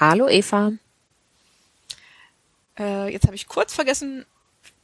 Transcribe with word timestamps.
Hallo 0.00 0.28
Eva. 0.28 0.72
Äh, 2.78 3.12
jetzt 3.12 3.26
habe 3.26 3.36
ich 3.36 3.46
kurz 3.46 3.74
vergessen, 3.74 4.24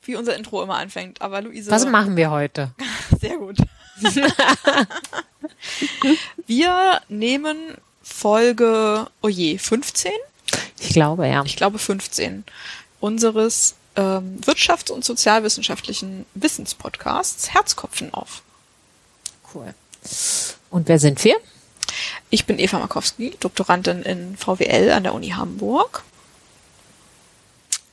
wie 0.02 0.14
unser 0.14 0.36
Intro 0.36 0.62
immer 0.62 0.76
anfängt, 0.76 1.22
aber 1.22 1.40
Luise. 1.40 1.70
Was 1.70 1.86
machen 1.86 2.16
wir 2.16 2.30
heute? 2.30 2.72
Sehr 3.18 3.38
gut. 3.38 3.56
wir 6.46 7.00
nehmen 7.08 7.56
Folge, 8.02 9.06
oh 9.22 9.28
je, 9.28 9.56
15? 9.56 10.12
Ich 10.80 10.91
glaube, 10.91 11.27
ja. 11.27 11.42
Ich 11.46 11.56
glaube 11.56 11.78
15 11.78 12.44
unseres 13.00 13.74
ähm, 13.96 14.38
wirtschafts- 14.42 14.91
und 14.91 15.02
sozialwissenschaftlichen 15.02 16.27
Wissenspodcasts 16.34 17.55
Herzkopfen 17.55 18.12
auf. 18.12 18.42
Cool. 19.55 19.72
Und 20.69 20.88
wer 20.88 20.98
sind 20.98 21.24
wir? 21.24 21.36
Ich 22.30 22.44
bin 22.44 22.58
Eva 22.58 22.78
Markowski, 22.78 23.36
Doktorandin 23.38 24.02
in 24.02 24.36
VWL 24.36 24.90
an 24.90 25.04
der 25.04 25.14
Uni 25.14 25.28
Hamburg. 25.28 26.02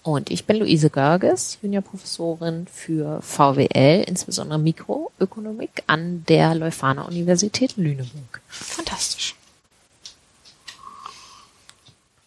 Und 0.01 0.31
ich 0.31 0.45
bin 0.45 0.57
Luise 0.57 0.89
Görges, 0.89 1.59
Juniorprofessorin 1.61 2.67
für 2.67 3.21
VWL, 3.21 4.03
insbesondere 4.05 4.59
Mikroökonomik 4.59 5.83
an 5.87 6.25
der 6.27 6.55
Leuphana 6.55 7.03
Universität 7.03 7.77
Lüneburg. 7.77 8.41
Fantastisch. 8.49 9.35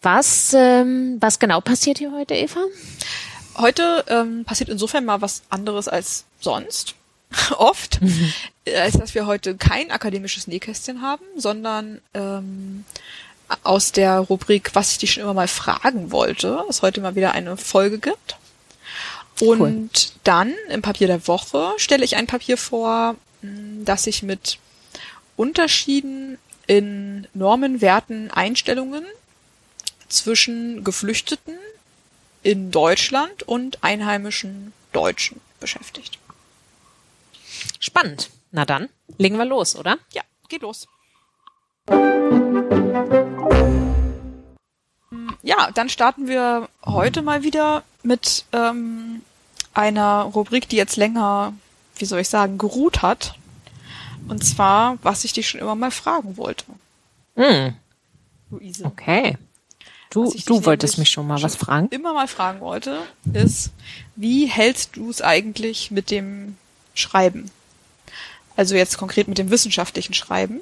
Was, 0.00 0.54
ähm, 0.54 1.18
was 1.20 1.38
genau 1.38 1.60
passiert 1.60 1.98
hier 1.98 2.12
heute, 2.12 2.34
Eva? 2.34 2.64
Heute 3.58 4.04
ähm, 4.08 4.44
passiert 4.44 4.70
insofern 4.70 5.04
mal 5.04 5.20
was 5.20 5.42
anderes 5.50 5.88
als 5.88 6.24
sonst. 6.40 6.94
Oft. 7.56 8.00
Mhm. 8.00 8.32
Als 8.76 8.98
dass 8.98 9.14
wir 9.14 9.26
heute 9.26 9.56
kein 9.56 9.90
akademisches 9.90 10.46
Nähkästchen 10.46 11.02
haben, 11.02 11.24
sondern 11.36 12.00
ähm, 12.14 12.84
aus 13.62 13.92
der 13.92 14.18
Rubrik, 14.18 14.74
was 14.74 14.92
ich 14.92 14.98
dich 14.98 15.12
schon 15.12 15.22
immer 15.22 15.34
mal 15.34 15.48
fragen 15.48 16.10
wollte, 16.10 16.64
es 16.68 16.82
heute 16.82 17.00
mal 17.00 17.14
wieder 17.14 17.32
eine 17.32 17.56
Folge 17.56 17.98
gibt. 17.98 18.36
Und 19.40 19.90
cool. 19.92 20.20
dann 20.24 20.54
im 20.70 20.82
Papier 20.82 21.06
der 21.06 21.28
Woche 21.28 21.74
stelle 21.76 22.04
ich 22.04 22.16
ein 22.16 22.26
Papier 22.26 22.56
vor, 22.56 23.16
das 23.42 24.04
sich 24.04 24.22
mit 24.22 24.58
Unterschieden 25.36 26.38
in 26.66 27.28
Normen, 27.34 27.80
Werten, 27.80 28.30
Einstellungen 28.30 29.04
zwischen 30.08 30.84
Geflüchteten 30.84 31.54
in 32.42 32.70
Deutschland 32.70 33.42
und 33.42 33.84
einheimischen 33.84 34.72
Deutschen 34.92 35.40
beschäftigt. 35.60 36.18
Spannend. 37.80 38.30
Na 38.50 38.64
dann, 38.64 38.88
legen 39.18 39.38
wir 39.38 39.44
los, 39.44 39.76
oder? 39.76 39.98
Ja, 40.12 40.22
geht 40.48 40.62
los. 40.62 40.86
Ja, 45.42 45.70
dann 45.72 45.88
starten 45.88 46.26
wir 46.26 46.68
heute 46.84 47.22
mal 47.22 47.42
wieder 47.42 47.84
mit 48.02 48.44
ähm, 48.52 49.22
einer 49.74 50.22
Rubrik, 50.22 50.68
die 50.68 50.76
jetzt 50.76 50.96
länger, 50.96 51.52
wie 51.96 52.04
soll 52.04 52.20
ich 52.20 52.28
sagen, 52.28 52.58
geruht 52.58 53.02
hat. 53.02 53.34
Und 54.28 54.44
zwar, 54.44 54.98
was 55.02 55.24
ich 55.24 55.32
dich 55.32 55.48
schon 55.48 55.60
immer 55.60 55.74
mal 55.74 55.90
fragen 55.90 56.36
wollte. 56.36 56.64
Mm. 57.36 57.74
Luise. 58.50 58.84
Okay. 58.84 59.38
Du, 60.10 60.32
du 60.46 60.64
wolltest 60.64 60.98
mich 60.98 61.10
schon 61.10 61.26
mal 61.26 61.42
was 61.42 61.56
fragen? 61.56 61.88
Immer 61.90 62.14
mal 62.14 62.28
fragen 62.28 62.60
wollte, 62.60 63.02
ist, 63.32 63.70
wie 64.14 64.46
hältst 64.46 64.96
du 64.96 65.10
es 65.10 65.20
eigentlich 65.20 65.90
mit 65.90 66.10
dem 66.10 66.56
Schreiben? 66.94 67.50
Also 68.56 68.74
jetzt 68.74 68.98
konkret 68.98 69.28
mit 69.28 69.38
dem 69.38 69.50
wissenschaftlichen 69.50 70.14
Schreiben. 70.14 70.60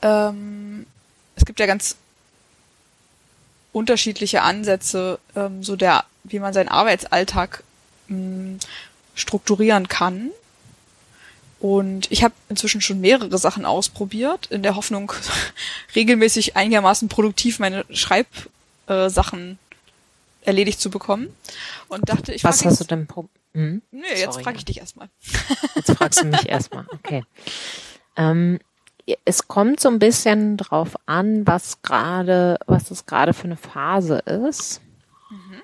Ähm, 0.00 0.86
es 1.36 1.44
gibt 1.44 1.60
ja 1.60 1.66
ganz 1.66 1.96
unterschiedliche 3.72 4.42
Ansätze, 4.42 5.18
ähm, 5.36 5.62
so 5.62 5.76
der, 5.76 6.04
wie 6.24 6.38
man 6.38 6.52
seinen 6.52 6.68
Arbeitsalltag 6.68 7.62
mh, 8.08 8.58
strukturieren 9.14 9.88
kann. 9.88 10.30
Und 11.60 12.10
ich 12.10 12.24
habe 12.24 12.34
inzwischen 12.48 12.80
schon 12.80 13.00
mehrere 13.00 13.38
Sachen 13.38 13.64
ausprobiert, 13.64 14.46
in 14.46 14.62
der 14.62 14.74
Hoffnung, 14.74 15.12
regelmäßig 15.94 16.56
einigermaßen 16.56 17.08
produktiv 17.08 17.58
meine 17.58 17.84
Schreibsachen 17.90 19.52
äh, 19.52 20.46
erledigt 20.46 20.80
zu 20.80 20.90
bekommen. 20.90 21.34
Und 21.88 22.08
dachte, 22.08 22.32
ich 22.34 22.42
Was 22.44 22.64
hast 22.64 22.80
du 22.80 22.84
denn? 22.84 23.06
Pro 23.06 23.28
hm? 23.54 23.82
Nee, 23.90 24.02
jetzt 24.16 24.40
frage 24.40 24.56
ich 24.56 24.64
dich 24.64 24.78
erstmal. 24.78 25.08
Jetzt 25.74 25.90
fragst 25.92 26.22
du 26.22 26.26
mich 26.26 26.48
erstmal. 26.48 26.86
Okay. 26.92 27.22
Ähm, 28.16 28.58
es 29.24 29.48
kommt 29.48 29.80
so 29.80 29.88
ein 29.88 29.98
bisschen 29.98 30.56
drauf 30.56 30.94
an, 31.06 31.46
was 31.46 31.82
gerade, 31.82 32.58
was 32.66 32.84
das 32.84 33.06
gerade 33.06 33.34
für 33.34 33.44
eine 33.44 33.56
Phase 33.56 34.18
ist. 34.18 34.80
Mhm. 35.30 35.62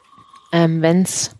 Ähm, 0.52 0.82
Wenn 0.82 1.02
es 1.02 1.34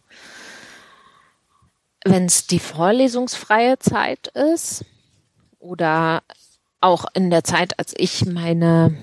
wenn 2.04 2.26
es 2.26 2.47
die 2.47 2.60
vorlesungsfreie 2.60 3.78
Zeit 3.78 4.28
ist 4.28 4.84
oder 5.58 6.22
auch 6.81 7.06
in 7.12 7.31
der 7.31 7.44
Zeit, 7.44 7.78
als 7.78 7.92
ich 7.97 8.25
meine 8.25 8.97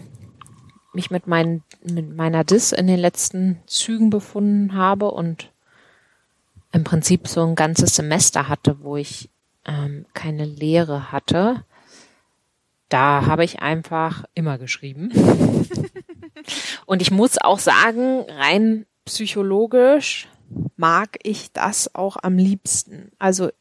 mich 0.93 1.11
mit, 1.11 1.27
mein, 1.27 1.61
mit 1.83 2.15
meiner 2.15 2.43
Dis 2.45 2.71
in 2.71 2.87
den 2.87 2.99
letzten 2.99 3.59
Zügen 3.67 4.09
befunden 4.09 4.75
habe 4.75 5.11
und 5.11 5.51
im 6.75 6.83
Prinzip 6.83 7.29
so 7.29 7.41
ein 7.41 7.55
ganzes 7.55 7.95
Semester 7.95 8.49
hatte, 8.49 8.83
wo 8.83 8.97
ich 8.97 9.29
ähm, 9.65 10.05
keine 10.13 10.43
Lehre 10.43 11.13
hatte, 11.13 11.63
da 12.89 13.25
habe 13.27 13.45
ich 13.45 13.61
einfach 13.61 14.25
immer 14.33 14.57
geschrieben. 14.57 15.09
und 16.85 17.01
ich 17.01 17.11
muss 17.11 17.37
auch 17.37 17.59
sagen, 17.59 18.25
rein 18.27 18.85
psychologisch 19.05 20.27
mag 20.75 21.17
ich 21.23 21.53
das 21.53 21.95
auch 21.95 22.17
am 22.21 22.37
liebsten. 22.37 23.13
Also 23.19 23.51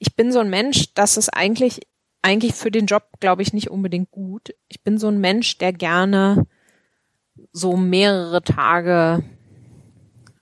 ich 0.00 0.16
bin 0.16 0.32
so 0.32 0.40
ein 0.40 0.50
Mensch, 0.50 0.92
das 0.94 1.16
ist 1.16 1.28
eigentlich 1.28 1.82
eigentlich 2.22 2.54
für 2.54 2.72
den 2.72 2.86
Job, 2.86 3.04
glaube 3.20 3.42
ich, 3.42 3.52
nicht 3.52 3.70
unbedingt 3.70 4.10
gut. 4.10 4.52
Ich 4.66 4.82
bin 4.82 4.98
so 4.98 5.06
ein 5.06 5.20
Mensch, 5.20 5.58
der 5.58 5.72
gerne 5.72 6.44
so 7.52 7.76
mehrere 7.76 8.42
Tage 8.42 9.22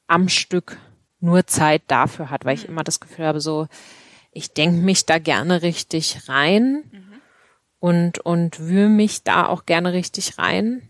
am 0.07 0.31
Stück 0.31 0.79
nur 1.25 1.47
Zeit 1.47 1.83
dafür 1.89 2.31
hat, 2.31 2.45
weil 2.45 2.55
ich 2.55 2.69
immer 2.69 2.85
das 2.85 3.01
Gefühl 3.01 3.27
habe, 3.27 3.41
so, 3.41 3.67
ich 4.33 4.53
denke 4.53 4.79
mich 4.79 5.07
da 5.07 5.19
gerne 5.19 5.63
richtig 5.63 6.29
rein 6.29 6.85
mhm. 6.91 7.13
und, 7.81 8.19
und 8.21 8.61
wühle 8.61 8.89
mich 8.89 9.23
da 9.23 9.47
auch 9.47 9.67
gerne 9.67 9.93
richtig 9.93 10.39
rein 10.39 10.89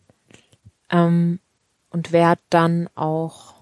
ähm, 0.90 1.40
und 1.90 2.12
werde 2.12 2.40
dann 2.50 2.88
auch 2.94 3.54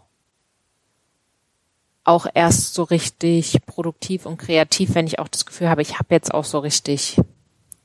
auch 2.04 2.26
erst 2.34 2.74
so 2.74 2.82
richtig 2.82 3.64
produktiv 3.64 4.26
und 4.26 4.36
kreativ, 4.36 4.94
wenn 4.94 5.06
ich 5.06 5.20
auch 5.20 5.28
das 5.28 5.46
Gefühl 5.46 5.68
habe, 5.68 5.82
ich 5.82 6.00
habe 6.00 6.08
jetzt 6.10 6.34
auch 6.34 6.44
so 6.44 6.58
richtig 6.58 7.20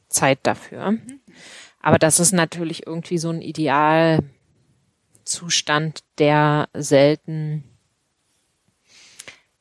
Zeit 0.10 0.40
dafür. 0.44 0.92
Mhm. 0.92 1.20
Aber 1.82 2.00
das 2.00 2.20
ist 2.20 2.32
natürlich 2.32 2.88
irgendwie 2.88 3.20
so 3.20 3.30
ein 3.30 3.42
Idealzustand, 3.42 6.04
der 6.18 6.68
selten, 6.74 7.64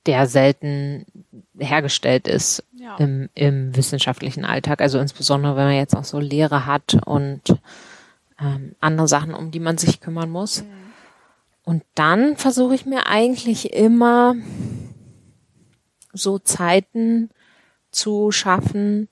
der 0.07 0.27
selten 0.27 1.07
hergestellt 1.59 2.29
ist 2.29 2.65
ja. 2.73 2.97
im, 2.97 3.29
im 3.35 3.75
wissenschaftlichen 3.77 4.45
Alltag. 4.45 4.81
Also 4.81 4.99
insbesondere, 4.99 5.57
wenn 5.57 5.67
man 5.67 5.75
jetzt 5.75 5.97
auch 5.97 6.05
so 6.05 6.19
Lehre 6.19 6.67
hat 6.67 6.97
und 7.05 7.43
ähm, 8.41 8.75
andere 8.81 9.09
Sachen, 9.09 9.35
um 9.35 9.51
die 9.51 9.61
man 9.61 9.79
sich 9.79 10.01
kümmern 10.01 10.31
muss. 10.31 10.63
Mhm. 10.63 10.69
Und 11.65 11.83
dann 11.95 12.37
versuche 12.37 12.75
ich 12.75 12.87
mir 12.87 13.07
eigentlich 13.07 13.73
immer 13.73 14.37
so 16.13 16.39
Zeiten 16.39 17.31
zu 17.91 18.31
schaffen, 18.31 19.09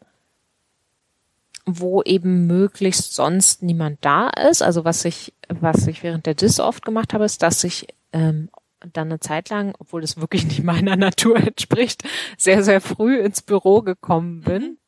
wo 1.66 2.02
eben 2.02 2.46
möglichst 2.46 3.14
sonst 3.14 3.62
niemand 3.62 3.98
da 4.02 4.28
ist. 4.28 4.62
Also 4.62 4.84
was 4.84 5.04
ich, 5.04 5.32
was 5.48 5.86
ich 5.86 6.02
während 6.02 6.26
der 6.26 6.34
DIS 6.34 6.60
oft 6.60 6.84
gemacht 6.84 7.14
habe, 7.14 7.24
ist, 7.24 7.42
dass 7.42 7.64
ich 7.64 7.88
ähm, 8.12 8.50
dann 8.92 9.08
eine 9.08 9.20
Zeit 9.20 9.50
lang, 9.50 9.74
obwohl 9.78 10.00
das 10.00 10.16
wirklich 10.16 10.44
nicht 10.44 10.62
meiner 10.62 10.96
Natur 10.96 11.36
entspricht, 11.36 12.02
sehr, 12.36 12.62
sehr 12.62 12.80
früh 12.80 13.18
ins 13.18 13.42
Büro 13.42 13.82
gekommen 13.82 14.40
bin. 14.40 14.78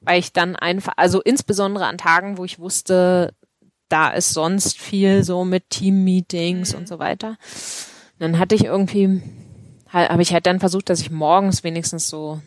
Weil 0.00 0.18
ich 0.18 0.32
dann 0.32 0.54
einfach, 0.54 0.94
also 0.96 1.22
insbesondere 1.22 1.86
an 1.86 1.98
Tagen, 1.98 2.36
wo 2.36 2.44
ich 2.44 2.58
wusste, 2.58 3.34
da 3.88 4.10
ist 4.10 4.30
sonst 4.30 4.78
viel 4.78 5.24
so 5.24 5.44
mit 5.44 5.70
Team-Meetings 5.70 6.72
mhm. 6.72 6.78
und 6.78 6.88
so 6.88 6.98
weiter. 6.98 7.36
Dann 8.18 8.38
hatte 8.38 8.54
ich 8.54 8.64
irgendwie, 8.64 9.22
habe 9.88 10.22
ich 10.22 10.32
halt 10.32 10.46
dann 10.46 10.60
versucht, 10.60 10.90
dass 10.90 11.00
ich 11.00 11.10
morgens 11.10 11.64
wenigstens 11.64 12.08
so 12.08 12.40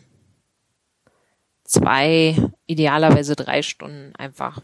zwei, 1.64 2.36
idealerweise 2.66 3.36
drei 3.36 3.62
Stunden 3.62 4.14
einfach 4.16 4.60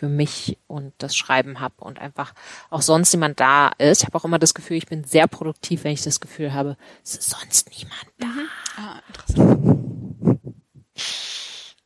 für 0.00 0.08
mich 0.08 0.56
und 0.66 0.94
das 0.96 1.14
Schreiben 1.14 1.60
habe 1.60 1.74
und 1.84 1.98
einfach 1.98 2.32
auch 2.70 2.80
sonst 2.80 3.12
niemand 3.12 3.38
da 3.38 3.68
ist. 3.76 4.00
Ich 4.00 4.06
habe 4.06 4.16
auch 4.16 4.24
immer 4.24 4.38
das 4.38 4.54
Gefühl, 4.54 4.78
ich 4.78 4.86
bin 4.86 5.04
sehr 5.04 5.26
produktiv, 5.26 5.84
wenn 5.84 5.92
ich 5.92 6.00
das 6.00 6.20
Gefühl 6.20 6.54
habe, 6.54 6.78
es 7.04 7.16
ist 7.16 7.28
sonst 7.28 7.68
niemand 7.68 8.06
da. 8.16 8.26
Mhm. 8.26 8.48
Ah, 8.78 9.02
interessant. 9.08 9.80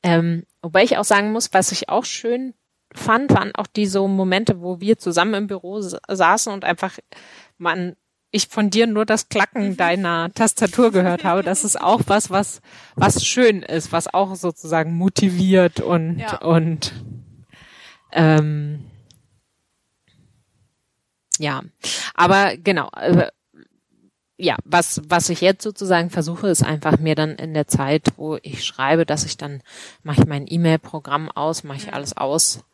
Ähm, 0.05 0.46
wobei 0.62 0.84
ich 0.84 0.96
auch 0.96 1.05
sagen 1.05 1.32
muss, 1.32 1.52
was 1.52 1.72
ich 1.72 1.88
auch 1.88 2.05
schön 2.05 2.55
fand, 2.93 3.32
waren 3.32 3.52
auch 3.56 3.66
die 3.66 3.87
so 3.87 4.06
Momente, 4.06 4.60
wo 4.60 4.81
wir 4.81 4.96
zusammen 4.96 5.34
im 5.34 5.46
Büro 5.49 5.81
saßen 5.81 6.52
und 6.52 6.64
einfach 6.64 6.99
man 7.58 7.96
ich 8.31 8.46
von 8.46 8.70
dir 8.70 8.87
nur 8.87 9.06
das 9.06 9.28
Klacken 9.28 9.70
mhm. 9.70 9.76
deiner 9.76 10.32
Tastatur 10.32 10.93
gehört 10.93 11.25
habe, 11.25 11.43
das 11.43 11.64
ist 11.64 11.81
auch 11.81 12.02
was, 12.06 12.31
was, 12.31 12.60
was 12.94 13.25
schön 13.25 13.62
ist, 13.62 13.90
was 13.90 14.12
auch 14.12 14.37
sozusagen 14.37 14.94
motiviert 14.94 15.81
und, 15.81 16.19
ja. 16.19 16.38
und, 16.38 16.93
ähm, 18.14 18.84
ja. 21.38 21.62
Aber 22.14 22.56
genau, 22.56 22.90
äh, 22.96 23.28
ja, 24.37 24.56
was, 24.64 25.02
was 25.08 25.28
ich 25.28 25.40
jetzt 25.40 25.62
sozusagen 25.62 26.11
versuche, 26.11 26.49
ist 26.49 26.64
einfach 26.64 26.99
mir 26.99 27.14
dann 27.14 27.37
in 27.37 27.55
der 27.55 27.69
Zeit, 27.69 28.08
wo 28.16 28.37
ich 28.43 28.64
schreibe, 28.64 29.06
dass 29.06 29.25
ich 29.25 29.37
dann 29.37 29.62
mache 30.02 30.22
ich 30.22 30.26
mein 30.26 30.46
E-Mail-Programm 30.49 31.31
aus, 31.31 31.62
mache 31.62 31.78
ich 31.78 31.94
alles 31.94 32.16
aus. 32.16 32.64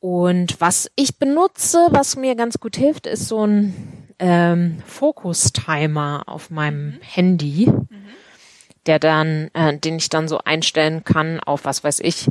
Und 0.00 0.60
was 0.60 0.90
ich 0.96 1.18
benutze, 1.18 1.88
was 1.90 2.16
mir 2.16 2.34
ganz 2.34 2.58
gut 2.58 2.76
hilft, 2.76 3.06
ist 3.06 3.28
so 3.28 3.46
ein 3.46 4.08
ähm, 4.18 4.82
Fokus-Timer 4.86 6.24
auf 6.26 6.50
meinem 6.50 6.86
mhm. 6.86 6.98
Handy, 7.02 7.66
mhm. 7.66 7.88
der 8.86 8.98
dann, 8.98 9.50
äh, 9.54 9.76
den 9.76 9.96
ich 9.96 10.08
dann 10.08 10.28
so 10.28 10.38
einstellen 10.38 11.04
kann 11.04 11.40
auf 11.40 11.64
was 11.64 11.82
weiß 11.84 12.00
ich, 12.00 12.28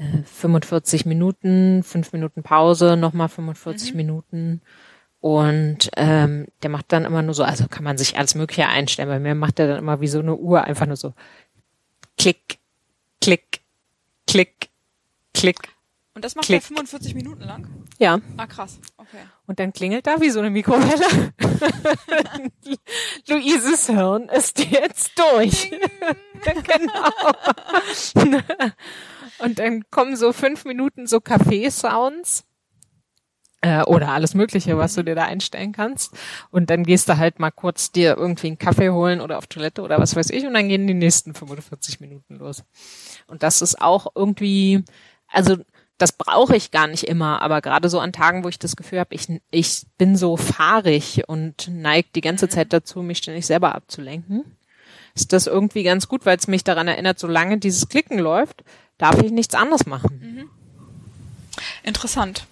äh, 0.00 0.22
45 0.24 1.06
Minuten, 1.06 1.82
5 1.82 2.12
Minuten 2.12 2.42
Pause, 2.42 2.96
nochmal 2.96 3.28
45 3.28 3.92
mhm. 3.92 3.96
Minuten. 3.96 4.62
Und 5.20 5.90
ähm, 5.96 6.46
der 6.62 6.70
macht 6.70 6.92
dann 6.92 7.04
immer 7.04 7.20
nur 7.20 7.34
so, 7.34 7.44
also 7.44 7.68
kann 7.68 7.84
man 7.84 7.98
sich 7.98 8.16
alles 8.16 8.34
Mögliche 8.34 8.66
einstellen. 8.66 9.08
Bei 9.08 9.20
mir 9.20 9.34
macht 9.34 9.58
er 9.58 9.68
dann 9.68 9.78
immer 9.78 10.00
wie 10.00 10.08
so 10.08 10.18
eine 10.18 10.34
Uhr 10.34 10.64
einfach 10.64 10.86
nur 10.86 10.96
so 10.96 11.12
Klick, 12.16 12.58
Klick, 13.20 13.60
Klick, 14.26 14.70
Klick. 15.34 15.58
Und 16.14 16.24
das 16.24 16.34
macht 16.34 16.46
Klick. 16.46 16.62
er 16.62 16.66
45 16.66 17.14
Minuten 17.14 17.42
lang? 17.42 17.66
Ja. 17.98 18.18
Ah, 18.38 18.46
krass. 18.46 18.80
Okay. 18.96 19.18
Und 19.46 19.58
dann 19.60 19.72
klingelt 19.74 20.06
da 20.06 20.20
wie 20.20 20.30
so 20.30 20.40
eine 20.40 20.50
Mikrowelle. 20.50 21.32
Luises 23.28 23.86
Hirn 23.86 24.28
ist 24.30 24.58
jetzt 24.58 25.12
durch. 25.18 25.70
genau. 26.44 27.10
Und 29.42 29.58
dann 29.58 29.84
kommen 29.90 30.16
so 30.16 30.32
fünf 30.32 30.64
Minuten 30.64 31.06
so 31.06 31.20
Kaffee-Sounds 31.20 32.44
äh, 33.62 33.82
oder 33.82 34.08
alles 34.08 34.34
Mögliche, 34.34 34.76
was 34.78 34.94
du 34.94 35.02
dir 35.02 35.14
da 35.14 35.24
einstellen 35.24 35.72
kannst. 35.72 36.16
Und 36.50 36.70
dann 36.70 36.84
gehst 36.84 37.08
du 37.08 37.16
halt 37.16 37.38
mal 37.38 37.50
kurz 37.50 37.92
dir 37.92 38.16
irgendwie 38.16 38.48
einen 38.48 38.58
Kaffee 38.58 38.90
holen 38.90 39.20
oder 39.20 39.38
auf 39.38 39.46
Toilette 39.46 39.82
oder 39.82 39.98
was 39.98 40.16
weiß 40.16 40.30
ich 40.30 40.46
und 40.46 40.54
dann 40.54 40.68
gehen 40.68 40.86
die 40.86 40.94
nächsten 40.94 41.34
45 41.34 42.00
Minuten 42.00 42.36
los. 42.36 42.64
Und 43.26 43.42
das 43.42 43.62
ist 43.62 43.80
auch 43.80 44.12
irgendwie, 44.14 44.84
also 45.28 45.56
das 45.98 46.12
brauche 46.12 46.56
ich 46.56 46.70
gar 46.70 46.86
nicht 46.86 47.04
immer, 47.04 47.42
aber 47.42 47.60
gerade 47.60 47.90
so 47.90 48.00
an 48.00 48.12
Tagen, 48.12 48.42
wo 48.42 48.48
ich 48.48 48.58
das 48.58 48.74
Gefühl 48.74 49.00
habe, 49.00 49.14
ich, 49.14 49.28
ich 49.50 49.82
bin 49.98 50.16
so 50.16 50.38
fahrig 50.38 51.24
und 51.28 51.68
neigt 51.68 52.16
die 52.16 52.22
ganze. 52.22 52.48
Zeit 52.48 52.72
dazu, 52.72 53.02
mich 53.02 53.18
ständig 53.18 53.44
selber 53.44 53.74
abzulenken, 53.74 54.56
ist 55.14 55.32
das 55.32 55.46
irgendwie 55.46 55.82
ganz 55.82 56.08
gut, 56.08 56.26
weil 56.26 56.36
es 56.36 56.48
mich 56.48 56.64
daran 56.64 56.88
erinnert, 56.88 57.18
solange 57.18 57.58
dieses 57.58 57.88
Klicken 57.88 58.18
läuft, 58.18 58.62
darf 58.98 59.20
ich 59.22 59.30
nichts 59.30 59.54
anderes 59.54 59.86
machen. 59.86 60.20
Mhm. 60.20 60.50
Interessant. 61.82 62.46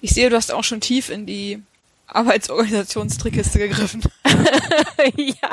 Ich 0.00 0.10
sehe, 0.10 0.30
du 0.30 0.36
hast 0.36 0.52
auch 0.52 0.64
schon 0.64 0.80
tief 0.80 1.10
in 1.10 1.26
die 1.26 1.62
Arbeitsorganisationstrickkiste 2.06 3.58
gegriffen. 3.58 4.02
ja. 5.16 5.50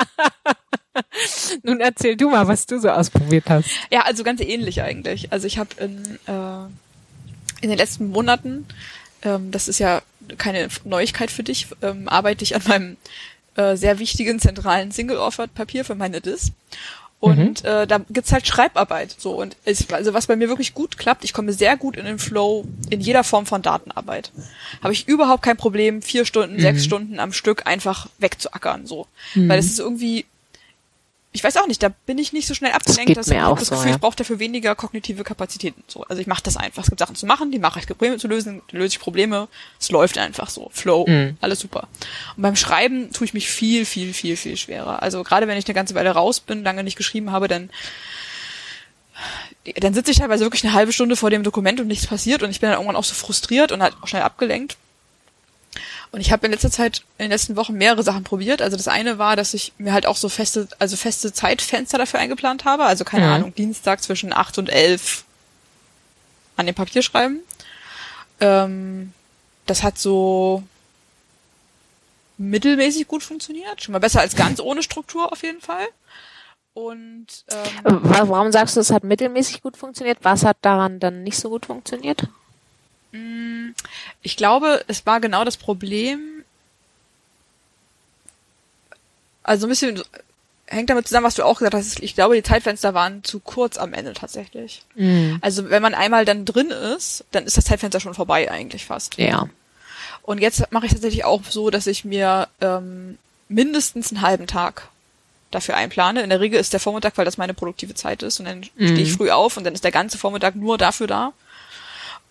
Nun 1.62 1.80
erzähl 1.80 2.16
du 2.16 2.30
mal, 2.30 2.46
was 2.46 2.66
du 2.66 2.80
so 2.80 2.88
ausprobiert 2.88 3.50
hast. 3.50 3.68
Ja, 3.90 4.02
also 4.02 4.22
ganz 4.22 4.40
ähnlich 4.40 4.82
eigentlich. 4.82 5.32
Also 5.32 5.46
ich 5.46 5.58
habe 5.58 5.70
in 5.78 6.18
äh, 6.26 6.66
in 7.64 7.70
den 7.70 7.78
letzten 7.78 8.08
Monaten, 8.08 8.66
ähm, 9.22 9.50
das 9.50 9.68
ist 9.68 9.78
ja 9.78 10.02
keine 10.38 10.68
Neuigkeit 10.84 11.30
für 11.30 11.42
dich, 11.42 11.66
ähm, 11.82 12.08
arbeite 12.08 12.44
ich 12.44 12.54
an 12.54 12.62
meinem 12.68 12.96
äh, 13.56 13.76
sehr 13.76 13.98
wichtigen 13.98 14.38
zentralen 14.38 14.90
Single-Offered-Papier 14.90 15.84
für 15.84 15.94
meine 15.94 16.20
DIS. 16.20 16.52
Und 17.20 17.64
mhm. 17.64 17.70
äh, 17.70 17.86
da 17.86 18.00
gibt's 18.10 18.32
halt 18.32 18.46
Schreibarbeit. 18.46 19.14
So 19.16 19.40
und 19.40 19.56
ist, 19.64 19.90
also 19.94 20.12
was 20.12 20.26
bei 20.26 20.36
mir 20.36 20.48
wirklich 20.48 20.74
gut 20.74 20.98
klappt, 20.98 21.24
ich 21.24 21.32
komme 21.32 21.54
sehr 21.54 21.78
gut 21.78 21.96
in 21.96 22.04
den 22.04 22.18
Flow 22.18 22.66
in 22.90 23.00
jeder 23.00 23.24
Form 23.24 23.46
von 23.46 23.62
Datenarbeit. 23.62 24.30
Habe 24.82 24.92
ich 24.92 25.08
überhaupt 25.08 25.42
kein 25.42 25.56
Problem, 25.56 26.02
vier 26.02 26.26
Stunden, 26.26 26.56
mhm. 26.56 26.60
sechs 26.60 26.84
Stunden 26.84 27.18
am 27.20 27.32
Stück 27.32 27.66
einfach 27.66 28.08
wegzuackern. 28.18 28.86
So, 28.86 29.06
mhm. 29.34 29.48
weil 29.48 29.58
es 29.58 29.66
ist 29.66 29.78
irgendwie 29.78 30.26
ich 31.34 31.42
weiß 31.42 31.56
auch 31.56 31.66
nicht, 31.66 31.82
da 31.82 31.88
bin 31.88 32.16
ich 32.18 32.32
nicht 32.32 32.46
so 32.46 32.54
schnell 32.54 32.70
abgelenkt, 32.70 33.16
dass 33.16 33.26
ich 33.26 33.36
habe 33.36 33.58
das 33.58 33.68
Gefühl, 33.68 33.88
ja. 33.88 33.96
ich 33.96 34.00
brauche 34.00 34.14
dafür 34.14 34.38
weniger 34.38 34.76
kognitive 34.76 35.24
Kapazitäten. 35.24 35.82
So, 35.88 36.04
also 36.04 36.22
ich 36.22 36.28
mache 36.28 36.44
das 36.44 36.56
einfach. 36.56 36.84
Es 36.84 36.90
gibt 36.90 37.00
Sachen 37.00 37.16
zu 37.16 37.26
machen, 37.26 37.50
die 37.50 37.58
mache 37.58 37.80
ich, 37.80 37.88
Probleme 37.88 38.18
zu 38.18 38.28
lösen, 38.28 38.62
löse 38.70 38.94
ich 38.94 39.00
Probleme. 39.00 39.48
Es 39.80 39.90
läuft 39.90 40.16
einfach 40.16 40.48
so, 40.48 40.70
Flow, 40.72 41.04
mhm. 41.08 41.36
alles 41.40 41.58
super. 41.58 41.88
Und 42.36 42.42
beim 42.44 42.54
Schreiben 42.54 43.10
tue 43.12 43.24
ich 43.24 43.34
mich 43.34 43.48
viel, 43.48 43.84
viel, 43.84 44.14
viel, 44.14 44.36
viel 44.36 44.56
schwerer. 44.56 45.02
Also 45.02 45.24
gerade 45.24 45.48
wenn 45.48 45.58
ich 45.58 45.66
eine 45.66 45.74
ganze 45.74 45.96
Weile 45.96 46.10
raus 46.12 46.38
bin, 46.38 46.62
lange 46.62 46.84
nicht 46.84 46.96
geschrieben 46.96 47.32
habe, 47.32 47.48
dann 47.48 47.68
dann 49.76 49.94
sitze 49.94 50.12
ich 50.12 50.18
teilweise 50.18 50.44
wirklich 50.44 50.62
eine 50.62 50.74
halbe 50.74 50.92
Stunde 50.92 51.16
vor 51.16 51.30
dem 51.30 51.42
Dokument 51.42 51.80
und 51.80 51.88
nichts 51.88 52.06
passiert 52.06 52.44
und 52.44 52.50
ich 52.50 52.60
bin 52.60 52.68
dann 52.68 52.78
irgendwann 52.78 52.96
auch 52.96 53.04
so 53.04 53.14
frustriert 53.14 53.72
und 53.72 53.82
halt 53.82 53.94
auch 54.00 54.06
schnell 54.06 54.22
abgelenkt. 54.22 54.76
Und 56.14 56.20
ich 56.20 56.30
habe 56.30 56.46
in 56.46 56.52
letzter 56.52 56.70
Zeit, 56.70 57.02
in 57.18 57.24
den 57.24 57.32
letzten 57.32 57.56
Wochen 57.56 57.72
mehrere 57.72 58.04
Sachen 58.04 58.22
probiert. 58.22 58.62
Also 58.62 58.76
das 58.76 58.86
eine 58.86 59.18
war, 59.18 59.34
dass 59.34 59.52
ich 59.52 59.72
mir 59.78 59.92
halt 59.92 60.06
auch 60.06 60.16
so 60.16 60.28
feste, 60.28 60.68
also 60.78 60.96
feste 60.96 61.32
Zeitfenster 61.32 61.98
dafür 61.98 62.20
eingeplant 62.20 62.64
habe. 62.64 62.84
Also 62.84 63.04
keine 63.04 63.24
ja. 63.24 63.34
Ahnung, 63.34 63.52
Dienstag 63.52 64.00
zwischen 64.00 64.32
acht 64.32 64.56
und 64.56 64.68
elf 64.68 65.24
an 66.54 66.66
dem 66.66 66.74
Papier 66.76 67.02
schreiben. 67.02 67.40
Ähm, 68.38 69.12
das 69.66 69.82
hat 69.82 69.98
so 69.98 70.62
mittelmäßig 72.38 73.08
gut 73.08 73.24
funktioniert. 73.24 73.82
Schon 73.82 73.90
mal 73.90 73.98
besser 73.98 74.20
als 74.20 74.36
ganz 74.36 74.60
ohne 74.60 74.84
Struktur 74.84 75.32
auf 75.32 75.42
jeden 75.42 75.60
Fall. 75.60 75.88
Und 76.74 77.26
ähm, 77.50 77.98
warum 78.02 78.52
sagst 78.52 78.76
du, 78.76 78.80
es 78.80 78.92
hat 78.92 79.02
mittelmäßig 79.02 79.62
gut 79.62 79.76
funktioniert? 79.76 80.18
Was 80.22 80.44
hat 80.44 80.58
daran 80.60 81.00
dann 81.00 81.24
nicht 81.24 81.38
so 81.38 81.48
gut 81.48 81.66
funktioniert? 81.66 82.28
Mm, 83.14 83.74
ich 84.22 84.36
glaube, 84.36 84.84
es 84.88 85.06
war 85.06 85.20
genau 85.20 85.44
das 85.44 85.56
Problem. 85.56 86.42
Also 89.42 89.66
ein 89.66 89.70
bisschen 89.70 90.02
hängt 90.66 90.90
damit 90.90 91.06
zusammen, 91.06 91.26
was 91.26 91.36
du 91.36 91.44
auch 91.44 91.58
gesagt 91.58 91.74
hast. 91.74 92.00
Ich 92.00 92.14
glaube, 92.14 92.34
die 92.34 92.42
Zeitfenster 92.42 92.94
waren 92.94 93.22
zu 93.22 93.38
kurz 93.38 93.76
am 93.76 93.92
Ende 93.92 94.14
tatsächlich. 94.14 94.82
Mhm. 94.96 95.38
Also 95.42 95.70
wenn 95.70 95.82
man 95.82 95.94
einmal 95.94 96.24
dann 96.24 96.44
drin 96.44 96.70
ist, 96.70 97.24
dann 97.30 97.44
ist 97.44 97.56
das 97.56 97.66
Zeitfenster 97.66 98.00
schon 98.00 98.14
vorbei 98.14 98.50
eigentlich 98.50 98.86
fast. 98.86 99.16
Ja. 99.18 99.48
Und 100.22 100.40
jetzt 100.40 100.72
mache 100.72 100.86
ich 100.86 100.92
tatsächlich 100.92 101.24
auch 101.24 101.42
so, 101.48 101.70
dass 101.70 101.86
ich 101.86 102.04
mir 102.04 102.48
ähm, 102.60 103.18
mindestens 103.48 104.10
einen 104.10 104.22
halben 104.22 104.46
Tag 104.46 104.88
dafür 105.50 105.76
einplane. 105.76 106.22
In 106.22 106.30
der 106.30 106.40
Regel 106.40 106.58
ist 106.58 106.72
der 106.72 106.80
Vormittag, 106.80 107.16
weil 107.16 107.26
das 107.26 107.36
meine 107.36 107.54
produktive 107.54 107.94
Zeit 107.94 108.22
ist. 108.22 108.40
Und 108.40 108.46
dann 108.46 108.58
mhm. 108.58 108.88
stehe 108.88 109.02
ich 109.02 109.12
früh 109.12 109.30
auf 109.30 109.56
und 109.56 109.64
dann 109.64 109.74
ist 109.74 109.84
der 109.84 109.92
ganze 109.92 110.18
Vormittag 110.18 110.56
nur 110.56 110.78
dafür 110.78 111.06
da. 111.06 111.32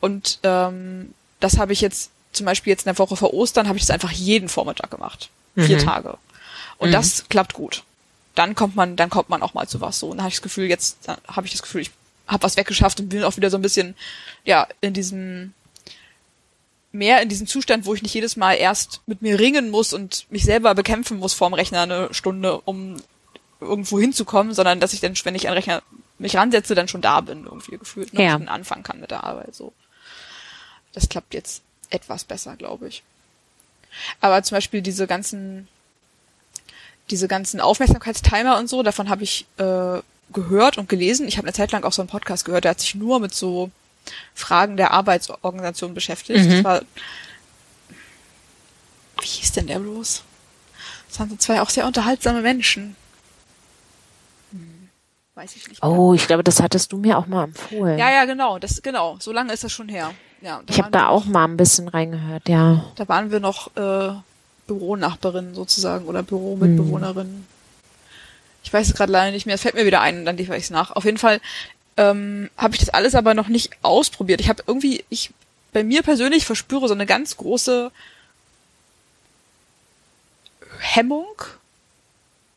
Und 0.03 0.39
ähm, 0.43 1.13
das 1.39 1.57
habe 1.57 1.71
ich 1.71 1.79
jetzt 1.79 2.11
zum 2.33 2.45
Beispiel 2.45 2.71
jetzt 2.71 2.81
in 2.81 2.93
der 2.93 2.97
Woche 2.97 3.15
vor 3.15 3.33
Ostern 3.33 3.69
habe 3.69 3.77
ich 3.77 3.83
das 3.85 3.89
einfach 3.89 4.11
jeden 4.11 4.49
Vormittag 4.49 4.91
gemacht. 4.91 5.29
Mhm. 5.55 5.63
Vier 5.63 5.77
Tage. 5.77 6.17
Und 6.77 6.89
mhm. 6.89 6.91
das 6.91 7.29
klappt 7.29 7.53
gut. 7.53 7.83
Dann 8.35 8.53
kommt 8.53 8.75
man, 8.75 8.97
dann 8.97 9.09
kommt 9.09 9.29
man 9.29 9.41
auch 9.41 9.53
mal 9.53 9.65
zu 9.65 9.79
was 9.79 9.99
so. 9.99 10.07
Und 10.07 10.17
dann 10.17 10.25
habe 10.25 10.31
ich 10.31 10.35
das 10.35 10.41
Gefühl, 10.41 10.65
jetzt 10.65 11.07
habe 11.07 11.47
ich 11.47 11.53
das 11.53 11.61
Gefühl, 11.61 11.83
ich 11.83 11.91
habe 12.27 12.43
was 12.43 12.57
weggeschafft 12.57 12.99
und 12.99 13.07
bin 13.07 13.23
auch 13.23 13.37
wieder 13.37 13.49
so 13.49 13.57
ein 13.57 13.61
bisschen, 13.61 13.95
ja, 14.43 14.67
in 14.81 14.93
diesem 14.93 15.53
mehr 16.91 17.21
in 17.21 17.29
diesem 17.29 17.47
Zustand, 17.47 17.85
wo 17.85 17.93
ich 17.93 18.03
nicht 18.03 18.13
jedes 18.13 18.35
Mal 18.35 18.55
erst 18.55 18.99
mit 19.05 19.21
mir 19.21 19.39
ringen 19.39 19.69
muss 19.69 19.93
und 19.93 20.25
mich 20.29 20.43
selber 20.43 20.75
bekämpfen 20.75 21.17
muss 21.17 21.33
vorm 21.33 21.53
Rechner 21.53 21.83
eine 21.83 22.13
Stunde, 22.13 22.59
um 22.59 22.97
irgendwo 23.61 24.01
hinzukommen, 24.01 24.53
sondern 24.53 24.81
dass 24.81 24.91
ich 24.91 24.99
dann, 24.99 25.13
wenn 25.23 25.33
ich 25.33 25.47
an 25.47 25.53
Rechner 25.53 25.81
mich 26.19 26.35
ransetze, 26.35 26.75
dann 26.75 26.89
schon 26.89 27.01
da 27.01 27.21
bin, 27.21 27.45
irgendwie 27.45 27.77
gefühlt, 27.77 28.13
ne? 28.13 28.25
ja. 28.25 28.35
und 28.35 28.49
anfangen 28.49 28.83
kann 28.83 28.99
mit 28.99 29.11
der 29.11 29.23
Arbeit 29.23 29.55
so. 29.55 29.71
Das 30.93 31.09
klappt 31.09 31.33
jetzt 31.33 31.61
etwas 31.89 32.23
besser, 32.23 32.55
glaube 32.55 32.87
ich. 32.87 33.03
Aber 34.21 34.41
zum 34.43 34.55
Beispiel 34.55 34.81
diese 34.81 35.07
ganzen, 35.07 35.67
diese 37.09 37.27
ganzen 37.27 37.59
Aufmerksamkeitstimer 37.59 38.57
und 38.57 38.69
so, 38.69 38.83
davon 38.83 39.09
habe 39.09 39.23
ich 39.23 39.45
äh, 39.57 39.99
gehört 40.31 40.77
und 40.77 40.89
gelesen. 40.89 41.27
Ich 41.27 41.37
habe 41.37 41.47
eine 41.47 41.53
Zeit 41.53 41.71
lang 41.71 41.83
auch 41.83 41.93
so 41.93 42.01
einen 42.01 42.09
Podcast 42.09 42.45
gehört, 42.45 42.63
der 42.63 42.71
hat 42.71 42.79
sich 42.79 42.95
nur 42.95 43.19
mit 43.19 43.33
so 43.33 43.69
Fragen 44.33 44.77
der 44.77 44.91
Arbeitsorganisation 44.91 45.93
beschäftigt. 45.93 46.45
Mhm. 46.45 46.49
Das 46.49 46.63
war, 46.63 46.81
wie 49.21 49.27
hieß 49.27 49.51
denn 49.53 49.67
der 49.67 49.79
bloß? 49.79 50.23
Das 51.09 51.19
waren 51.19 51.29
so 51.29 51.35
zwei 51.35 51.61
auch 51.61 51.69
sehr 51.69 51.85
unterhaltsame 51.85 52.41
Menschen. 52.41 52.95
Hm, 54.51 54.89
weiß 55.35 55.55
ich 55.55 55.67
nicht. 55.67 55.83
Mehr. 55.83 55.91
Oh, 55.91 56.13
ich 56.13 56.25
glaube, 56.25 56.43
das 56.43 56.59
hattest 56.59 56.91
du 56.91 56.97
mir 56.97 57.17
auch 57.17 57.27
mal 57.27 57.43
empfohlen. 57.43 57.99
Ja, 57.99 58.11
ja, 58.11 58.25
genau. 58.25 58.57
Das 58.57 58.81
genau. 58.81 59.17
So 59.19 59.31
lange 59.31 59.53
ist 59.53 59.63
das 59.63 59.71
schon 59.71 59.89
her. 59.89 60.13
Ja, 60.43 60.61
ich 60.67 60.77
habe 60.77 60.91
da 60.91 61.07
auch 61.07 61.23
mal 61.23 61.45
ein 61.45 61.55
bisschen 61.55 61.87
reingehört, 61.87 62.49
ja. 62.49 62.83
Da 62.95 63.07
waren 63.07 63.31
wir 63.31 63.39
noch 63.39 63.73
äh, 63.77 64.13
Büronachbarinnen 64.67 65.55
sozusagen 65.55 66.05
oder 66.05 66.21
Büromitbewohnerinnen. 66.21 67.33
Hm. 67.33 67.47
Ich 68.61 68.73
weiß 68.73 68.89
es 68.89 68.93
gerade 68.93 69.11
leider 69.11 69.31
nicht 69.31 69.45
mehr, 69.45 69.55
es 69.55 69.61
fällt 69.61 69.75
mir 69.75 69.85
wieder 69.85 70.01
ein, 70.01 70.25
dann 70.25 70.35
liefere 70.35 70.57
ich 70.57 70.65
es 70.65 70.69
nach. 70.69 70.91
Auf 70.91 71.05
jeden 71.05 71.17
Fall 71.17 71.39
ähm, 71.95 72.49
habe 72.57 72.73
ich 72.73 72.81
das 72.81 72.89
alles 72.89 73.15
aber 73.15 73.33
noch 73.35 73.47
nicht 73.47 73.71
ausprobiert. 73.83 74.41
Ich 74.41 74.49
habe 74.49 74.63
irgendwie, 74.67 75.05
ich 75.09 75.31
bei 75.71 75.83
mir 75.83 76.03
persönlich 76.03 76.45
verspüre 76.45 76.89
so 76.89 76.93
eine 76.93 77.05
ganz 77.05 77.37
große 77.37 77.89
Hemmung, 80.79 81.41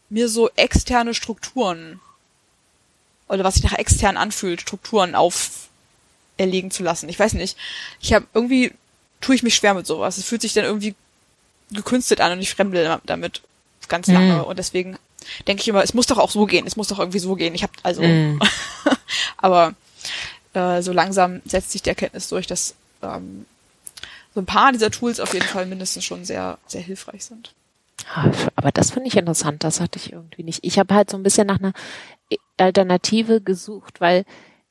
mir 0.08 0.28
so 0.28 0.50
externe 0.56 1.14
Strukturen 1.14 2.00
oder 3.28 3.44
was 3.44 3.54
sich 3.54 3.62
nach 3.62 3.78
extern 3.78 4.16
anfühlt, 4.16 4.60
Strukturen 4.60 5.14
auferlegen 6.36 6.70
zu 6.70 6.82
lassen. 6.82 7.08
Ich 7.08 7.18
weiß 7.18 7.34
nicht. 7.34 7.56
Ich 8.00 8.12
habe 8.12 8.26
irgendwie 8.34 8.72
tue 9.20 9.34
ich 9.34 9.42
mich 9.42 9.54
schwer 9.54 9.74
mit 9.74 9.86
sowas. 9.86 10.18
Es 10.18 10.24
fühlt 10.24 10.42
sich 10.42 10.52
dann 10.52 10.64
irgendwie 10.64 10.94
gekünstet 11.70 12.20
an 12.20 12.32
und 12.32 12.40
ich 12.40 12.54
fremde 12.54 13.00
damit 13.04 13.42
ganz 13.88 14.06
lange. 14.08 14.34
Mhm. 14.34 14.44
Und 14.44 14.58
deswegen 14.58 14.98
denke 15.46 15.62
ich 15.62 15.68
immer, 15.68 15.82
es 15.82 15.94
muss 15.94 16.06
doch 16.06 16.18
auch 16.18 16.30
so 16.30 16.46
gehen. 16.46 16.66
Es 16.66 16.76
muss 16.76 16.88
doch 16.88 16.98
irgendwie 16.98 17.18
so 17.18 17.34
gehen. 17.34 17.54
Ich 17.54 17.62
habe 17.62 17.72
also, 17.82 18.02
mhm. 18.02 18.40
aber 19.36 19.74
äh, 20.54 20.82
so 20.82 20.92
langsam 20.92 21.40
setzt 21.44 21.72
sich 21.72 21.82
die 21.82 21.88
Erkenntnis 21.88 22.28
durch, 22.28 22.46
dass 22.46 22.74
ähm, 23.02 23.46
so 24.34 24.40
ein 24.40 24.46
paar 24.46 24.72
dieser 24.72 24.90
Tools 24.90 25.18
auf 25.18 25.32
jeden 25.32 25.46
Fall 25.46 25.66
mindestens 25.66 26.04
schon 26.04 26.24
sehr, 26.24 26.58
sehr 26.66 26.82
hilfreich 26.82 27.24
sind. 27.24 27.52
Aber 28.54 28.70
das 28.70 28.92
finde 28.92 29.08
ich 29.08 29.16
interessant, 29.16 29.64
das 29.64 29.80
hatte 29.80 29.98
ich 29.98 30.12
irgendwie 30.12 30.44
nicht. 30.44 30.60
Ich 30.62 30.78
habe 30.78 30.94
halt 30.94 31.10
so 31.10 31.16
ein 31.16 31.22
bisschen 31.22 31.46
nach 31.46 31.58
einer 31.58 31.72
Alternative 32.56 33.40
gesucht, 33.40 34.00
weil 34.00 34.24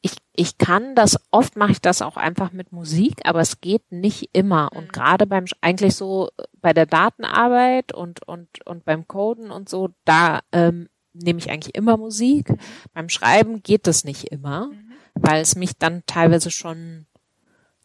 ich, 0.05 0.17
ich 0.35 0.59
kann 0.59 0.93
das, 0.93 1.17
oft 1.31 1.55
mache 1.55 1.71
ich 1.71 1.81
das 1.81 2.03
auch 2.03 2.15
einfach 2.15 2.51
mit 2.51 2.71
Musik, 2.71 3.21
aber 3.24 3.39
es 3.39 3.59
geht 3.59 3.91
nicht 3.91 4.29
immer. 4.33 4.71
Und 4.71 4.85
mhm. 4.85 4.91
gerade 4.91 5.25
beim, 5.25 5.45
eigentlich 5.62 5.95
so 5.95 6.29
bei 6.62 6.74
der 6.74 6.85
Datenarbeit 6.85 7.91
und, 7.91 8.21
und, 8.27 8.47
und 8.67 8.85
beim 8.85 9.07
Coden 9.07 9.50
und 9.50 9.67
so, 9.67 9.89
da 10.05 10.41
ähm, 10.51 10.89
nehme 11.13 11.39
ich 11.39 11.50
eigentlich 11.50 11.74
immer 11.74 11.97
Musik. 11.97 12.51
Mhm. 12.51 12.57
Beim 12.93 13.09
Schreiben 13.09 13.63
geht 13.63 13.88
das 13.88 14.03
nicht 14.03 14.25
immer, 14.25 14.67
mhm. 14.67 14.91
weil 15.15 15.41
es 15.41 15.55
mich 15.55 15.75
dann 15.75 16.03
teilweise 16.05 16.51
schon 16.51 17.07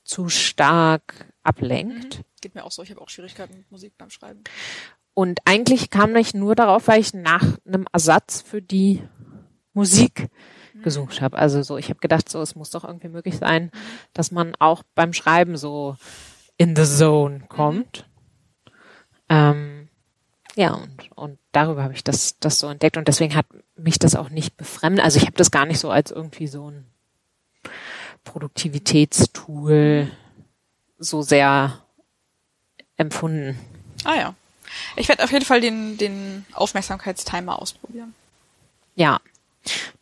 zu 0.04 0.28
stark 0.28 1.32
ablenkt. 1.42 2.18
Mhm. 2.18 2.24
Geht 2.42 2.54
mir 2.54 2.64
auch 2.64 2.72
so, 2.72 2.82
ich 2.82 2.90
habe 2.90 3.00
auch 3.00 3.08
Schwierigkeiten 3.08 3.56
mit 3.56 3.70
Musik 3.70 3.94
beim 3.96 4.10
Schreiben. 4.10 4.44
Und 5.14 5.40
eigentlich 5.46 5.88
kam 5.88 6.14
ich 6.16 6.34
nur 6.34 6.54
darauf, 6.54 6.86
weil 6.86 7.00
ich 7.00 7.14
nach 7.14 7.56
einem 7.66 7.86
Ersatz 7.90 8.42
für 8.42 8.60
die 8.60 9.02
Musik 9.72 10.28
gesucht 10.82 11.20
habe. 11.20 11.38
Also 11.38 11.62
so, 11.62 11.76
ich 11.76 11.88
habe 11.88 12.00
gedacht, 12.00 12.28
so 12.28 12.40
es 12.40 12.54
muss 12.54 12.70
doch 12.70 12.84
irgendwie 12.84 13.08
möglich 13.08 13.36
sein, 13.38 13.70
dass 14.12 14.30
man 14.30 14.54
auch 14.58 14.82
beim 14.94 15.12
Schreiben 15.12 15.56
so 15.56 15.96
in 16.56 16.76
the 16.76 16.84
zone 16.84 17.40
kommt. 17.48 18.06
Ähm, 19.28 19.88
ja, 20.56 20.72
und, 20.74 21.12
und 21.14 21.38
darüber 21.52 21.82
habe 21.82 21.94
ich 21.94 22.04
das, 22.04 22.38
das 22.38 22.58
so 22.58 22.68
entdeckt 22.68 22.96
und 22.96 23.08
deswegen 23.08 23.34
hat 23.34 23.46
mich 23.76 23.98
das 23.98 24.16
auch 24.16 24.30
nicht 24.30 24.56
befremdet. 24.56 25.04
Also 25.04 25.18
ich 25.18 25.26
habe 25.26 25.36
das 25.36 25.50
gar 25.50 25.66
nicht 25.66 25.78
so 25.78 25.90
als 25.90 26.10
irgendwie 26.10 26.48
so 26.48 26.70
ein 26.70 26.86
Produktivitätstool 28.24 30.10
so 30.98 31.22
sehr 31.22 31.78
empfunden. 32.96 33.58
Ah 34.04 34.16
ja. 34.16 34.34
Ich 34.96 35.08
werde 35.08 35.24
auf 35.24 35.32
jeden 35.32 35.44
Fall 35.44 35.60
den, 35.60 35.96
den 35.96 36.44
Aufmerksamkeitstimer 36.52 37.60
ausprobieren. 37.60 38.14
Ja, 38.94 39.20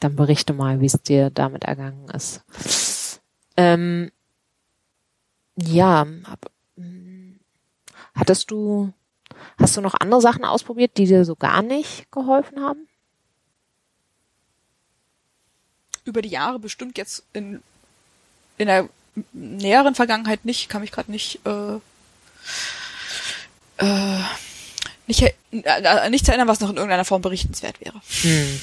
dann 0.00 0.16
berichte 0.16 0.52
mal, 0.52 0.80
wie 0.80 0.86
es 0.86 1.00
dir 1.02 1.30
damit 1.30 1.64
ergangen 1.64 2.08
ist. 2.10 2.42
Ähm, 3.56 4.10
ja, 5.56 6.06
hab, 6.24 6.50
hm, 6.76 7.40
hattest 8.14 8.50
du, 8.50 8.92
hast 9.58 9.76
du 9.76 9.80
noch 9.80 9.94
andere 9.94 10.20
Sachen 10.20 10.44
ausprobiert, 10.44 10.92
die 10.96 11.06
dir 11.06 11.24
so 11.24 11.34
gar 11.34 11.62
nicht 11.62 12.10
geholfen 12.12 12.60
haben? 12.60 12.86
Über 16.04 16.22
die 16.22 16.28
Jahre 16.28 16.58
bestimmt 16.58 16.96
jetzt 16.96 17.24
in, 17.32 17.62
in 18.56 18.68
der 18.68 18.88
näheren 19.32 19.94
Vergangenheit 19.94 20.44
nicht, 20.44 20.68
kann 20.68 20.80
mich 20.80 20.92
gerade 20.92 21.10
nicht, 21.10 21.40
äh, 21.44 21.74
äh, 23.78 24.22
nicht, 25.08 25.22
äh, 25.22 26.10
nicht 26.10 26.24
zu 26.24 26.30
erinnern, 26.30 26.48
was 26.48 26.60
noch 26.60 26.70
in 26.70 26.76
irgendeiner 26.76 27.04
Form 27.04 27.22
berichtenswert 27.22 27.80
wäre. 27.80 28.00
Hm. 28.22 28.60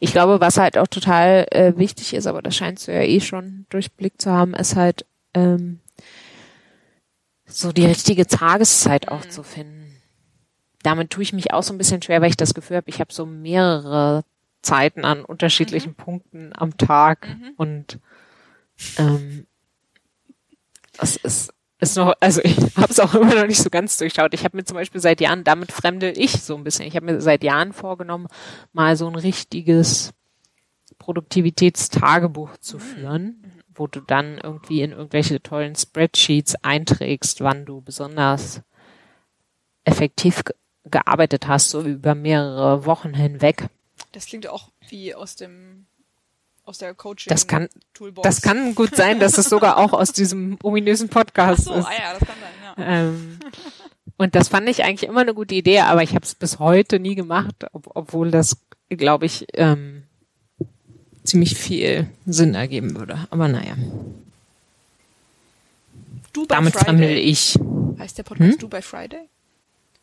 Ich 0.00 0.12
glaube, 0.12 0.40
was 0.40 0.56
halt 0.56 0.78
auch 0.78 0.86
total 0.86 1.46
äh, 1.50 1.72
wichtig 1.76 2.14
ist, 2.14 2.26
aber 2.26 2.42
das 2.42 2.56
scheinst 2.56 2.88
du 2.88 2.92
ja 2.92 3.02
eh 3.02 3.20
schon 3.20 3.66
durchblickt 3.70 4.22
zu 4.22 4.30
haben, 4.30 4.54
ist 4.54 4.76
halt 4.76 5.06
ähm, 5.34 5.80
so 7.46 7.72
die 7.72 7.86
richtige 7.86 8.26
Tageszeit 8.26 9.08
auch 9.08 9.24
mhm. 9.24 9.30
zu 9.30 9.42
finden. 9.42 10.02
Damit 10.82 11.10
tue 11.10 11.22
ich 11.22 11.32
mich 11.32 11.52
auch 11.52 11.62
so 11.62 11.72
ein 11.72 11.78
bisschen 11.78 12.02
schwer, 12.02 12.20
weil 12.20 12.30
ich 12.30 12.36
das 12.36 12.54
Gefühl 12.54 12.76
habe, 12.76 12.90
ich 12.90 13.00
habe 13.00 13.12
so 13.12 13.24
mehrere 13.26 14.24
Zeiten 14.62 15.04
an 15.04 15.24
unterschiedlichen 15.24 15.90
mhm. 15.90 15.96
Punkten 15.96 16.52
am 16.54 16.76
Tag 16.76 17.28
mhm. 17.28 17.52
und 17.56 17.98
ähm, 18.98 19.46
das 20.98 21.16
ist 21.16 21.52
ist 21.90 21.96
noch, 21.96 22.14
also 22.20 22.40
ich 22.42 22.56
habe 22.76 22.90
es 22.90 23.00
auch 23.00 23.14
immer 23.14 23.34
noch 23.34 23.46
nicht 23.46 23.62
so 23.62 23.70
ganz 23.70 23.96
durchschaut. 23.98 24.34
Ich 24.34 24.44
habe 24.44 24.56
mir 24.56 24.64
zum 24.64 24.76
Beispiel 24.76 25.00
seit 25.00 25.20
Jahren, 25.20 25.44
damit 25.44 25.72
fremde 25.72 26.10
ich 26.10 26.42
so 26.42 26.56
ein 26.56 26.64
bisschen. 26.64 26.86
Ich 26.86 26.96
habe 26.96 27.06
mir 27.06 27.20
seit 27.20 27.44
Jahren 27.44 27.72
vorgenommen, 27.72 28.26
mal 28.72 28.96
so 28.96 29.06
ein 29.08 29.14
richtiges 29.14 30.12
Produktivitätstagebuch 30.98 32.56
zu 32.58 32.78
führen, 32.78 33.62
wo 33.74 33.86
du 33.86 34.00
dann 34.00 34.38
irgendwie 34.38 34.82
in 34.82 34.92
irgendwelche 34.92 35.42
tollen 35.42 35.74
Spreadsheets 35.74 36.54
einträgst, 36.62 37.40
wann 37.40 37.64
du 37.64 37.80
besonders 37.80 38.62
effektiv 39.84 40.42
gearbeitet 40.84 41.46
hast, 41.48 41.70
so 41.70 41.82
über 41.82 42.14
mehrere 42.14 42.86
Wochen 42.86 43.14
hinweg. 43.14 43.68
Das 44.12 44.26
klingt 44.26 44.46
auch 44.46 44.70
wie 44.88 45.14
aus 45.14 45.36
dem 45.36 45.86
aus 46.64 46.78
der 46.78 46.94
Coaching 46.94 47.30
das 47.30 47.46
kann, 47.46 47.68
Toolbox. 47.92 48.26
Das 48.26 48.42
kann 48.42 48.74
gut 48.74 48.96
sein, 48.96 49.20
dass 49.20 49.38
es 49.38 49.48
sogar 49.48 49.76
auch 49.76 49.92
aus 49.92 50.12
diesem 50.12 50.58
ominösen 50.62 51.08
Podcast 51.08 51.68
Ach 51.68 51.74
so, 51.74 51.74
ist. 51.74 51.86
Ah 51.86 51.92
ja, 51.92 52.18
das 52.18 52.28
kann 52.28 52.36
sein, 52.40 52.76
ja. 52.76 53.08
Ähm, 53.08 53.38
und 54.16 54.34
das 54.34 54.48
fand 54.48 54.68
ich 54.68 54.84
eigentlich 54.84 55.08
immer 55.08 55.20
eine 55.20 55.34
gute 55.34 55.54
Idee, 55.54 55.80
aber 55.80 56.02
ich 56.02 56.14
habe 56.14 56.24
es 56.24 56.34
bis 56.34 56.58
heute 56.58 57.00
nie 57.00 57.14
gemacht, 57.14 57.66
ob, 57.72 57.90
obwohl 57.94 58.30
das, 58.30 58.56
glaube 58.88 59.26
ich, 59.26 59.46
ähm, 59.54 60.04
ziemlich 61.24 61.56
viel 61.56 62.08
Sinn 62.26 62.54
ergeben 62.54 62.96
würde. 62.96 63.26
Aber 63.30 63.48
naja. 63.48 63.76
Du 66.32 66.46
bei 66.46 66.56
Damit 66.56 66.74
Friday. 66.74 67.18
ich. 67.20 67.58
Heißt 67.98 68.18
der 68.18 68.24
Podcast 68.24 68.52
hm? 68.52 68.58
Du 68.58 68.68
bei 68.68 68.82
Friday? 68.82 69.20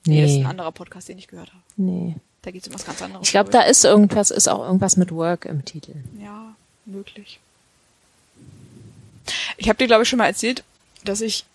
Nee. 0.05 0.15
nee. 0.15 0.21
Das 0.21 0.31
ist 0.31 0.37
ein 0.37 0.45
anderer 0.45 0.71
Podcast, 0.71 1.09
den 1.09 1.17
ich 1.17 1.27
gehört 1.27 1.49
habe. 1.49 1.63
Nee. 1.75 2.15
Da 2.41 2.51
geht 2.51 2.63
es 2.63 2.67
um 2.67 2.73
was 2.73 2.85
ganz 2.85 3.01
anderes. 3.01 3.27
Ich 3.27 3.31
glaube, 3.31 3.51
da 3.51 3.61
ist 3.61 3.85
irgendwas, 3.85 4.31
ist 4.31 4.47
auch 4.47 4.65
irgendwas 4.65 4.97
mit 4.97 5.11
Work 5.11 5.45
im 5.45 5.63
Titel. 5.63 5.93
Ja, 6.19 6.55
möglich. 6.85 7.39
Ich 9.57 9.69
habe 9.69 9.77
dir, 9.77 9.87
glaube 9.87 10.03
ich, 10.03 10.09
schon 10.09 10.17
mal 10.17 10.25
erzählt, 10.25 10.63
dass 11.03 11.21
ich, 11.21 11.45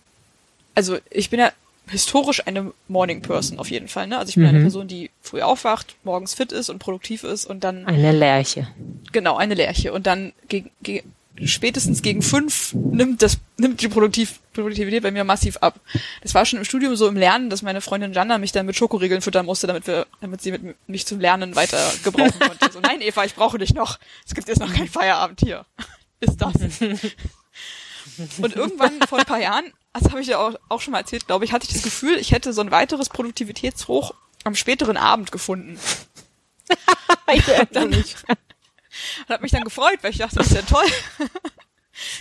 also 0.74 0.98
ich 1.10 1.30
bin 1.30 1.40
ja 1.40 1.52
historisch 1.88 2.46
eine 2.46 2.72
Morning 2.88 3.22
Person 3.22 3.58
auf 3.58 3.70
jeden 3.70 3.88
Fall. 3.88 4.06
Ne? 4.06 4.18
Also 4.18 4.30
ich 4.30 4.34
bin 4.36 4.44
mhm. 4.44 4.50
eine 4.50 4.60
Person, 4.60 4.88
die 4.88 5.10
früh 5.22 5.42
aufwacht, 5.42 5.96
morgens 6.04 6.34
fit 6.34 6.52
ist 6.52 6.68
und 6.68 6.78
produktiv 6.78 7.24
ist 7.24 7.46
und 7.46 7.64
dann 7.64 7.86
eine 7.86 8.12
Lerche. 8.12 8.68
Genau, 9.12 9.36
eine 9.36 9.54
Lerche 9.54 9.92
und 9.92 10.06
dann 10.06 10.32
gegen, 10.48 10.70
gegen 10.82 11.12
spätestens 11.44 12.02
gegen 12.02 12.22
fünf 12.22 12.72
nimmt 12.74 13.22
das 13.22 13.38
nimmt 13.58 13.80
die 13.80 13.88
Produktiv 13.88 14.40
Produktivität 14.52 15.02
bei 15.02 15.10
mir 15.10 15.24
massiv 15.24 15.58
ab. 15.58 15.78
Das 16.22 16.34
war 16.34 16.46
schon 16.46 16.58
im 16.58 16.64
Studium 16.64 16.96
so 16.96 17.08
im 17.08 17.16
Lernen, 17.16 17.50
dass 17.50 17.62
meine 17.62 17.80
Freundin 17.80 18.12
Jana 18.12 18.38
mich 18.38 18.52
dann 18.52 18.66
mit 18.66 18.76
Schokoriegeln 18.76 19.20
füttern 19.20 19.46
musste, 19.46 19.66
damit 19.66 19.86
wir, 19.86 20.06
damit 20.20 20.40
sie 20.40 20.52
mit 20.52 20.88
mich 20.88 21.06
zum 21.06 21.20
Lernen 21.20 21.54
weiter 21.56 21.92
gebrauchen 22.02 22.38
konnte. 22.40 22.72
So, 22.72 22.80
nein, 22.80 23.00
Eva, 23.00 23.24
ich 23.24 23.34
brauche 23.34 23.58
dich 23.58 23.74
noch. 23.74 23.98
Es 24.26 24.34
gibt 24.34 24.48
jetzt 24.48 24.60
noch 24.60 24.72
kein 24.72 24.88
Feierabend 24.88 25.40
hier. 25.40 25.66
Ist 26.20 26.40
das? 26.40 26.54
Und 28.40 28.56
irgendwann 28.56 29.00
vor 29.06 29.18
ein 29.18 29.26
paar 29.26 29.40
Jahren, 29.40 29.72
das 29.92 30.04
habe 30.04 30.20
ich 30.20 30.28
ja 30.28 30.38
auch, 30.38 30.54
auch 30.68 30.80
schon 30.80 30.92
mal 30.92 31.00
erzählt, 31.00 31.26
glaube 31.26 31.44
ich, 31.44 31.52
hatte 31.52 31.66
ich 31.66 31.74
das 31.74 31.82
Gefühl, 31.82 32.16
ich 32.16 32.32
hätte 32.32 32.52
so 32.52 32.62
ein 32.62 32.70
weiteres 32.70 33.10
Produktivitätshoch 33.10 34.14
am 34.44 34.54
späteren 34.54 34.96
Abend 34.96 35.32
gefunden. 35.32 35.78
ich 37.32 37.44
dann, 37.72 37.90
nicht. 37.90 38.16
Und 39.26 39.32
habe 39.32 39.42
mich 39.42 39.52
dann 39.52 39.64
gefreut, 39.64 39.98
weil 40.02 40.10
ich 40.10 40.18
dachte, 40.18 40.36
das 40.36 40.48
ist 40.48 40.54
ja 40.54 40.62
toll. 40.62 40.86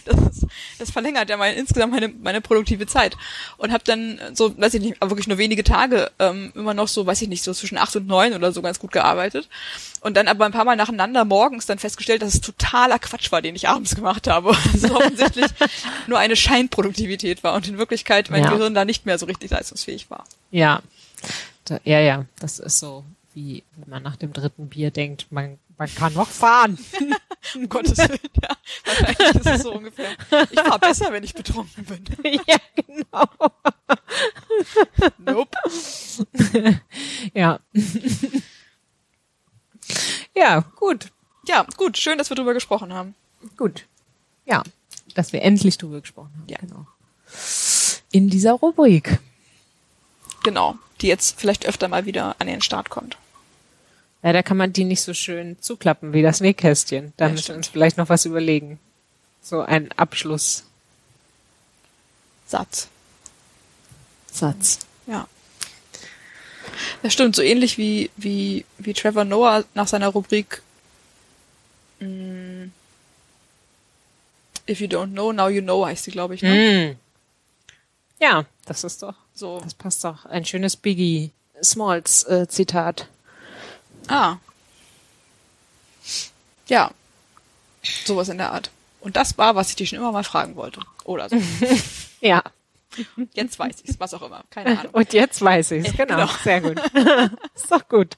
Das, 0.06 0.18
ist, 0.18 0.48
das 0.80 0.92
verlängert 0.92 1.30
ja 1.30 1.38
mein, 1.38 1.56
insgesamt 1.56 1.92
meine, 1.92 2.08
meine 2.08 2.42
produktive 2.42 2.88
Zeit. 2.88 3.18
Und 3.58 3.72
habe 3.72 3.84
dann 3.84 4.20
so, 4.34 4.58
weiß 4.58 4.74
ich 4.76 4.82
nicht, 4.82 5.02
wirklich 5.02 5.28
nur 5.28 5.38
wenige 5.38 5.64
Tage 5.64 6.12
ähm, 6.20 6.52
immer 6.56 6.74
noch 6.74 6.88
so, 6.88 7.06
weiß 7.06 7.22
ich 7.22 7.30
nicht, 7.30 7.44
so 7.44 7.54
zwischen 7.54 7.78
acht 7.78 7.96
und 7.96 8.08
neun 8.08 8.34
oder 8.34 8.52
so 8.52 8.62
ganz 8.62 8.80
gut 8.80 8.92
gearbeitet. 8.92 9.50
Und 10.02 10.16
dann 10.16 10.28
aber 10.28 10.46
ein 10.46 10.52
paar 10.52 10.66
Mal 10.66 10.76
nacheinander 10.76 11.26
morgens 11.26 11.66
dann 11.66 11.80
festgestellt, 11.80 12.22
dass 12.22 12.36
es 12.36 12.42
totaler 12.42 13.00
Quatsch 13.00 13.32
war, 13.32 13.42
den 13.42 13.56
ich 13.56 13.68
abends 13.68 13.96
gemacht 13.96 14.28
habe. 14.28 14.56
Also 14.76 14.96
offensichtlich 14.96 15.46
nur 16.08 16.20
eine 16.20 16.36
Scheinproduktivität 16.36 17.44
war 17.44 17.54
und 17.54 17.68
in 17.68 17.78
Wirklichkeit 17.78 18.30
mein 18.30 18.44
ja. 18.44 18.50
Gehirn 18.50 18.74
da 18.74 18.84
nicht 18.84 19.06
mehr 19.06 19.18
so 19.18 19.26
richtig 19.26 19.52
leistungsfähig 19.52 20.10
war. 20.10 20.26
Ja. 20.52 20.82
Ja, 21.84 22.00
ja, 22.00 22.26
das 22.40 22.60
ist 22.60 22.80
so 22.80 23.06
wie 23.36 23.64
wenn 23.76 23.90
man 23.90 24.04
nach 24.04 24.16
dem 24.16 24.34
dritten 24.34 24.70
Bier 24.70 24.92
denkt, 24.92 25.32
man 25.32 25.60
man 25.78 25.94
kann 25.94 26.14
noch 26.14 26.30
fahren. 26.30 26.78
um 27.56 27.70
Gottes 27.70 27.98
Willen, 27.98 28.20
ja. 28.42 28.56
Wahrscheinlich 28.86 29.36
ist 29.36 29.46
es 29.46 29.62
so 29.64 29.74
ungefähr. 29.74 30.12
Ich 30.50 30.60
fahre 30.60 30.80
besser, 30.80 31.12
wenn 31.12 31.24
ich 31.24 31.34
betrunken 31.34 31.86
bin. 31.86 32.04
ja, 32.48 32.58
genau. 32.76 33.26
nope. 35.18 35.58
ja. 37.34 37.60
ja, 40.34 40.60
gut. 40.76 41.12
Ja, 41.48 41.64
gut. 41.64 41.78
Gut, 41.78 41.98
schön, 41.98 42.18
dass 42.18 42.30
wir 42.30 42.36
drüber 42.36 42.54
gesprochen 42.54 42.94
haben. 42.94 43.16
Gut. 43.58 43.86
Ja, 44.46 44.64
dass 45.14 45.34
wir 45.34 45.42
endlich 45.42 45.78
drüber 45.78 46.02
gesprochen 46.02 46.32
haben. 46.38 46.48
Ja. 46.48 46.58
Genau. 46.60 46.88
In 48.12 48.30
dieser 48.30 48.54
Rubrik. 48.54 49.20
Genau. 50.44 50.78
Die 51.02 51.08
jetzt 51.08 51.40
vielleicht 51.40 51.66
öfter 51.66 51.90
mal 51.90 52.06
wieder 52.06 52.36
an 52.40 52.48
den 52.48 52.62
Start 52.62 52.90
kommt. 52.90 53.18
Leider 54.22 54.42
kann 54.44 54.58
man 54.58 54.74
die 54.74 54.84
nicht 54.86 55.02
so 55.02 55.14
schön 55.14 55.58
zuklappen 55.62 56.14
wie 56.14 56.22
das 56.24 56.42
Nähkästchen. 56.42 57.14
Da 57.18 57.26
Ja, 57.28 57.32
müssen 57.32 57.50
wir 57.50 57.56
uns 57.56 57.68
vielleicht 57.68 57.98
noch 57.98 58.10
was 58.10 58.26
überlegen. 58.26 58.80
So 59.42 59.62
ein 59.62 59.92
Abschlusssatz. 59.92 60.66
Satz. 64.32 64.80
Ja. 65.08 65.28
Das 67.04 67.14
stimmt, 67.14 67.36
so 67.36 67.42
ähnlich 67.44 67.78
wie, 67.78 68.10
wie, 68.18 68.66
wie 68.80 68.94
Trevor 68.94 69.24
Noah 69.24 69.64
nach 69.76 69.88
seiner 69.88 70.08
Rubrik 70.10 70.62
mm, 72.00 72.66
If 74.68 74.82
you 74.82 74.88
don't 74.88 75.12
know, 75.12 75.32
now 75.32 75.48
you 75.48 75.62
know 75.62 75.86
heißt 75.86 76.06
sie, 76.06 76.12
glaube 76.12 76.34
ich. 76.34 76.42
Ne? 76.42 76.98
Mm. 76.98 78.24
Ja, 78.24 78.46
das 78.66 78.84
ist 78.84 79.04
doch, 79.04 79.14
So. 79.36 79.60
das 79.60 79.76
passt 79.76 80.04
doch. 80.04 80.26
Ein 80.26 80.44
schönes 80.44 80.76
Biggie 80.76 81.30
Smalls 81.64 82.24
äh, 82.24 82.48
Zitat. 82.48 83.08
Ah. 84.10 84.38
Ja. 86.68 86.92
Sowas 88.06 88.30
in 88.30 88.38
der 88.38 88.52
Art. 88.52 88.72
Und 89.02 89.16
das 89.16 89.38
war, 89.38 89.56
was 89.56 89.70
ich 89.70 89.76
dich 89.76 89.90
schon 89.90 90.00
immer 90.00 90.12
mal 90.12 90.24
fragen 90.24 90.56
wollte. 90.56 90.82
Oder 91.04 91.30
so. 91.30 91.38
Ja. 92.22 92.42
Jetzt 93.34 93.60
weiß 93.60 93.76
ich's, 93.84 94.00
was 94.00 94.14
auch 94.16 94.22
immer. 94.24 94.44
Keine 94.50 94.80
Ahnung. 94.80 94.94
Und 94.94 95.14
jetzt 95.14 95.42
weiß 95.42 95.72
ich's. 95.72 95.96
Genau. 95.96 96.16
Genau. 96.16 96.30
Sehr 96.44 96.62
gut. 96.62 96.80
ist 97.54 97.70
doch 97.72 97.88
gut. 97.88 98.18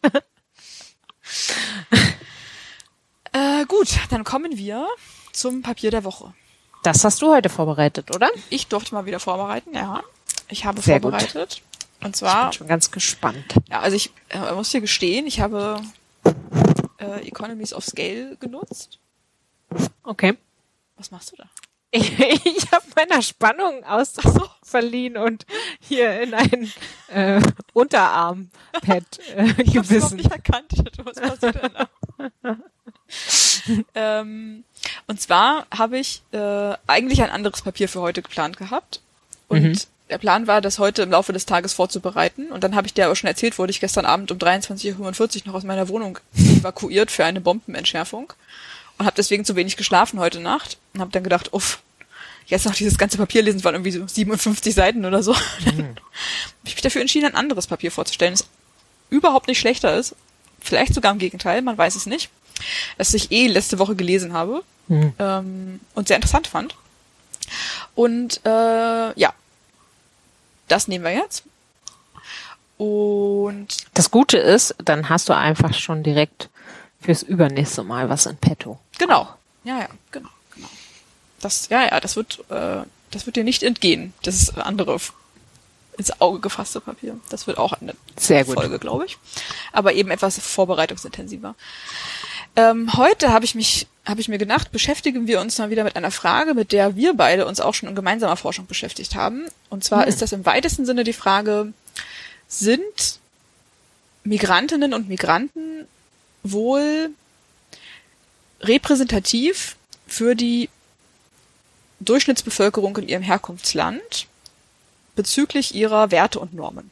Äh, 3.33 3.65
gut, 3.65 3.89
dann 4.09 4.23
kommen 4.23 4.57
wir 4.57 4.87
zum 5.33 5.61
Papier 5.61 5.91
der 5.91 6.03
Woche. 6.03 6.33
Das 6.83 7.03
hast 7.03 7.21
du 7.21 7.33
heute 7.33 7.49
vorbereitet, 7.49 8.15
oder? 8.15 8.29
Ich 8.49 8.67
durfte 8.67 8.93
mal 8.93 9.05
wieder 9.05 9.19
vorbereiten, 9.19 9.73
ja. 9.73 10.03
Ich 10.47 10.63
habe 10.63 10.79
Sehr 10.79 10.99
gut. 10.99 11.13
Und 12.01 12.09
Ich 12.09 12.15
zwar, 12.15 12.45
bin 12.49 12.53
schon 12.53 12.67
ganz 12.67 12.91
gespannt. 12.91 13.55
ja, 13.69 13.79
also 13.79 13.95
ich 13.95 14.11
äh, 14.29 14.53
muss 14.53 14.69
dir 14.71 14.81
gestehen, 14.81 15.25
ich 15.27 15.39
habe 15.39 15.81
äh, 16.99 17.27
Economies 17.27 17.73
of 17.73 17.83
Scale 17.85 18.37
genutzt. 18.39 18.99
Okay. 20.03 20.37
Was 20.95 21.11
machst 21.11 21.31
du 21.31 21.35
da? 21.37 21.45
Ich, 21.89 22.19
ich 22.19 22.71
habe 22.73 22.83
meiner 22.97 23.21
Spannung 23.21 23.83
Ausdruck 23.85 24.51
verliehen 24.63 25.15
und 25.15 25.45
hier 25.79 26.21
in 26.21 26.33
ein 26.33 26.71
äh, 27.07 27.41
Unterarmpad 27.71 28.49
äh, 29.35 29.45
Ich 29.63 29.77
hab's 29.77 29.89
überhaupt 29.89 29.89
gebissen. 29.89 30.17
nicht 30.17 30.29
erkannt. 30.31 30.65
Ich 30.73 30.83
dachte, 30.83 31.05
was 31.05 31.15
passiert 31.15 31.55
denn 31.63 31.71
da? 32.43 32.57
ähm, 33.95 34.63
und 35.07 35.21
zwar 35.21 35.65
habe 35.75 35.97
ich 35.97 36.23
äh, 36.33 36.73
eigentlich 36.87 37.21
ein 37.23 37.29
anderes 37.29 37.61
Papier 37.61 37.87
für 37.87 38.01
heute 38.01 38.21
geplant 38.21 38.57
gehabt. 38.57 39.01
Und 39.47 39.61
Mhm. 39.63 39.79
Der 40.09 40.17
Plan 40.17 40.47
war, 40.47 40.61
das 40.61 40.79
heute 40.79 41.01
im 41.01 41.11
Laufe 41.11 41.33
des 41.33 41.45
Tages 41.45 41.73
vorzubereiten. 41.73 42.51
Und 42.51 42.63
dann 42.63 42.75
habe 42.75 42.87
ich 42.87 42.93
dir 42.93 43.05
aber 43.05 43.15
schon 43.15 43.27
erzählt, 43.27 43.57
wurde 43.57 43.71
ich 43.71 43.79
gestern 43.79 44.05
Abend 44.05 44.31
um 44.31 44.37
23.45 44.37 44.97
Uhr 45.41 45.47
noch 45.47 45.53
aus 45.53 45.63
meiner 45.63 45.89
Wohnung 45.89 46.19
evakuiert 46.35 47.11
für 47.11 47.25
eine 47.25 47.41
Bombenentschärfung. 47.41 48.33
Und 48.97 49.05
habe 49.05 49.15
deswegen 49.15 49.45
zu 49.45 49.55
wenig 49.55 49.77
geschlafen 49.77 50.19
heute 50.19 50.39
Nacht. 50.39 50.77
Und 50.93 51.01
habe 51.01 51.11
dann 51.11 51.23
gedacht, 51.23 51.53
uff, 51.53 51.79
jetzt 52.47 52.65
noch 52.65 52.75
dieses 52.75 52.97
ganze 52.97 53.17
Papier 53.17 53.41
lesen, 53.41 53.57
es 53.57 53.63
waren 53.63 53.75
irgendwie 53.75 53.91
so 53.91 54.07
57 54.07 54.73
Seiten 54.73 55.05
oder 55.05 55.21
so. 55.21 55.33
Dann 55.65 55.77
habe 55.77 56.01
ich 56.63 56.75
mich 56.75 56.81
dafür 56.81 57.01
entschieden, 57.01 57.25
ein 57.27 57.35
anderes 57.35 57.67
Papier 57.67 57.91
vorzustellen, 57.91 58.33
das 58.33 58.47
überhaupt 59.09 59.47
nicht 59.47 59.59
schlechter 59.59 59.95
ist. 59.97 60.15
Vielleicht 60.61 60.93
sogar 60.93 61.11
im 61.11 61.19
Gegenteil, 61.19 61.61
man 61.61 61.77
weiß 61.77 61.95
es 61.95 62.05
nicht. 62.05 62.29
Das 62.97 63.13
ich 63.13 63.31
eh 63.31 63.47
letzte 63.47 63.77
Woche 63.79 63.95
gelesen 63.95 64.33
habe 64.33 64.63
Hm. 64.87 65.13
ähm, 65.19 65.79
und 65.95 66.07
sehr 66.07 66.15
interessant 66.15 66.47
fand. 66.47 66.75
Und 67.95 68.41
äh, 68.45 69.19
ja, 69.19 69.33
das 70.67 70.87
nehmen 70.87 71.03
wir 71.05 71.13
jetzt. 71.13 71.43
Und 72.77 73.67
Das 73.93 74.11
Gute 74.11 74.37
ist, 74.37 74.75
dann 74.83 75.09
hast 75.09 75.29
du 75.29 75.33
einfach 75.35 75.73
schon 75.73 76.03
direkt 76.03 76.49
fürs 77.01 77.23
übernächste 77.23 77.83
Mal 77.83 78.09
was 78.09 78.25
in 78.25 78.37
petto. 78.37 78.79
genau, 78.97 79.29
ja, 79.63 79.79
ja, 79.79 79.87
genau, 80.11 80.29
genau. 80.53 80.67
Das, 81.41 81.69
ja, 81.69 81.85
ja, 81.85 81.99
das 81.99 82.15
wird, 82.15 82.39
äh, 82.49 82.83
das 83.11 83.25
wird 83.25 83.35
dir 83.35 83.43
nicht 83.43 83.63
entgehen. 83.63 84.13
Das 84.23 84.55
andere 84.57 84.95
f- 84.95 85.13
ins 85.97 86.21
Auge 86.21 86.39
gefasste 86.39 86.79
Papier. 86.79 87.19
Das 87.29 87.47
wird 87.47 87.57
auch 87.57 87.73
eine 87.73 87.95
Sehr 88.17 88.45
gut. 88.45 88.55
Folge, 88.55 88.77
glaube 88.79 89.05
ich. 89.05 89.17
Aber 89.71 89.93
eben 89.93 90.11
etwas 90.11 90.37
vorbereitungsintensiver. 90.39 91.55
Ähm, 92.57 92.97
heute 92.97 93.31
habe 93.31 93.45
ich 93.45 93.53
mich, 93.53 93.87
habe 94.03 94.19
ich 94.19 94.27
mir 94.27 94.39
gedacht, 94.39 94.71
beschäftigen 94.71 95.27
wir 95.27 95.39
uns 95.39 95.59
mal 95.59 95.69
wieder 95.69 95.83
mit 95.83 95.95
einer 95.95 96.09
Frage, 96.09 96.55
mit 96.55 96.71
der 96.71 96.95
wir 96.95 97.13
beide 97.13 97.45
uns 97.45 97.59
auch 97.59 97.75
schon 97.75 97.87
in 97.87 97.95
gemeinsamer 97.95 98.35
Forschung 98.35 98.65
beschäftigt 98.65 99.13
haben. 99.13 99.45
Und 99.69 99.83
zwar 99.83 100.01
Hm. 100.01 100.09
ist 100.09 100.23
das 100.23 100.31
im 100.31 100.43
weitesten 100.45 100.85
Sinne 100.87 101.03
die 101.03 101.13
Frage, 101.13 101.71
sind 102.47 103.19
Migrantinnen 104.23 104.95
und 104.95 105.07
Migranten 105.07 105.87
wohl 106.41 107.11
repräsentativ 108.61 109.75
für 110.07 110.33
die 110.33 110.69
Durchschnittsbevölkerung 111.99 112.97
in 112.97 113.07
ihrem 113.07 113.23
Herkunftsland 113.23 114.25
bezüglich 115.15 115.75
ihrer 115.75 116.09
Werte 116.09 116.39
und 116.39 116.55
Normen? 116.55 116.89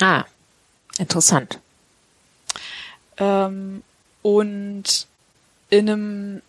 Ah, 0.00 0.24
interessant. 0.98 1.58
Ähm, 3.18 3.82
und 4.24 5.06
in 5.68 5.90
einem 5.90 6.42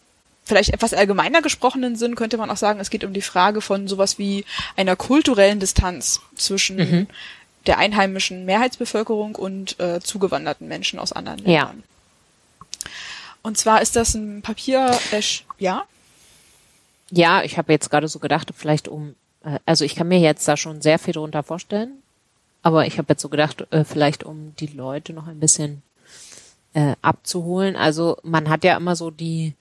vielleicht 0.45 0.69
etwas 0.73 0.93
allgemeiner 0.93 1.41
gesprochenen 1.41 1.95
Sinn 1.97 2.15
könnte 2.15 2.37
man 2.37 2.49
auch 2.49 2.55
sagen, 2.57 2.79
es 2.79 2.89
geht 2.89 3.03
um 3.03 3.11
die 3.13 3.21
Frage 3.21 3.59
von 3.59 3.87
sowas 3.89 4.17
wie 4.17 4.45
einer 4.77 4.95
kulturellen 4.95 5.59
Distanz 5.59 6.21
zwischen 6.35 6.77
Mhm. 6.77 7.07
der 7.65 7.77
einheimischen 7.79 8.45
Mehrheitsbevölkerung 8.45 9.35
und 9.35 9.77
äh, 9.79 9.99
zugewanderten 9.99 10.67
Menschen 10.69 10.99
aus 10.99 11.11
anderen 11.11 11.39
Ja. 11.49 11.63
Ländern. 11.65 11.83
Und 13.41 13.57
zwar 13.57 13.81
ist 13.81 13.95
das 13.95 14.13
ein 14.13 14.41
Papier, 14.41 14.97
äh, 15.11 15.21
ja, 15.57 15.83
Ja, 17.11 17.43
ich 17.43 17.57
habe 17.57 17.73
jetzt 17.73 17.89
gerade 17.91 18.07
so 18.07 18.19
gedacht, 18.19 18.51
vielleicht 18.55 18.87
um, 18.87 19.15
äh, 19.43 19.59
also 19.65 19.83
ich 19.83 19.95
kann 19.95 20.07
mir 20.07 20.19
jetzt 20.19 20.47
da 20.47 20.55
schon 20.57 20.81
sehr 20.81 20.97
viel 20.99 21.13
drunter 21.13 21.43
vorstellen, 21.43 21.91
aber 22.63 22.85
ich 22.87 22.97
habe 22.99 23.07
jetzt 23.13 23.21
so 23.21 23.29
gedacht, 23.29 23.65
äh, 23.71 23.83
vielleicht 23.83 24.23
um 24.23 24.55
die 24.59 24.67
Leute 24.67 25.11
noch 25.13 25.27
ein 25.27 25.39
bisschen 25.39 25.81
äh, 26.75 26.95
abzuholen. 27.01 27.75
Also 27.75 28.17
man 28.21 28.49
hat 28.49 28.63
ja 28.63 28.77
immer 28.77 28.95
so 28.95 29.09
die 29.09 29.55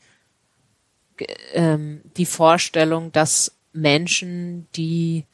ähm, 1.52 2.02
die 2.16 2.26
Vorstellung, 2.26 3.12
dass 3.12 3.56
Menschen, 3.72 4.66
die 4.74 5.24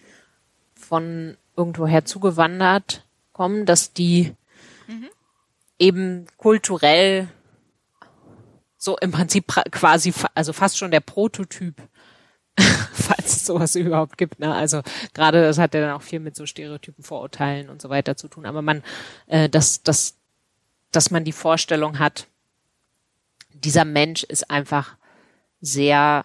von 0.74 1.36
irgendwoher 1.56 2.04
zugewandert 2.04 3.04
kommen, 3.32 3.64
dass 3.64 3.92
die 3.92 4.34
eben 5.78 6.26
kulturell 6.36 7.28
so 8.76 8.96
im 8.98 9.10
Prinzip 9.10 9.46
quasi, 9.70 10.12
also 10.34 10.52
fast 10.52 10.78
schon 10.78 10.90
der 10.90 11.00
Prototyp, 11.00 11.76
falls 12.92 13.36
es 13.36 13.46
sowas 13.46 13.74
überhaupt 13.74 14.18
gibt. 14.18 14.38
Ne? 14.38 14.54
Also 14.54 14.82
gerade 15.14 15.42
das 15.42 15.58
hat 15.58 15.74
ja 15.74 15.80
dann 15.80 15.92
auch 15.92 16.02
viel 16.02 16.20
mit 16.20 16.36
so 16.36 16.46
Stereotypen, 16.46 17.02
Vorurteilen 17.02 17.70
und 17.70 17.80
so 17.80 17.88
weiter 17.88 18.16
zu 18.16 18.28
tun. 18.28 18.46
Aber 18.46 18.62
man, 18.62 18.82
äh, 19.26 19.48
dass, 19.48 19.82
dass, 19.82 20.19
dass 20.92 21.10
man 21.10 21.24
die 21.24 21.32
Vorstellung 21.32 21.98
hat, 21.98 22.26
dieser 23.52 23.84
Mensch 23.84 24.22
ist 24.24 24.50
einfach 24.50 24.96
sehr, 25.60 26.24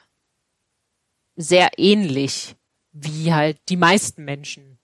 sehr 1.36 1.71
ähnlich 1.78 2.56
wie 2.93 3.34
halt 3.34 3.58
die 3.67 3.75
meisten 3.78 4.23
Menschen 4.23 4.78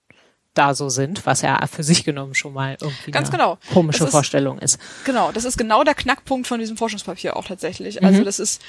da 0.54 0.74
so 0.76 0.90
sind, 0.90 1.26
was 1.26 1.42
ja 1.44 1.66
für 1.66 1.82
sich 1.84 2.04
genommen 2.04 2.36
schon 2.36 2.52
mal 2.54 2.78
irgendwie 2.82 3.12
Ganz 3.12 3.30
eine 3.30 3.38
genau. 3.38 3.58
komische 3.72 4.04
ist- 4.04 4.12
Vorstellung 4.12 4.60
ist. 4.60 4.78
Genau, 5.06 5.32
das 5.32 5.46
ist 5.46 5.58
genau 5.58 5.86
der 5.86 5.96
Knackpunkt 5.96 6.46
von 6.46 6.60
diesem 6.60 6.76
Forschungspapier 6.76 7.38
auch 7.38 7.46
tatsächlich. 7.46 8.04
Also 8.04 8.26
das 8.26 8.38
ist, 8.40 8.62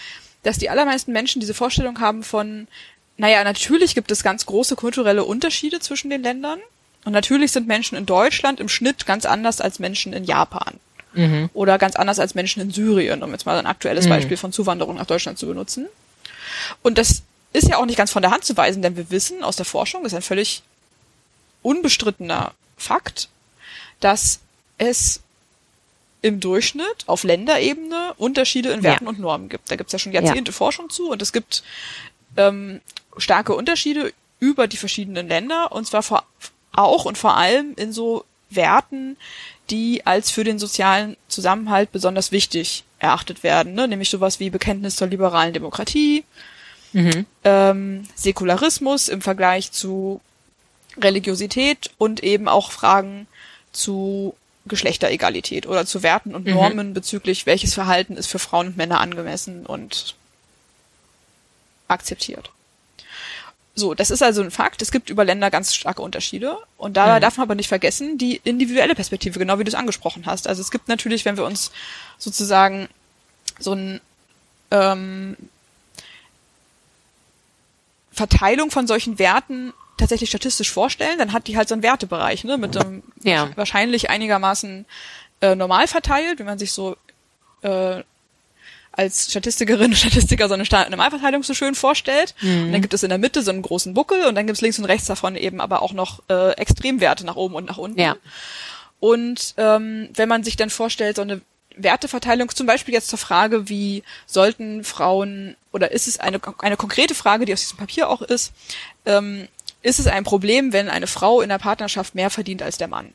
dass 0.45 0.59
die 0.59 0.71
allermeisten 0.71 1.11
Menschen 1.13 1.41
diese 1.41 1.55
Vorstellung 1.55 1.99
haben 1.99 2.23
von, 2.23 2.69
naja, 3.17 3.43
natürlich 3.43 3.97
gibt 3.97 4.13
es 4.13 4.23
ganz 4.23 4.47
große 4.47 4.77
kulturelle 4.77 5.25
Unterschiede 5.25 5.81
zwischen 5.81 6.09
den 6.09 6.23
Ländern. 6.23 6.61
Und 7.05 7.13
natürlich 7.13 7.51
sind 7.51 7.67
Menschen 7.67 7.99
in 7.99 8.07
Deutschland 8.07 8.61
im 8.61 8.69
Schnitt 8.69 9.05
ganz 9.07 9.25
anders 9.27 9.61
als 9.61 9.81
Menschen 9.81 10.13
in 10.13 10.23
Japan. 10.23 10.79
Oder 11.55 11.79
ganz 11.79 11.97
anders 11.97 12.19
als 12.19 12.35
Menschen 12.35 12.63
in 12.63 12.71
Syrien, 12.71 13.23
um 13.23 13.33
jetzt 13.33 13.47
mal 13.47 13.59
ein 13.59 13.67
aktuelles 13.67 14.07
Beispiel 14.09 14.37
von 14.37 14.53
Zuwanderung 14.53 14.97
nach 14.97 15.07
Deutschland 15.07 15.39
zu 15.39 15.47
benutzen. 15.47 15.87
Und 16.83 16.99
das 16.99 17.23
ist 17.53 17.69
ja 17.69 17.77
auch 17.79 17.87
nicht 17.87 17.97
ganz 17.99 18.11
von 18.11 18.23
der 18.23 18.31
Hand 18.31 18.45
zu 18.45 18.57
weisen, 18.57 18.83
denn 18.83 18.97
wir 18.97 19.11
wissen 19.11 19.43
aus 19.43 19.57
der 19.57 19.67
Forschung, 19.67 20.03
das 20.05 20.13
ist 20.13 20.17
ein 20.17 20.23
völlig 20.23 20.63
unbestrittener 21.63 22.53
Fakt, 22.77 23.29
dass 24.01 24.41
es 24.79 25.21
im 26.23 26.41
Durchschnitt 26.41 27.05
auf 27.07 27.25
Länderebene 27.25 28.15
Unterschiede 28.17 28.71
in 28.71 28.83
Werten 28.83 29.05
Ja. 29.05 29.11
und 29.11 29.19
Normen 29.19 29.49
gibt. 29.49 29.71
Da 29.71 29.77
gibt 29.77 29.89
es 29.89 29.93
ja 29.93 29.99
schon 29.99 30.13
Jahrzehnte 30.13 30.53
Forschung 30.53 30.89
zu 30.89 31.11
und 31.11 31.21
es 31.21 31.33
gibt 31.33 31.63
ähm, 32.37 32.81
starke 33.19 33.55
Unterschiede 33.55 34.13
über 34.41 34.67
die 34.67 34.77
verschiedenen 34.77 35.29
Länder 35.29 35.73
und 35.73 35.87
zwar 35.87 36.03
vor, 36.03 36.25
auch 36.73 37.05
und 37.05 37.19
vor 37.19 37.37
allem 37.37 37.75
in 37.77 37.93
so 37.93 38.25
Werten, 38.51 39.17
die 39.73 40.07
als 40.07 40.31
für 40.31 40.45
den 40.45 40.59
sozialen 40.59 41.17
Zusammenhalt 41.29 41.91
besonders 41.91 42.31
wichtig 42.31 42.85
erachtet 42.99 43.43
werden, 43.43 43.75
ne? 43.75 43.89
nämlich 43.89 44.11
sowas 44.11 44.39
wie 44.39 44.51
Bekenntnis 44.51 44.97
zur 44.97 45.09
liberalen 45.09 45.55
Demokratie, 45.55 46.25
mhm. 46.93 47.27
ähm, 47.43 48.07
Säkularismus 48.15 49.09
im 49.09 49.23
Vergleich 49.23 49.73
zu 49.73 50.21
Religiosität 51.01 51.91
und 51.97 52.23
eben 52.23 52.49
auch 52.49 52.71
Fragen 52.71 53.27
zu 53.73 54.37
Geschlechteregalität 54.67 55.67
oder 55.67 55.87
zu 55.87 56.03
Werten 56.03 56.35
und 56.35 56.47
mhm. 56.47 56.53
Normen 56.53 56.89
mhm. 56.91 56.95
bezüglich 56.95 57.47
welches 57.47 57.73
Verhalten 57.73 58.17
ist 58.17 58.27
für 58.27 58.39
Frauen 58.39 58.69
und 58.69 58.77
Männer 58.77 59.01
angemessen 59.01 59.65
und 59.65 60.15
akzeptiert. 61.89 62.51
So, 63.75 63.95
das 63.95 64.11
ist 64.11 64.23
also 64.23 64.43
ein 64.43 64.51
Fakt. 64.51 64.83
Es 64.83 64.93
gibt 64.93 65.09
über 65.09 65.25
Länder 65.25 65.51
ganz 65.51 65.75
starke 65.75 66.03
Unterschiede. 66.03 66.59
Und 66.77 66.97
da 66.97 67.17
mhm. 67.17 67.21
darf 67.21 67.39
man 67.39 67.45
aber 67.45 67.55
nicht 67.55 67.69
vergessen, 67.69 68.19
die 68.19 68.41
individuelle 68.45 68.95
Perspektive, 68.95 69.39
genau 69.39 69.59
wie 69.59 69.65
du 69.65 69.69
es 69.69 69.75
angesprochen 69.75 70.27
hast. 70.27 70.47
Also 70.47 70.61
es 70.61 70.71
gibt 70.71 70.89
natürlich, 70.89 71.25
wenn 71.25 71.37
wir 71.37 71.45
uns 71.45 71.73
sozusagen 72.19 72.89
so 73.59 73.73
ein 73.73 74.01
ähm, 74.71 75.37
Verteilung 78.13 78.71
von 78.71 78.87
solchen 78.87 79.19
Werten 79.19 79.73
tatsächlich 79.97 80.29
statistisch 80.29 80.71
vorstellen, 80.71 81.19
dann 81.19 81.33
hat 81.33 81.47
die 81.47 81.57
halt 81.57 81.69
so 81.69 81.75
einen 81.75 81.83
Wertebereich, 81.83 82.45
ne, 82.45 82.59
mit 82.59 82.77
einem 82.77 83.03
ja. 83.23 83.51
wahrscheinlich 83.57 84.11
einigermaßen 84.11 84.85
äh, 85.41 85.55
normal 85.55 85.87
verteilt, 85.87 86.39
wie 86.39 86.45
man 86.45 86.59
sich 86.59 86.73
so 86.73 86.97
äh, 87.63 88.03
als 88.93 89.31
Statistikerin 89.31 89.91
und 89.91 89.97
Statistiker 89.97 90.49
so 90.49 90.55
eine 90.55 90.65
Normalverteilung 90.65 91.43
so 91.43 91.55
schön 91.55 91.75
vorstellt. 91.75 92.35
Mhm. 92.41 92.65
Und 92.65 92.73
dann 92.73 92.83
gibt 92.83 92.95
es 92.95 93.03
in 93.03 93.09
der 93.09 93.19
Mitte 93.19 93.43
so 93.43 93.51
einen 93.51 93.63
großen 93.63 93.95
Buckel 93.95 94.27
und 94.27 94.35
dann 94.35 94.47
gibt 94.47 94.57
es 94.57 94.63
links 94.63 94.79
und 94.79 94.85
rechts 94.85 95.07
davon 95.07 95.37
eben 95.37 95.61
aber 95.61 95.83
auch 95.83 95.93
noch 95.93 96.23
äh, 96.29 96.53
Extremwerte 96.53 97.25
nach 97.27 97.37
oben 97.37 97.55
und 97.55 97.67
nach 97.67 97.79
unten. 97.79 98.01
Ja. 98.01 98.17
Und 99.01 99.55
ähm, 99.57 100.09
wenn 100.15 100.29
man 100.29 100.45
sich 100.45 100.57
dann 100.57 100.71
vorstellt, 100.71 101.17
so 101.17 101.23
eine 101.23 101.41
Werteverteilung, 101.77 102.51
zum 102.55 102.67
Beispiel 102.67 102.95
jetzt 102.95 103.09
zur 103.09 103.19
Frage, 103.19 103.69
wie 103.69 104.03
sollten 104.27 104.85
Frauen, 104.85 105.57
oder 105.73 105.91
ist 105.91 106.07
es 106.07 106.21
eine, 106.21 106.41
eine 106.59 106.77
konkrete 106.77 107.15
Frage, 107.15 107.45
die 107.45 107.53
aus 107.53 107.61
diesem 107.61 107.79
Papier 107.79 108.09
auch 108.09 108.23
ist, 108.23 108.53
ähm, 109.07 109.49
ist 109.83 109.99
es 109.99 110.07
ein 110.07 110.25
Problem, 110.25 110.73
wenn 110.73 110.89
eine 110.89 111.07
Frau 111.07 111.41
in 111.41 111.49
der 111.49 111.59
Partnerschaft 111.59 112.15
mehr 112.15 112.31
verdient 112.31 112.63
als 112.63 112.79
der 112.79 112.89
Mann? 112.89 113.13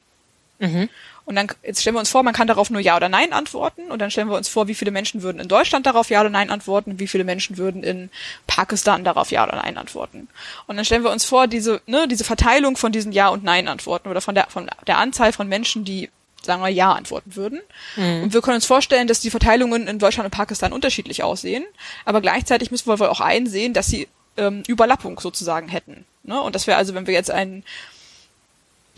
Mhm. 0.59 0.89
Und 1.27 1.35
dann, 1.35 1.49
jetzt 1.61 1.81
stellen 1.81 1.97
wir 1.97 1.99
uns 1.99 2.09
vor, 2.09 2.23
man 2.23 2.33
kann 2.33 2.47
darauf 2.47 2.69
nur 2.69 2.79
Ja 2.79 2.95
oder 2.95 3.09
Nein 3.09 3.33
antworten. 3.33 3.91
Und 3.91 4.01
dann 4.01 4.09
stellen 4.09 4.29
wir 4.29 4.37
uns 4.37 4.47
vor, 4.47 4.69
wie 4.69 4.73
viele 4.73 4.91
Menschen 4.91 5.23
würden 5.23 5.41
in 5.41 5.49
Deutschland 5.49 5.85
darauf 5.85 6.09
Ja 6.09 6.21
oder 6.21 6.29
Nein 6.29 6.49
antworten, 6.49 7.01
wie 7.01 7.07
viele 7.07 7.25
Menschen 7.25 7.57
würden 7.57 7.83
in 7.83 8.09
Pakistan 8.47 9.03
darauf 9.03 9.29
Ja 9.29 9.45
oder 9.45 9.57
Nein 9.57 9.77
antworten. 9.77 10.29
Und 10.67 10.77
dann 10.77 10.85
stellen 10.85 11.03
wir 11.03 11.11
uns 11.11 11.25
vor, 11.25 11.47
diese, 11.47 11.81
ne, 11.85 12.07
diese 12.07 12.23
Verteilung 12.23 12.77
von 12.77 12.93
diesen 12.93 13.11
Ja 13.11 13.27
und 13.27 13.43
Nein 13.43 13.67
antworten 13.67 14.07
oder 14.07 14.21
von 14.21 14.35
der, 14.35 14.47
von 14.47 14.69
der 14.87 14.97
Anzahl 14.99 15.33
von 15.33 15.49
Menschen, 15.49 15.83
die 15.83 16.09
sagen 16.41 16.61
wir 16.61 16.69
Ja 16.69 16.93
antworten 16.93 17.35
würden. 17.35 17.59
Mhm. 17.97 18.23
Und 18.23 18.33
wir 18.33 18.41
können 18.41 18.55
uns 18.55 18.65
vorstellen, 18.65 19.09
dass 19.09 19.19
die 19.19 19.29
Verteilungen 19.29 19.85
in 19.85 19.99
Deutschland 19.99 20.27
und 20.27 20.31
Pakistan 20.31 20.71
unterschiedlich 20.71 21.23
aussehen. 21.23 21.65
Aber 22.05 22.21
gleichzeitig 22.21 22.71
müssen 22.71 22.87
wir 22.87 22.99
wohl 22.99 23.07
auch 23.07 23.19
einsehen, 23.19 23.73
dass 23.73 23.87
sie 23.87 24.07
ähm, 24.37 24.63
Überlappung 24.65 25.19
sozusagen 25.19 25.67
hätten. 25.67 26.05
Ne? 26.23 26.41
Und 26.41 26.55
das 26.55 26.67
wäre 26.67 26.77
also, 26.77 26.93
wenn 26.93 27.05
wir 27.05 27.13
jetzt 27.13 27.31
einen 27.31 27.65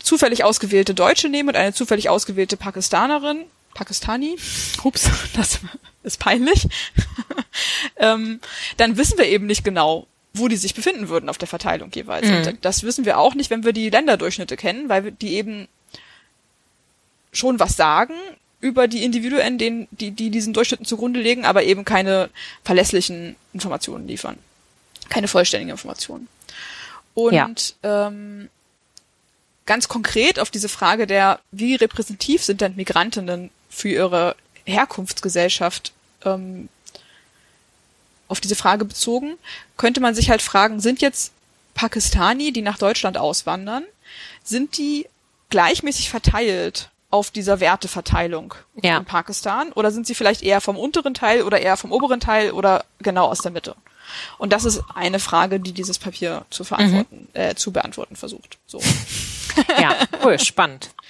zufällig 0.02 0.44
ausgewählte 0.44 0.94
Deutsche 0.94 1.28
nehmen 1.28 1.50
und 1.50 1.56
eine 1.56 1.72
zufällig 1.72 2.08
ausgewählte 2.08 2.56
Pakistanerin, 2.56 3.44
Pakistani, 3.74 4.36
ups, 4.82 5.08
das 5.36 5.60
ist 6.02 6.18
peinlich, 6.18 6.66
ähm, 7.96 8.40
dann 8.76 8.96
wissen 8.96 9.18
wir 9.18 9.26
eben 9.26 9.46
nicht 9.46 9.64
genau, 9.64 10.06
wo 10.32 10.48
die 10.48 10.56
sich 10.56 10.74
befinden 10.74 11.08
würden 11.08 11.28
auf 11.28 11.38
der 11.38 11.48
Verteilung 11.48 11.90
jeweils. 11.92 12.26
Mhm. 12.26 12.58
Das 12.60 12.82
wissen 12.82 13.04
wir 13.04 13.18
auch 13.18 13.34
nicht, 13.34 13.50
wenn 13.50 13.64
wir 13.64 13.72
die 13.72 13.90
Länderdurchschnitte 13.90 14.56
kennen, 14.56 14.88
weil 14.88 15.12
die 15.12 15.34
eben 15.34 15.68
schon 17.32 17.58
was 17.58 17.76
sagen 17.76 18.14
über 18.60 18.88
die 18.88 19.04
Individuen, 19.04 19.58
denen, 19.58 19.88
die, 19.90 20.10
die 20.10 20.30
diesen 20.30 20.52
Durchschnitten 20.52 20.84
zugrunde 20.84 21.20
legen, 21.20 21.44
aber 21.44 21.64
eben 21.64 21.84
keine 21.84 22.30
verlässlichen 22.62 23.36
Informationen 23.52 24.06
liefern. 24.06 24.36
Keine 25.08 25.28
vollständigen 25.28 25.70
Informationen. 25.70 26.28
Und 27.14 27.74
ja. 27.82 28.06
ähm, 28.08 28.48
ganz 29.66 29.88
konkret 29.88 30.38
auf 30.38 30.50
diese 30.50 30.68
Frage 30.68 31.06
der, 31.06 31.40
wie 31.50 31.74
repräsentativ 31.74 32.42
sind 32.42 32.60
denn 32.60 32.76
Migrantinnen 32.76 33.50
für 33.68 33.88
ihre 33.88 34.36
Herkunftsgesellschaft, 34.64 35.92
ähm, 36.24 36.68
auf 38.28 38.40
diese 38.40 38.56
Frage 38.56 38.84
bezogen, 38.84 39.36
könnte 39.76 40.00
man 40.00 40.14
sich 40.14 40.30
halt 40.30 40.42
fragen, 40.42 40.80
sind 40.80 41.00
jetzt 41.02 41.32
Pakistani, 41.74 42.52
die 42.52 42.62
nach 42.62 42.78
Deutschland 42.78 43.18
auswandern, 43.18 43.84
sind 44.44 44.78
die 44.78 45.06
gleichmäßig 45.50 46.10
verteilt 46.10 46.90
auf 47.10 47.30
dieser 47.32 47.58
Werteverteilung 47.58 48.54
ja. 48.82 48.98
in 48.98 49.04
Pakistan 49.04 49.72
oder 49.72 49.90
sind 49.90 50.06
sie 50.06 50.14
vielleicht 50.14 50.42
eher 50.42 50.60
vom 50.60 50.76
unteren 50.76 51.12
Teil 51.12 51.42
oder 51.42 51.60
eher 51.60 51.76
vom 51.76 51.90
oberen 51.90 52.20
Teil 52.20 52.52
oder 52.52 52.84
genau 53.00 53.26
aus 53.26 53.40
der 53.40 53.50
Mitte? 53.50 53.74
Und 54.38 54.52
das 54.52 54.64
ist 54.64 54.82
eine 54.94 55.18
Frage, 55.18 55.60
die 55.60 55.72
dieses 55.72 55.98
Papier 55.98 56.44
zu 56.50 56.64
verantworten, 56.64 57.28
mhm. 57.32 57.40
äh, 57.40 57.54
zu 57.54 57.72
beantworten 57.72 58.16
versucht. 58.16 58.58
So. 58.66 58.80
Ja, 59.80 59.96
cool, 60.24 60.38
spannend. 60.38 60.90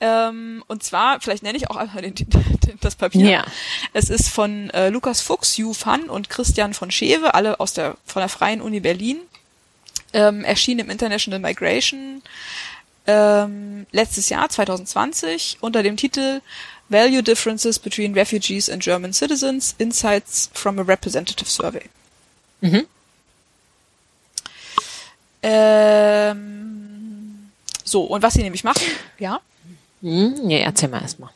Ähm, 0.00 0.62
und 0.68 0.84
zwar, 0.84 1.20
vielleicht 1.20 1.42
nenne 1.42 1.58
ich 1.58 1.70
auch 1.70 1.76
einfach 1.76 2.00
den, 2.00 2.14
den, 2.14 2.78
das 2.80 2.94
Papier. 2.94 3.28
Ja. 3.28 3.44
Es 3.92 4.10
ist 4.10 4.28
von 4.28 4.70
äh, 4.70 4.90
Lukas 4.90 5.20
Fuchs, 5.20 5.56
Yu 5.56 5.72
Fan 5.72 6.08
und 6.08 6.30
Christian 6.30 6.72
von 6.72 6.92
Schewe, 6.92 7.34
alle 7.34 7.58
aus 7.58 7.72
der 7.72 7.96
von 8.06 8.20
der 8.20 8.28
Freien 8.28 8.60
Uni 8.60 8.78
Berlin. 8.78 9.18
Ähm, 10.12 10.44
erschienen 10.44 10.80
im 10.80 10.90
International 10.90 11.40
Migration 11.40 12.22
ähm, 13.08 13.86
letztes 13.90 14.28
Jahr 14.28 14.48
2020 14.48 15.58
unter 15.60 15.82
dem 15.82 15.96
Titel 15.96 16.40
Value 16.88 17.22
Differences 17.22 17.78
Between 17.78 18.14
Refugees 18.14 18.70
and 18.70 18.82
German 18.82 19.12
Citizens, 19.12 19.74
Insights 19.78 20.50
from 20.54 20.78
a 20.78 20.82
Representative 20.82 21.48
Survey. 21.48 21.82
Mhm. 22.60 22.86
Ähm, 25.42 26.97
so, 27.90 28.04
und 28.04 28.22
was 28.22 28.34
sie 28.34 28.42
nämlich 28.42 28.64
machen, 28.64 28.82
ja? 29.18 29.40
Hm, 30.02 30.48
ja, 30.48 30.58
erzähl 30.58 30.88
mal 30.88 31.02
erstmal. 31.02 31.30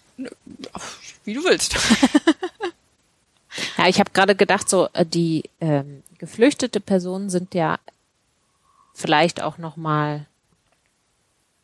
Wie 1.24 1.34
du 1.34 1.44
willst. 1.44 1.74
ja, 3.78 3.88
ich 3.88 3.98
habe 3.98 4.10
gerade 4.12 4.34
gedacht, 4.34 4.68
so 4.68 4.88
äh, 4.92 5.04
die 5.04 5.44
ähm, 5.60 6.02
geflüchtete 6.18 6.80
Personen 6.80 7.30
sind 7.30 7.54
ja 7.54 7.78
vielleicht 8.94 9.42
auch 9.42 9.58
noch 9.58 9.76
mal 9.76 10.26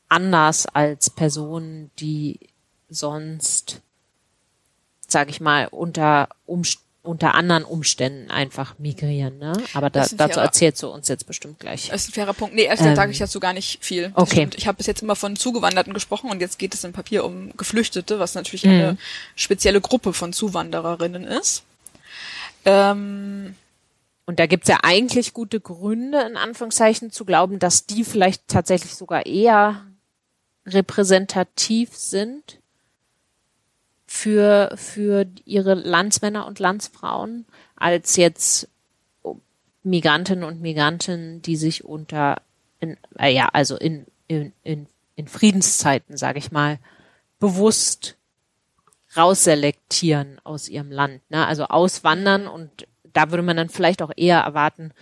anders 0.09 0.66
als 0.66 1.11
Personen, 1.11 1.90
die 1.98 2.40
sonst, 2.88 3.81
sage 5.07 5.31
ich 5.31 5.40
mal, 5.40 5.68
unter 5.68 6.29
Umständen 6.46 6.88
unter 7.02 7.34
anderen 7.34 7.64
Umständen 7.64 8.30
einfach 8.30 8.78
migrieren, 8.78 9.38
ne? 9.38 9.52
Aber 9.72 9.88
da, 9.88 10.00
dazu 10.00 10.16
fairer, 10.16 10.42
erzählst 10.42 10.82
du 10.82 10.88
uns 10.88 11.08
jetzt 11.08 11.26
bestimmt 11.26 11.58
gleich. 11.58 11.88
Das 11.88 12.02
ist 12.02 12.11
ein 12.11 12.12
fairer 12.12 12.34
Punkt. 12.34 12.54
Nee, 12.54 12.64
erst 12.64 12.82
ähm, 12.82 12.96
sage 12.96 13.12
ich 13.12 13.18
dazu 13.18 13.40
gar 13.40 13.52
nicht 13.52 13.82
viel. 13.82 14.11
Das 14.11 14.24
okay. 14.24 14.37
Stimmt. 14.37 14.58
Ich 14.58 14.66
habe 14.66 14.76
bis 14.76 14.87
jetzt 14.87 15.02
immer 15.02 15.16
von 15.16 15.37
Zugewanderten 15.37 15.94
gesprochen 15.94 16.30
und 16.30 16.40
jetzt 16.40 16.58
geht 16.58 16.74
es 16.74 16.84
im 16.84 16.92
Papier 16.92 17.24
um 17.24 17.56
Geflüchtete, 17.56 18.18
was 18.18 18.34
natürlich 18.34 18.64
mhm. 18.64 18.72
eine 18.72 18.98
spezielle 19.37 19.80
Gruppe 19.80 20.12
von 20.12 20.32
Zuwandererinnen 20.32 21.24
ist. 21.24 21.62
Ähm, 22.64 23.54
und 24.26 24.38
da 24.38 24.46
gibt's 24.46 24.68
ja 24.68 24.80
eigentlich 24.82 25.32
gute 25.32 25.61
Gründe, 25.61 26.20
in 26.20 26.37
Anführungszeichen, 26.37 27.11
zu 27.11 27.24
glauben, 27.24 27.58
dass 27.58 27.87
die 27.87 28.04
vielleicht 28.04 28.48
tatsächlich 28.48 28.94
sogar 28.94 29.24
eher 29.24 29.87
repräsentativ 30.66 31.96
sind 31.96 32.58
für, 34.10 34.72
für 34.74 35.26
ihre 35.44 35.74
Landsmänner 35.74 36.46
und 36.46 36.58
Landsfrauen 36.58 37.44
als 37.76 38.16
jetzt 38.16 38.66
Migrantinnen 39.82 40.44
und 40.44 40.62
Migranten, 40.62 41.42
die 41.42 41.56
sich 41.56 41.84
unter, 41.84 42.40
in, 42.80 42.96
äh, 43.18 43.32
ja, 43.32 43.50
also 43.52 43.76
in, 43.76 44.06
in, 44.26 44.52
in, 44.62 44.86
in 45.14 45.28
Friedenszeiten, 45.28 46.16
sage 46.16 46.38
ich 46.38 46.50
mal, 46.50 46.78
bewusst 47.38 48.16
rausselektieren 49.14 50.40
aus 50.42 50.70
ihrem 50.70 50.90
Land, 50.90 51.20
ne? 51.30 51.46
also 51.46 51.66
auswandern 51.66 52.46
und 52.46 52.88
da 53.12 53.30
würde 53.30 53.42
man 53.42 53.58
dann 53.58 53.68
vielleicht 53.68 54.00
auch 54.00 54.12
eher 54.16 54.40
erwarten, 54.40 54.92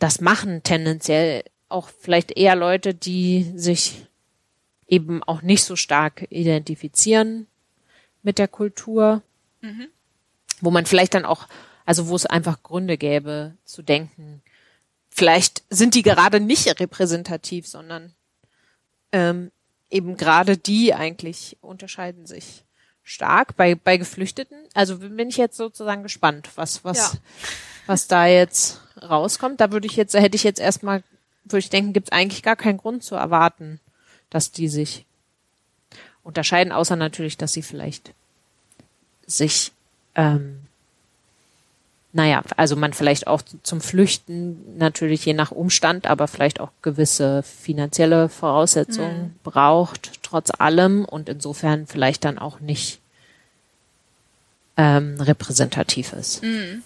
das 0.00 0.20
machen 0.20 0.64
tendenziell 0.64 1.44
auch 1.68 1.88
vielleicht 1.88 2.36
eher 2.36 2.56
Leute, 2.56 2.92
die 2.92 3.52
sich 3.54 4.06
eben 4.88 5.22
auch 5.22 5.42
nicht 5.42 5.62
so 5.62 5.76
stark 5.76 6.26
identifizieren 6.30 7.46
mit 8.22 8.38
der 8.38 8.48
Kultur, 8.48 9.22
mhm. 9.60 9.88
wo 10.60 10.70
man 10.70 10.86
vielleicht 10.86 11.14
dann 11.14 11.24
auch, 11.24 11.48
also 11.84 12.08
wo 12.08 12.16
es 12.16 12.26
einfach 12.26 12.62
Gründe 12.62 12.98
gäbe 12.98 13.54
zu 13.64 13.82
denken, 13.82 14.42
vielleicht 15.08 15.62
sind 15.70 15.94
die 15.94 16.02
gerade 16.02 16.40
nicht 16.40 16.80
repräsentativ, 16.80 17.66
sondern 17.66 18.14
ähm, 19.12 19.50
eben 19.90 20.16
gerade 20.16 20.56
die 20.56 20.94
eigentlich 20.94 21.56
unterscheiden 21.60 22.26
sich 22.26 22.64
stark 23.02 23.56
bei 23.56 23.74
bei 23.74 23.96
Geflüchteten. 23.96 24.58
Also 24.74 24.98
bin 24.98 25.30
ich 25.30 25.38
jetzt 25.38 25.56
sozusagen 25.56 26.02
gespannt, 26.02 26.50
was 26.56 26.84
was 26.84 26.98
ja. 26.98 27.18
was 27.86 28.06
da 28.06 28.26
jetzt 28.26 28.80
rauskommt. 29.00 29.60
Da 29.60 29.72
würde 29.72 29.86
ich 29.86 29.96
jetzt 29.96 30.14
hätte 30.14 30.36
ich 30.36 30.44
jetzt 30.44 30.60
erstmal 30.60 31.02
würde 31.44 31.60
ich 31.60 31.70
denken, 31.70 31.94
gibt 31.94 32.08
es 32.08 32.12
eigentlich 32.12 32.42
gar 32.42 32.56
keinen 32.56 32.76
Grund 32.76 33.02
zu 33.02 33.14
erwarten, 33.14 33.80
dass 34.28 34.52
die 34.52 34.68
sich 34.68 35.06
unterscheiden, 36.24 36.72
außer 36.72 36.96
natürlich, 36.96 37.36
dass 37.36 37.52
sie 37.52 37.62
vielleicht 37.62 38.12
sich 39.26 39.72
ähm, 40.14 40.60
naja, 42.12 42.42
also 42.56 42.74
man 42.74 42.94
vielleicht 42.94 43.26
auch 43.26 43.42
zum 43.62 43.80
Flüchten 43.80 44.78
natürlich 44.78 45.24
je 45.24 45.34
nach 45.34 45.50
Umstand, 45.50 46.06
aber 46.06 46.26
vielleicht 46.26 46.58
auch 46.58 46.70
gewisse 46.80 47.42
finanzielle 47.42 48.28
Voraussetzungen 48.28 49.22
mhm. 49.22 49.34
braucht, 49.44 50.22
trotz 50.22 50.50
allem 50.50 51.04
und 51.04 51.28
insofern 51.28 51.86
vielleicht 51.86 52.24
dann 52.24 52.38
auch 52.38 52.60
nicht 52.60 52.98
ähm, 54.78 55.20
repräsentativ 55.20 56.14
ist. 56.14 56.42
Mhm. 56.42 56.82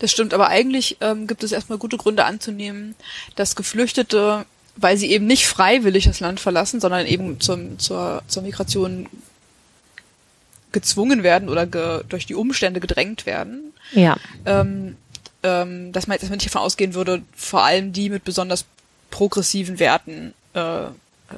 Das 0.00 0.10
stimmt, 0.10 0.34
aber 0.34 0.48
eigentlich 0.48 0.96
ähm, 1.00 1.26
gibt 1.26 1.44
es 1.44 1.52
erstmal 1.52 1.78
gute 1.78 1.96
Gründe 1.96 2.24
anzunehmen, 2.24 2.94
dass 3.36 3.56
Geflüchtete, 3.56 4.46
weil 4.76 4.96
sie 4.96 5.10
eben 5.10 5.26
nicht 5.26 5.46
freiwillig 5.46 6.04
das 6.04 6.20
Land 6.20 6.40
verlassen, 6.40 6.80
sondern 6.80 7.06
eben 7.06 7.40
zum, 7.40 7.78
zur, 7.78 8.22
zur 8.26 8.42
Migration 8.42 9.08
gezwungen 10.72 11.22
werden 11.22 11.48
oder 11.48 11.66
ge, 11.66 12.02
durch 12.08 12.26
die 12.26 12.34
Umstände 12.34 12.80
gedrängt 12.80 13.26
werden. 13.26 13.72
Ja. 13.92 14.16
Ähm, 14.46 14.96
ähm, 15.42 15.92
dass 15.92 16.06
man 16.06 16.18
jetzt 16.18 16.30
nicht 16.30 16.46
davon 16.46 16.62
ausgehen 16.62 16.94
würde, 16.94 17.22
vor 17.34 17.62
allem 17.62 17.92
die 17.92 18.08
mit 18.10 18.24
besonders 18.24 18.64
progressiven 19.10 19.78
Werten 19.78 20.34
äh, 20.54 20.84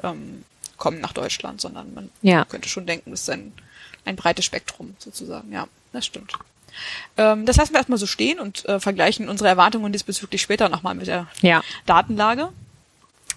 ähm, 0.03 0.45
kommen 0.77 1.01
nach 1.01 1.13
Deutschland, 1.13 1.61
sondern 1.61 1.95
man 1.95 2.11
ja. 2.23 2.45
könnte 2.45 2.69
schon 2.69 2.87
denken, 2.87 3.13
es 3.13 3.23
ist 3.23 3.31
ein, 3.31 3.53
ein 4.05 4.17
breites 4.17 4.45
Spektrum 4.45 4.95
sozusagen. 4.99 5.53
Ja, 5.53 5.67
das 5.93 6.07
stimmt. 6.07 6.33
Ähm, 7.17 7.47
das 7.47 7.57
lassen 7.57 7.73
wir 7.73 7.79
erstmal 7.79 7.99
so 7.99 8.07
stehen 8.07 8.39
und 8.39 8.65
äh, 8.67 8.81
vergleichen 8.81 9.29
unsere 9.29 9.49
Erwartungen 9.49 9.93
diesbezüglich 9.93 10.43
später 10.43 10.69
nochmal 10.69 10.95
mit 10.95 11.07
der 11.07 11.29
ja. 11.41 11.63
Datenlage. 11.87 12.51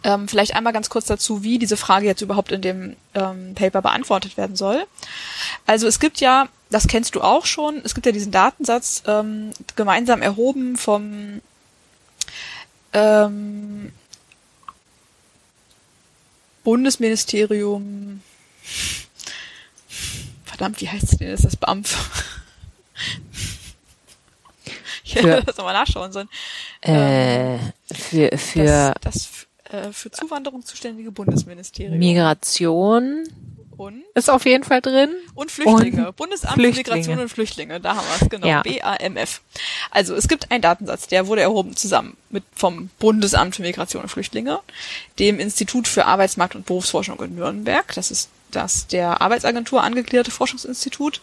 Ähm, 0.08 0.30
vielleicht 0.30 0.56
einmal 0.56 0.72
ganz 0.72 0.89
kurz 0.89 1.06
dazu, 1.06 1.43
wie 1.43 1.60
diese 1.60 1.76
Frage 1.76 2.06
jetzt 2.06 2.22
überhaupt 2.22 2.54
in 2.54 2.62
dem 2.62 2.96
ähm, 3.13 3.56
Paper 3.56 3.82
beantwortet 3.82 4.38
werden 4.38 4.56
soll. 4.56 4.86
Also 5.65 5.86
es 5.86 6.00
gibt 6.00 6.22
ja, 6.22 6.48
das 6.70 6.88
kennst 6.88 7.15
du 7.15 7.22
auch 7.22 7.46
schon, 7.46 7.82
es 7.84 7.93
gibt 7.93 8.06
ja 8.06 8.13
diesen 8.13 8.32
Datensatz 8.32 9.04
ähm, 9.06 9.52
gemeinsam 9.76 10.22
erhoben 10.22 10.78
vom 10.78 11.41
ähm, 12.93 13.91
Bundesministerium. 16.63 18.22
Verdammt, 20.46 20.80
wie 20.80 20.88
heißt 20.88 21.20
denn? 21.20 21.32
Das 21.32 21.41
das 21.41 21.58
BAMF. 21.58 21.98
Ich 25.04 25.15
hätte 25.15 25.41
das 25.46 25.56
nochmal 25.56 25.74
nachschauen 25.74 26.12
sollen. 26.12 26.28
Äh, 26.82 27.60
für 27.93 28.38
für 28.38 28.93
das, 29.00 29.30
das 29.30 29.48
äh, 29.71 29.91
für 29.91 30.12
Zuwanderung 30.12 30.65
zuständige 30.65 31.12
Bundesministerium. 31.12 31.97
Migration 31.97 33.23
und 33.77 34.03
ist 34.15 34.30
auf 34.30 34.45
jeden 34.45 34.63
Fall 34.63 34.82
drin. 34.82 35.12
Und 35.36 35.51
Flüchtlinge. 35.51 36.08
Und 36.08 36.15
Bundesamt 36.15 36.56
für 36.56 36.62
Migration 36.62 37.19
und 37.19 37.30
Flüchtlinge. 37.30 37.80
Da 37.80 37.95
haben 37.95 38.08
wir 38.08 38.25
es, 38.25 38.30
genau. 38.30 38.47
Ja. 38.47 38.63
BAMF. 38.63 39.41
Also 39.91 40.15
es 40.15 40.27
gibt 40.27 40.51
einen 40.51 40.63
Datensatz, 40.63 41.08
der 41.08 41.27
wurde 41.27 41.41
erhoben 41.41 41.75
zusammen 41.75 42.17
mit 42.32 42.43
vom 42.56 42.89
Bundesamt 42.97 43.56
für 43.56 43.62
Migration 43.62 44.01
und 44.01 44.10
Flüchtlinge, 44.10 44.60
dem 45.19 45.39
Institut 45.39 45.88
für 45.88 46.06
Arbeitsmarkt 46.06 46.56
und 46.56 46.65
Berufsforschung 46.65 47.21
in 47.21 47.36
Nürnberg, 47.36 47.93
das 47.93 48.10
ist 48.10 48.30
das 48.49 48.88
der 48.88 49.21
Arbeitsagentur 49.21 49.84
angegliederte 49.84 50.32
Forschungsinstitut, 50.32 51.21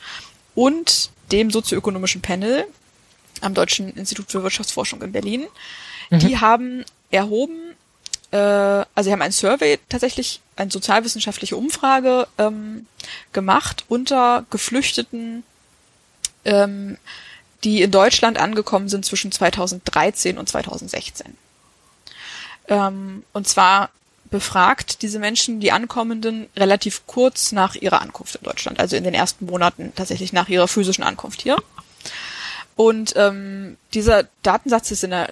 und 0.55 1.11
dem 1.33 1.51
sozioökonomischen 1.51 2.23
Panel 2.23 2.65
am 3.41 3.55
Deutschen 3.55 3.93
Institut 3.97 4.31
für 4.31 4.43
Wirtschaftsforschung 4.45 5.03
in 5.03 5.11
Berlin. 5.11 5.45
Die 6.11 6.39
haben 6.39 6.85
erhoben, 7.11 7.74
äh, 8.35 8.85
also 8.95 9.09
sie 9.09 9.13
haben 9.13 9.23
ein 9.23 9.31
Survey 9.31 9.79
tatsächlich, 9.89 10.41
eine 10.57 10.71
sozialwissenschaftliche 10.71 11.57
Umfrage 11.57 12.27
ähm, 12.37 12.87
gemacht 13.33 13.85
unter 13.89 14.45
Geflüchteten, 14.51 15.45
ähm, 16.45 16.99
die 17.63 17.83
in 17.83 17.93
Deutschland 17.93 18.39
angekommen 18.39 18.89
sind 18.89 19.05
zwischen 19.05 19.31
2013 19.31 20.37
und 20.37 20.49
2016. 20.49 21.37
Ähm, 22.67 23.23
und 23.33 23.47
zwar 23.47 23.91
befragt 24.31 25.03
diese 25.03 25.21
Menschen, 25.21 25.61
die 25.61 25.71
Ankommenden, 25.71 26.49
relativ 26.57 27.07
kurz 27.07 27.53
nach 27.53 27.77
ihrer 27.77 28.03
Ankunft 28.03 28.35
in 28.35 28.43
Deutschland, 28.43 28.81
also 28.81 28.97
in 28.97 29.05
den 29.05 29.15
ersten 29.15 29.47
Monaten 29.47 29.93
tatsächlich 29.95 30.33
nach 30.33 30.49
ihrer 30.49 30.67
physischen 30.67 31.05
Ankunft 31.05 31.41
hier. 31.41 31.57
Und 32.75 33.15
ähm, 33.15 33.77
dieser 33.93 34.25
Datensatz 34.43 34.91
ist 34.91 35.05
in 35.05 35.11
der 35.11 35.31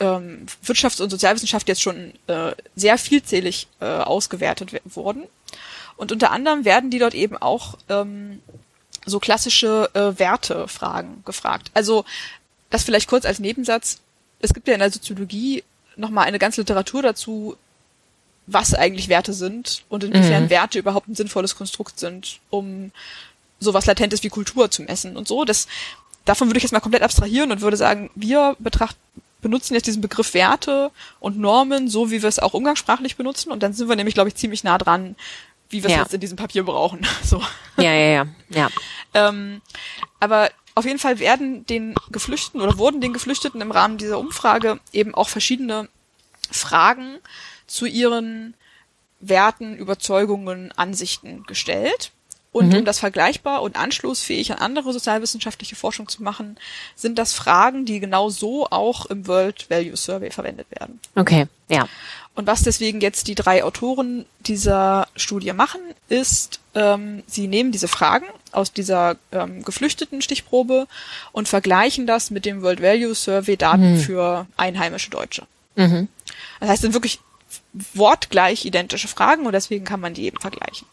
ähm, 0.00 0.46
Wirtschafts- 0.64 1.02
und 1.02 1.10
Sozialwissenschaft 1.10 1.68
jetzt 1.68 1.82
schon 1.82 2.12
äh, 2.26 2.52
sehr 2.76 2.98
vielzählig 2.98 3.66
äh, 3.80 3.86
ausgewertet 3.86 4.72
we- 4.72 4.80
worden. 4.84 5.24
Und 5.96 6.12
unter 6.12 6.30
anderem 6.30 6.64
werden 6.64 6.90
die 6.90 6.98
dort 6.98 7.14
eben 7.14 7.36
auch 7.36 7.76
ähm, 7.88 8.40
so 9.06 9.18
klassische 9.18 9.90
äh, 9.94 10.18
Wertefragen 10.18 11.22
gefragt. 11.24 11.70
Also 11.74 12.04
das 12.70 12.84
vielleicht 12.84 13.08
kurz 13.08 13.24
als 13.24 13.38
Nebensatz. 13.38 13.98
Es 14.40 14.54
gibt 14.54 14.68
ja 14.68 14.74
in 14.74 14.80
der 14.80 14.92
Soziologie 14.92 15.64
nochmal 15.96 16.26
eine 16.26 16.38
ganze 16.38 16.60
Literatur 16.60 17.02
dazu, 17.02 17.56
was 18.46 18.72
eigentlich 18.74 19.08
Werte 19.08 19.32
sind 19.32 19.82
und 19.88 20.04
inwiefern 20.04 20.44
Mhm. 20.44 20.50
Werte 20.50 20.78
überhaupt 20.78 21.08
ein 21.08 21.14
sinnvolles 21.14 21.56
Konstrukt 21.56 21.98
sind, 21.98 22.38
um 22.50 22.92
sowas 23.60 23.86
Latentes 23.86 24.22
wie 24.22 24.28
Kultur 24.28 24.70
zu 24.70 24.82
messen 24.82 25.16
und 25.16 25.26
so. 25.26 25.44
Das, 25.44 25.66
davon 26.24 26.48
würde 26.48 26.58
ich 26.58 26.62
jetzt 26.62 26.72
mal 26.72 26.80
komplett 26.80 27.02
abstrahieren 27.02 27.50
und 27.50 27.60
würde 27.60 27.76
sagen, 27.76 28.10
wir 28.14 28.54
betrachten, 28.60 28.98
benutzen 29.40 29.74
jetzt 29.74 29.86
diesen 29.86 30.02
Begriff 30.02 30.34
Werte 30.34 30.90
und 31.20 31.38
Normen 31.38 31.88
so, 31.88 32.10
wie 32.10 32.22
wir 32.22 32.28
es 32.28 32.38
auch 32.38 32.54
umgangssprachlich 32.54 33.16
benutzen 33.16 33.52
und 33.52 33.62
dann 33.62 33.72
sind 33.72 33.88
wir 33.88 33.96
nämlich, 33.96 34.14
glaube 34.14 34.28
ich, 34.28 34.34
ziemlich 34.36 34.64
nah 34.64 34.78
dran, 34.78 35.16
wie 35.70 35.82
wir 35.82 35.90
es 35.90 35.96
Ja. 35.96 36.02
jetzt 36.02 36.14
in 36.14 36.20
diesem 36.20 36.36
Papier 36.36 36.64
brauchen. 36.64 37.06
So. 37.22 37.42
Ja, 37.76 37.92
ja, 37.92 38.24
ja, 38.24 38.26
ja. 38.50 38.68
Ähm, 39.14 39.60
aber 40.20 40.50
auf 40.74 40.84
jeden 40.84 40.98
Fall 40.98 41.18
werden 41.18 41.66
den 41.66 41.94
Geflüchteten 42.10 42.60
oder 42.60 42.78
wurden 42.78 43.00
den 43.00 43.12
Geflüchteten 43.12 43.60
im 43.60 43.70
Rahmen 43.70 43.98
dieser 43.98 44.18
Umfrage 44.18 44.80
eben 44.92 45.14
auch 45.14 45.28
verschiedene 45.28 45.88
Fragen 46.50 47.18
zu 47.66 47.86
ihren 47.86 48.54
Werten, 49.20 49.76
Überzeugungen, 49.76 50.72
Ansichten 50.76 51.42
gestellt. 51.44 52.12
Und 52.50 52.68
Mhm. 52.70 52.78
um 52.78 52.84
das 52.86 52.98
vergleichbar 52.98 53.60
und 53.62 53.76
anschlussfähig 53.76 54.52
an 54.52 54.58
andere 54.58 54.92
sozialwissenschaftliche 54.92 55.76
Forschung 55.76 56.08
zu 56.08 56.22
machen, 56.22 56.56
sind 56.96 57.18
das 57.18 57.34
Fragen, 57.34 57.84
die 57.84 58.00
genau 58.00 58.30
so 58.30 58.66
auch 58.70 59.06
im 59.06 59.26
World 59.26 59.68
Value 59.68 59.96
Survey 59.96 60.30
verwendet 60.30 60.66
werden. 60.70 60.98
Okay, 61.14 61.46
ja. 61.68 61.86
Und 62.34 62.46
was 62.46 62.62
deswegen 62.62 63.00
jetzt 63.00 63.26
die 63.28 63.34
drei 63.34 63.64
Autoren 63.64 64.24
dieser 64.40 65.08
Studie 65.16 65.52
machen, 65.52 65.80
ist, 66.08 66.60
ähm, 66.74 67.22
sie 67.26 67.48
nehmen 67.48 67.70
diese 67.72 67.88
Fragen 67.88 68.24
aus 68.52 68.72
dieser 68.72 69.16
ähm, 69.32 69.62
geflüchteten 69.64 70.22
Stichprobe 70.22 70.86
und 71.32 71.48
vergleichen 71.48 72.06
das 72.06 72.30
mit 72.30 72.44
dem 72.46 72.62
World 72.62 72.80
Value 72.80 73.14
Survey 73.14 73.56
Daten 73.56 73.94
Mhm. 73.96 74.00
für 74.00 74.46
einheimische 74.56 75.10
Deutsche. 75.10 75.42
Mhm. 75.76 76.08
Das 76.60 76.68
heißt, 76.70 76.78
es 76.78 76.82
sind 76.82 76.94
wirklich 76.94 77.18
wortgleich 77.94 78.64
identische 78.64 79.08
Fragen 79.08 79.46
und 79.46 79.52
deswegen 79.52 79.84
kann 79.84 80.00
man 80.00 80.14
die 80.14 80.24
eben 80.24 80.38
vergleichen. 80.40 80.86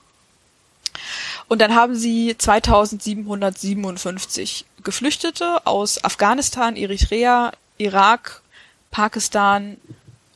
Und 1.48 1.62
dann 1.62 1.76
haben 1.76 1.96
sie 1.96 2.36
2757 2.38 4.66
Geflüchtete 4.84 5.66
aus 5.66 6.04
Afghanistan, 6.04 6.76
Eritrea, 6.76 7.52
Irak, 7.78 8.42
Pakistan, 8.92 9.78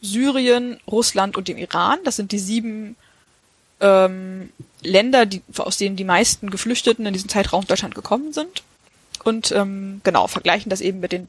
Syrien, 0.02 0.80
Russland 0.88 1.38
und 1.38 1.48
dem 1.48 1.58
Iran. 1.58 2.00
Das 2.04 2.16
sind 2.16 2.32
die 2.32 2.40
sieben 2.40 2.96
ähm, 3.80 4.52
Länder, 4.82 5.26
die, 5.26 5.42
aus 5.58 5.78
denen 5.78 5.96
die 5.96 6.04
meisten 6.04 6.50
Geflüchteten 6.50 7.06
in 7.06 7.14
diesem 7.14 7.30
Zeitraum 7.30 7.66
Deutschland 7.66 7.96
gekommen 7.96 8.34
sind. 8.34 8.64
Und 9.24 9.52
ähm, 9.52 10.02
genau, 10.04 10.28
vergleichen 10.28 10.70
das 10.70 10.82
eben 10.82 11.00
mit 11.00 11.12
den 11.12 11.28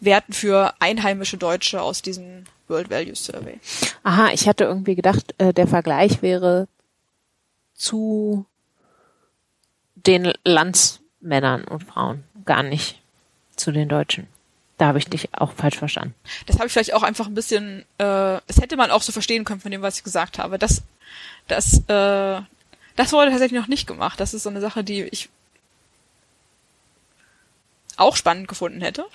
Werten 0.00 0.32
für 0.32 0.74
einheimische 0.78 1.36
Deutsche 1.36 1.80
aus 1.80 2.02
diesem 2.02 2.44
World 2.68 2.90
Value 2.90 3.16
Survey. 3.16 3.58
Aha, 4.02 4.30
ich 4.32 4.48
hatte 4.48 4.64
irgendwie 4.64 4.94
gedacht, 4.94 5.34
äh, 5.38 5.52
der 5.52 5.66
Vergleich 5.66 6.22
wäre 6.22 6.68
zu 7.74 8.46
den 10.06 10.32
Landsmännern 10.44 11.64
und 11.64 11.84
Frauen, 11.84 12.24
gar 12.44 12.62
nicht 12.62 13.00
zu 13.56 13.72
den 13.72 13.88
Deutschen. 13.88 14.26
Da 14.78 14.88
habe 14.88 14.98
ich 14.98 15.08
dich 15.08 15.30
auch 15.32 15.52
falsch 15.52 15.78
verstanden. 15.78 16.14
Das 16.46 16.56
habe 16.56 16.66
ich 16.66 16.72
vielleicht 16.72 16.92
auch 16.92 17.02
einfach 17.02 17.26
ein 17.26 17.34
bisschen, 17.34 17.80
äh, 17.98 18.40
das 18.46 18.60
hätte 18.60 18.76
man 18.76 18.90
auch 18.90 19.02
so 19.02 19.10
verstehen 19.10 19.44
können 19.44 19.60
von 19.60 19.70
dem, 19.70 19.82
was 19.82 19.96
ich 19.98 20.04
gesagt 20.04 20.38
habe. 20.38 20.58
Das, 20.58 20.82
das, 21.48 21.78
äh, 21.88 22.40
das 22.96 23.12
wurde 23.12 23.30
tatsächlich 23.30 23.58
noch 23.58 23.68
nicht 23.68 23.86
gemacht. 23.86 24.20
Das 24.20 24.34
ist 24.34 24.42
so 24.42 24.50
eine 24.50 24.60
Sache, 24.60 24.84
die 24.84 25.02
ich 25.04 25.30
auch 27.96 28.16
spannend 28.16 28.48
gefunden 28.48 28.80
hätte. 28.80 29.04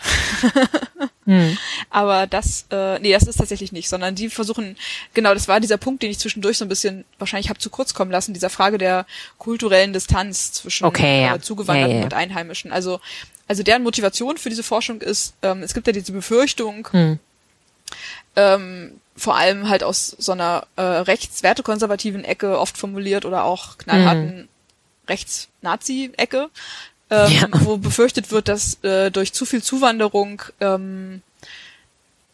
Hm. 1.25 1.55
Aber 1.91 2.25
das, 2.25 2.65
äh, 2.71 2.97
nee, 2.97 3.13
das 3.13 3.27
ist 3.27 3.37
tatsächlich 3.37 3.71
nicht, 3.71 3.87
sondern 3.89 4.15
die 4.15 4.27
versuchen, 4.29 4.75
genau, 5.13 5.35
das 5.35 5.47
war 5.47 5.59
dieser 5.59 5.77
Punkt, 5.77 6.01
den 6.01 6.09
ich 6.09 6.17
zwischendurch 6.17 6.57
so 6.57 6.65
ein 6.65 6.69
bisschen 6.69 7.05
wahrscheinlich 7.19 7.49
habe 7.49 7.59
zu 7.59 7.69
kurz 7.69 7.93
kommen 7.93 8.09
lassen, 8.09 8.33
dieser 8.33 8.49
Frage 8.49 8.79
der 8.79 9.05
kulturellen 9.37 9.93
Distanz 9.93 10.51
zwischen 10.51 10.85
Okay, 10.85 11.21
ja. 11.25 11.35
äh, 11.35 11.39
Zugewanderten 11.39 11.91
Ja, 11.91 11.97
ja, 11.99 12.03
und 12.05 12.13
Einheimischen. 12.15 12.71
Also, 12.71 12.99
also 13.47 13.61
deren 13.61 13.83
Motivation 13.83 14.37
für 14.39 14.49
diese 14.49 14.63
Forschung 14.63 14.99
ist, 14.99 15.35
ähm, 15.43 15.61
es 15.61 15.75
gibt 15.75 15.85
ja 15.85 15.93
diese 15.93 16.11
Befürchtung, 16.11 16.87
Hm. 16.91 17.19
ähm, 18.35 18.99
vor 19.15 19.35
allem 19.35 19.69
halt 19.69 19.83
aus 19.83 20.15
so 20.17 20.31
einer 20.31 20.65
äh, 20.75 20.81
rechtswertekonservativen 20.81 22.23
Ecke 22.23 22.59
oft 22.59 22.77
formuliert 22.79 23.25
oder 23.25 23.43
auch 23.43 23.77
knallharten 23.77 24.47
Rechts-Nazi-Ecke, 25.07 26.49
ähm, 27.11 27.31
ja. 27.31 27.47
wo 27.51 27.77
befürchtet 27.77 28.31
wird, 28.31 28.47
dass 28.47 28.83
äh, 28.83 29.11
durch 29.11 29.33
zu 29.33 29.45
viel 29.45 29.61
Zuwanderung 29.61 30.41
ähm, 30.59 31.21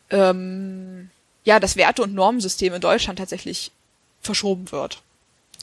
ähm, 0.10 1.10
ja 1.44 1.60
das 1.60 1.76
Werte- 1.76 2.04
und 2.04 2.14
Normensystem 2.14 2.74
in 2.74 2.82
Deutschland 2.82 3.20
tatsächlich 3.20 3.72
verschoben 4.22 4.72
wird. 4.72 5.02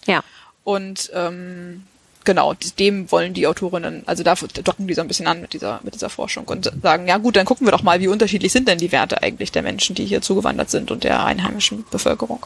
Ja. 0.07 0.23
Und 0.65 1.11
ähm, 1.15 1.85
genau, 2.25 2.55
dem 2.79 3.11
wollen 3.13 3.35
die 3.35 3.47
Autorinnen, 3.47 4.03
also 4.07 4.23
da 4.23 4.35
docken 4.35 4.87
die 4.87 4.95
so 4.95 5.03
ein 5.03 5.09
bisschen 5.09 5.27
an 5.27 5.41
mit 5.41 5.53
dieser, 5.53 5.81
mit 5.83 5.95
dieser 5.95 6.11
Forschung 6.11 6.47
und 6.47 6.73
sagen, 6.83 7.07
ja 7.07 7.19
gut, 7.19 7.37
dann 7.37 7.47
gucken 7.47 7.67
wir 7.67 7.71
doch 7.71 7.83
mal, 7.83 8.01
wie 8.01 8.09
unterschiedlich 8.09 8.53
sind 8.53 8.67
denn 8.67 8.79
die 8.79 8.93
Werte 8.93 9.23
eigentlich 9.23 9.53
der 9.53 9.63
Menschen, 9.63 9.95
die 9.95 10.07
hier 10.07 10.23
zugewandert 10.23 10.71
sind 10.71 10.91
und 10.91 11.05
der 11.05 11.25
einheimischen 11.25 11.85
Bevölkerung. 11.91 12.45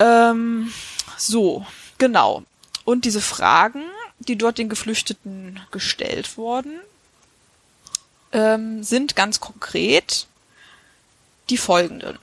Ähm, 0.00 0.72
so, 1.16 1.64
genau. 1.98 2.42
Und 2.84 3.04
diese 3.04 3.20
Fragen, 3.20 3.82
die 4.18 4.36
dort 4.36 4.58
den 4.58 4.68
Geflüchteten 4.68 5.60
gestellt 5.70 6.36
wurden, 6.36 6.80
ähm, 8.32 8.82
sind 8.82 9.16
ganz 9.16 9.40
konkret 9.40 10.26
die 11.50 11.58
folgenden. 11.58 12.18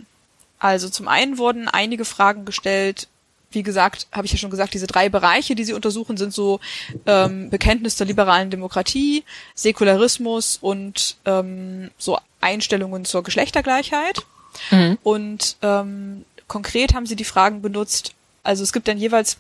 Also 0.60 0.90
zum 0.90 1.08
einen 1.08 1.38
wurden 1.38 1.68
einige 1.68 2.06
Fragen 2.06 2.46
gestellt, 2.46 3.08
wie 3.52 3.64
gesagt, 3.64 4.08
habe 4.12 4.26
ich 4.26 4.32
ja 4.32 4.38
schon 4.38 4.50
gesagt, 4.50 4.74
diese 4.74 4.88
drei 4.88 5.10
Bereiche, 5.10 5.56
die 5.56 5.64
sie 5.64 5.74
untersuchen, 5.74 6.18
sind 6.18 6.34
so 6.34 6.60
ähm, 7.06 7.50
Bekenntnis 7.50 7.96
der 7.98 8.08
liberalen 8.08 8.50
Demokratie, 8.50 9.24
Säkularismus 9.56 10.58
und 10.62 11.18
ähm, 11.26 11.92
so 11.98 12.18
Einstellungen 12.40 13.06
zur 13.06 13.24
Geschlechtergleichheit. 13.24 14.22
Mhm. 14.70 14.98
Und 15.04 15.58
ähm, 15.62 16.26
konkret 16.48 16.94
haben 16.94 17.06
sie 17.06 17.16
die 17.16 17.26
Fragen 17.26 17.62
benutzt, 17.62 18.14
also 18.44 18.64
es 18.64 18.74
gibt 18.74 18.88
dann 18.88 18.98
jeweils, 18.98 19.38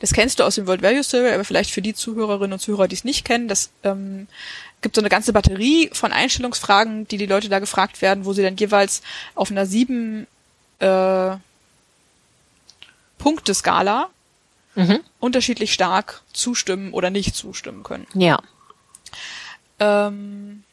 das 0.00 0.12
kennst 0.12 0.38
du 0.38 0.44
aus 0.44 0.56
dem 0.56 0.66
World 0.66 0.82
Value 0.82 1.02
Survey, 1.02 1.32
aber 1.32 1.44
vielleicht 1.44 1.70
für 1.70 1.82
die 1.82 1.94
Zuhörerinnen 1.94 2.52
und 2.52 2.58
Zuhörer, 2.58 2.88
die 2.88 2.94
es 2.94 3.04
nicht 3.04 3.24
kennen, 3.24 3.48
das 3.48 3.70
ähm, 3.84 4.26
gibt 4.80 4.94
so 4.94 5.00
eine 5.00 5.08
ganze 5.08 5.32
Batterie 5.32 5.90
von 5.92 6.12
Einstellungsfragen, 6.12 7.08
die 7.08 7.16
die 7.16 7.26
Leute 7.26 7.48
da 7.48 7.58
gefragt 7.58 8.00
werden, 8.02 8.24
wo 8.24 8.32
sie 8.32 8.42
dann 8.42 8.56
jeweils 8.56 9.02
auf 9.34 9.50
einer 9.50 9.66
sieben 9.66 10.26
äh, 10.78 11.36
Punkteskala 13.18 14.08
mhm. 14.74 15.00
unterschiedlich 15.18 15.72
stark 15.72 16.22
zustimmen 16.32 16.92
oder 16.92 17.10
nicht 17.10 17.34
zustimmen 17.34 17.82
können. 17.82 18.06
Ja. 18.14 18.40
Ähm, 19.80 20.64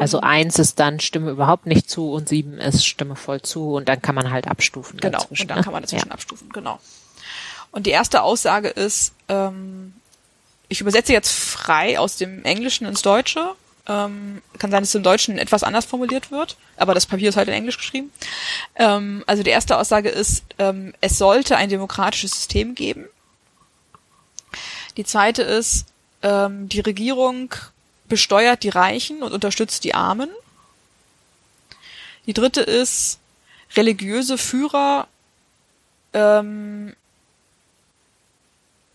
also 0.00 0.20
eins 0.20 0.58
ist 0.58 0.80
dann 0.80 1.00
Stimme 1.00 1.30
überhaupt 1.30 1.66
nicht 1.66 1.90
zu 1.90 2.10
und 2.10 2.28
sieben 2.28 2.58
ist 2.58 2.86
Stimme 2.86 3.14
voll 3.14 3.42
zu 3.42 3.74
und 3.74 3.88
dann 3.88 4.00
kann 4.00 4.14
man 4.14 4.30
halt 4.30 4.48
abstufen. 4.48 4.98
Genau, 4.98 5.22
und 5.28 5.50
dann 5.50 5.58
ne? 5.58 5.64
kann 5.64 5.72
man 5.72 5.82
dazwischen 5.82 6.08
ja. 6.08 6.14
abstufen, 6.14 6.48
genau. 6.50 6.80
Und 7.72 7.86
die 7.86 7.90
erste 7.90 8.22
Aussage 8.22 8.68
ist, 8.68 9.12
ähm, 9.28 9.92
ich 10.68 10.80
übersetze 10.80 11.12
jetzt 11.12 11.30
frei 11.30 11.98
aus 11.98 12.16
dem 12.16 12.44
Englischen 12.44 12.86
ins 12.86 13.02
Deutsche. 13.02 13.50
Ähm, 13.88 14.42
kann 14.58 14.70
sein, 14.70 14.82
dass 14.82 14.88
es 14.88 14.94
im 14.94 15.02
Deutschen 15.02 15.38
etwas 15.38 15.62
anders 15.62 15.84
formuliert 15.84 16.32
wird, 16.32 16.56
aber 16.76 16.92
das 16.92 17.06
Papier 17.06 17.28
ist 17.28 17.36
halt 17.36 17.48
in 17.48 17.54
Englisch 17.54 17.76
geschrieben. 17.76 18.10
Ähm, 18.74 19.22
also 19.26 19.42
die 19.42 19.50
erste 19.50 19.78
Aussage 19.78 20.08
ist, 20.08 20.42
ähm, 20.58 20.92
es 21.00 21.18
sollte 21.18 21.56
ein 21.56 21.68
demokratisches 21.68 22.32
System 22.32 22.74
geben. 22.74 23.04
Die 24.96 25.04
zweite 25.04 25.42
ist, 25.42 25.86
ähm, 26.22 26.68
die 26.68 26.80
Regierung 26.80 27.54
besteuert 28.08 28.62
die 28.62 28.68
Reichen 28.68 29.22
und 29.22 29.32
unterstützt 29.32 29.84
die 29.84 29.94
Armen. 29.94 30.30
Die 32.26 32.32
dritte 32.32 32.60
ist, 32.60 33.18
religiöse 33.74 34.38
Führer 34.38 35.08
ähm, 36.12 36.94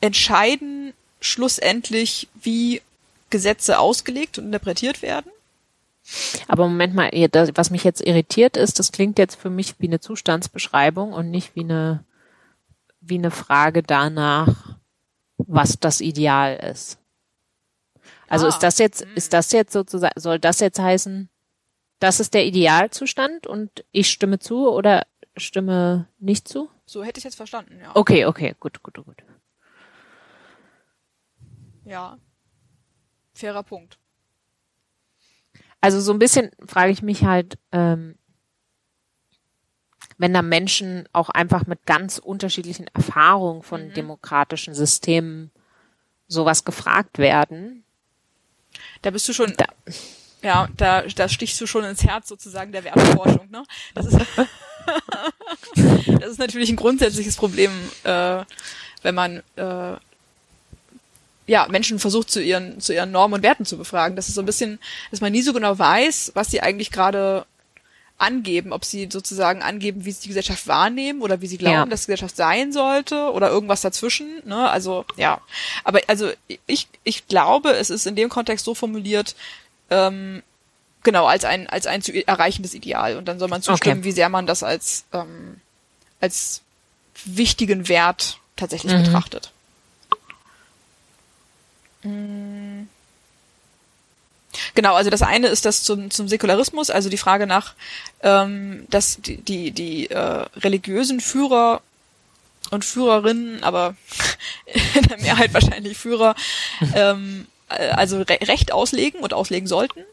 entscheiden 0.01 0.93
schlussendlich, 1.19 2.27
wie 2.41 2.81
Gesetze 3.29 3.79
ausgelegt 3.79 4.37
und 4.37 4.45
interpretiert 4.45 5.01
werden. 5.01 5.31
Aber 6.47 6.67
Moment 6.67 6.95
mal, 6.95 7.11
was 7.55 7.69
mich 7.69 7.83
jetzt 7.83 8.01
irritiert 8.01 8.57
ist, 8.57 8.79
das 8.79 8.91
klingt 8.91 9.19
jetzt 9.19 9.35
für 9.35 9.49
mich 9.49 9.75
wie 9.79 9.87
eine 9.87 9.99
Zustandsbeschreibung 9.99 11.13
und 11.13 11.29
nicht 11.29 11.55
wie 11.55 11.61
eine, 11.61 12.03
wie 12.99 13.17
eine 13.17 13.31
Frage 13.31 13.83
danach, 13.83 14.77
was 15.37 15.79
das 15.79 16.01
Ideal 16.01 16.57
ist. 16.71 16.97
Also 18.31 18.45
ah. 18.45 18.49
ist 18.49 18.59
das 18.59 18.77
jetzt, 18.77 19.01
ist 19.01 19.33
das 19.33 19.51
jetzt 19.51 19.73
sozusagen, 19.73 20.17
soll 20.17 20.39
das 20.39 20.61
jetzt 20.61 20.79
heißen, 20.79 21.29
das 21.99 22.21
ist 22.21 22.33
der 22.33 22.45
Idealzustand 22.45 23.45
und 23.45 23.83
ich 23.91 24.09
stimme 24.09 24.39
zu 24.39 24.69
oder 24.69 25.05
stimme 25.35 26.07
nicht 26.17 26.47
zu? 26.47 26.69
So 26.85 27.03
hätte 27.03 27.17
ich 27.17 27.25
jetzt 27.25 27.35
verstanden, 27.35 27.77
ja. 27.81 27.91
Okay, 27.93 28.25
okay, 28.25 28.55
gut, 28.57 28.81
gut, 28.81 28.93
gut. 28.95 29.17
Ja. 31.83 32.17
Fairer 33.33 33.63
Punkt. 33.63 33.97
Also 35.81 35.99
so 35.99 36.13
ein 36.13 36.19
bisschen 36.19 36.51
frage 36.65 36.91
ich 36.91 37.01
mich 37.01 37.25
halt, 37.25 37.57
ähm, 37.73 38.15
wenn 40.17 40.33
da 40.33 40.41
Menschen 40.41 41.09
auch 41.11 41.27
einfach 41.27 41.67
mit 41.67 41.85
ganz 41.85 42.17
unterschiedlichen 42.17 42.87
Erfahrungen 42.93 43.61
von 43.61 43.89
mhm. 43.89 43.93
demokratischen 43.93 44.73
Systemen 44.73 45.51
sowas 46.27 46.63
gefragt 46.63 47.17
werden. 47.17 47.83
Da 49.01 49.09
bist 49.09 49.27
du 49.27 49.33
schon, 49.33 49.53
da, 49.57 49.65
ja, 50.41 50.67
da, 50.77 51.01
da 51.01 51.29
stichst 51.29 51.59
du 51.59 51.65
schon 51.65 51.83
ins 51.83 52.03
Herz 52.03 52.27
sozusagen 52.27 52.71
der 52.71 52.83
Werteforschung, 52.83 53.49
ne? 53.51 53.63
Das 53.95 54.07
ist, 54.07 54.19
das 56.19 56.31
ist 56.31 56.39
natürlich 56.39 56.69
ein 56.69 56.75
grundsätzliches 56.75 57.35
Problem, 57.35 57.71
äh, 58.03 58.43
wenn 59.01 59.15
man 59.15 59.41
äh, 59.55 59.95
ja, 61.47 61.67
Menschen 61.69 61.99
versucht 61.99 62.29
zu 62.29 62.41
ihren, 62.41 62.79
zu 62.79 62.93
ihren 62.93 63.11
Normen 63.11 63.35
und 63.35 63.43
Werten 63.43 63.65
zu 63.65 63.77
befragen. 63.77 64.15
Das 64.15 64.29
ist 64.29 64.35
so 64.35 64.41
ein 64.41 64.45
bisschen, 64.45 64.79
dass 65.09 65.21
man 65.21 65.31
nie 65.31 65.41
so 65.41 65.53
genau 65.53 65.77
weiß, 65.77 66.31
was 66.33 66.51
sie 66.51 66.61
eigentlich 66.61 66.91
gerade 66.91 67.45
angeben, 68.21 68.71
ob 68.71 68.85
sie 68.85 69.09
sozusagen 69.11 69.61
angeben, 69.61 70.05
wie 70.05 70.11
sie 70.11 70.21
die 70.21 70.27
Gesellschaft 70.29 70.67
wahrnehmen 70.67 71.21
oder 71.21 71.41
wie 71.41 71.47
sie 71.47 71.57
glauben, 71.57 71.75
ja. 71.75 71.85
dass 71.85 72.01
die 72.01 72.05
Gesellschaft 72.07 72.35
sein 72.35 72.71
sollte 72.71 73.31
oder 73.31 73.49
irgendwas 73.49 73.81
dazwischen. 73.81 74.41
Ne? 74.45 74.69
Also 74.69 75.05
ja, 75.17 75.41
aber 75.83 76.01
also 76.07 76.31
ich 76.67 76.87
ich 77.03 77.27
glaube, 77.27 77.71
es 77.71 77.89
ist 77.89 78.05
in 78.05 78.15
dem 78.15 78.29
Kontext 78.29 78.65
so 78.65 78.75
formuliert, 78.75 79.35
ähm, 79.89 80.43
genau 81.03 81.25
als 81.25 81.45
ein 81.45 81.67
als 81.67 81.87
ein 81.87 82.01
zu 82.01 82.13
erreichendes 82.27 82.73
Ideal 82.73 83.17
und 83.17 83.25
dann 83.25 83.39
soll 83.39 83.47
man 83.47 83.63
zustimmen, 83.63 83.99
okay. 83.99 84.05
wie 84.05 84.11
sehr 84.11 84.29
man 84.29 84.45
das 84.45 84.61
als 84.61 85.05
ähm, 85.13 85.59
als 86.19 86.61
wichtigen 87.25 87.87
Wert 87.87 88.37
tatsächlich 88.55 88.93
mhm. 88.93 89.03
betrachtet. 89.03 89.51
Mm. 92.03 92.83
Genau, 94.75 94.95
also 94.95 95.09
das 95.09 95.21
eine 95.21 95.47
ist 95.47 95.65
das 95.65 95.83
zum, 95.83 96.11
zum 96.11 96.27
Säkularismus, 96.27 96.89
also 96.89 97.09
die 97.09 97.17
Frage 97.17 97.47
nach, 97.47 97.73
ähm, 98.21 98.85
dass 98.89 99.17
die, 99.21 99.37
die, 99.37 99.71
die 99.71 100.09
äh, 100.09 100.45
religiösen 100.57 101.19
Führer 101.21 101.81
und 102.69 102.85
Führerinnen, 102.85 103.63
aber 103.63 103.95
in 104.93 105.03
der 105.03 105.19
Mehrheit 105.19 105.53
wahrscheinlich 105.53 105.97
Führer, 105.97 106.35
ähm, 106.95 107.47
äh, 107.69 107.89
also 107.89 108.21
re 108.21 108.39
Recht 108.43 108.71
auslegen 108.71 109.21
und 109.21 109.33
auslegen 109.33 109.67
sollten. 109.67 110.03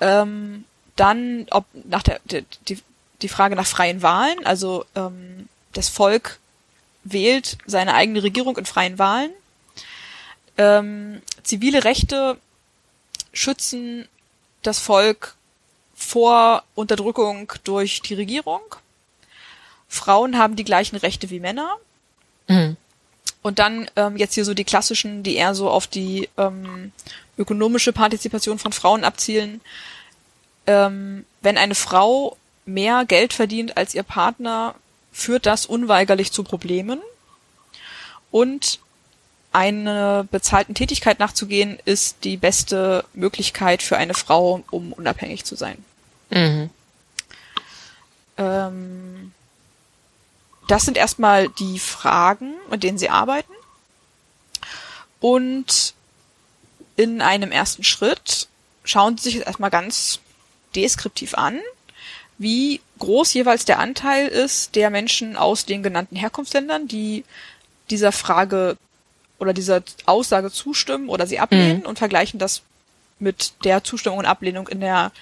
Ähm, 0.00 0.64
dann, 0.96 1.46
ob 1.50 1.66
nach 1.72 2.02
der, 2.02 2.20
der 2.24 2.42
die, 2.68 2.78
die 3.22 3.28
Frage 3.28 3.56
nach 3.56 3.66
freien 3.66 4.02
Wahlen, 4.02 4.44
also 4.44 4.84
ähm, 4.94 5.48
das 5.72 5.88
Volk 5.88 6.38
wählt 7.04 7.58
seine 7.66 7.94
eigene 7.94 8.22
Regierung 8.22 8.56
in 8.56 8.66
freien 8.66 8.98
Wahlen 8.98 9.30
ähm, 10.60 11.22
zivile 11.42 11.84
Rechte 11.84 12.36
schützen 13.32 14.08
das 14.62 14.78
Volk 14.78 15.36
vor 15.94 16.64
Unterdrückung 16.74 17.52
durch 17.64 18.00
die 18.02 18.14
Regierung. 18.14 18.60
Frauen 19.88 20.38
haben 20.38 20.56
die 20.56 20.64
gleichen 20.64 20.96
Rechte 20.96 21.30
wie 21.30 21.40
Männer. 21.40 21.76
Mhm. 22.48 22.76
Und 23.42 23.58
dann 23.58 23.90
ähm, 23.96 24.16
jetzt 24.16 24.34
hier 24.34 24.44
so 24.44 24.54
die 24.54 24.64
klassischen, 24.64 25.22
die 25.22 25.36
eher 25.36 25.54
so 25.54 25.70
auf 25.70 25.86
die 25.86 26.28
ähm, 26.36 26.92
ökonomische 27.38 27.92
Partizipation 27.92 28.58
von 28.58 28.72
Frauen 28.72 29.04
abzielen. 29.04 29.60
Ähm, 30.66 31.24
wenn 31.40 31.56
eine 31.56 31.74
Frau 31.74 32.36
mehr 32.66 33.04
Geld 33.06 33.32
verdient 33.32 33.76
als 33.76 33.94
ihr 33.94 34.02
Partner, 34.02 34.74
führt 35.12 35.46
das 35.46 35.66
unweigerlich 35.66 36.32
zu 36.32 36.44
Problemen. 36.44 37.00
Und 38.30 38.78
einer 39.52 40.24
bezahlten 40.24 40.74
Tätigkeit 40.74 41.18
nachzugehen, 41.18 41.78
ist 41.84 42.24
die 42.24 42.36
beste 42.36 43.04
Möglichkeit 43.14 43.82
für 43.82 43.96
eine 43.96 44.14
Frau, 44.14 44.62
um 44.70 44.92
unabhängig 44.92 45.44
zu 45.44 45.56
sein. 45.56 45.84
Mhm. 46.30 46.70
Ähm, 48.38 49.32
das 50.68 50.84
sind 50.84 50.96
erstmal 50.96 51.48
die 51.48 51.80
Fragen, 51.80 52.54
mit 52.70 52.84
denen 52.84 52.98
sie 52.98 53.10
arbeiten. 53.10 53.52
Und 55.18 55.94
in 56.96 57.20
einem 57.20 57.50
ersten 57.50 57.82
Schritt 57.82 58.48
schauen 58.84 59.16
sie 59.16 59.24
sich 59.24 59.34
jetzt 59.34 59.46
erstmal 59.46 59.70
ganz 59.70 60.20
deskriptiv 60.74 61.34
an, 61.34 61.58
wie 62.38 62.80
groß 63.00 63.34
jeweils 63.34 63.64
der 63.64 63.80
Anteil 63.80 64.28
ist 64.28 64.76
der 64.76 64.90
Menschen 64.90 65.36
aus 65.36 65.66
den 65.66 65.82
genannten 65.82 66.16
Herkunftsländern, 66.16 66.88
die 66.88 67.24
dieser 67.90 68.12
Frage 68.12 68.76
oder 69.40 69.52
dieser 69.52 69.82
Aussage 70.06 70.50
zustimmen 70.52 71.08
oder 71.08 71.26
sie 71.26 71.38
ablehnen 71.40 71.80
Mhm. 71.80 71.86
und 71.86 71.98
vergleichen 71.98 72.38
das 72.38 72.62
mit 73.18 73.52
der 73.64 73.82
Zustimmung 73.84 74.18
und 74.18 74.26
Ablehnung 74.26 74.68
in 74.68 74.80
der 74.80 75.12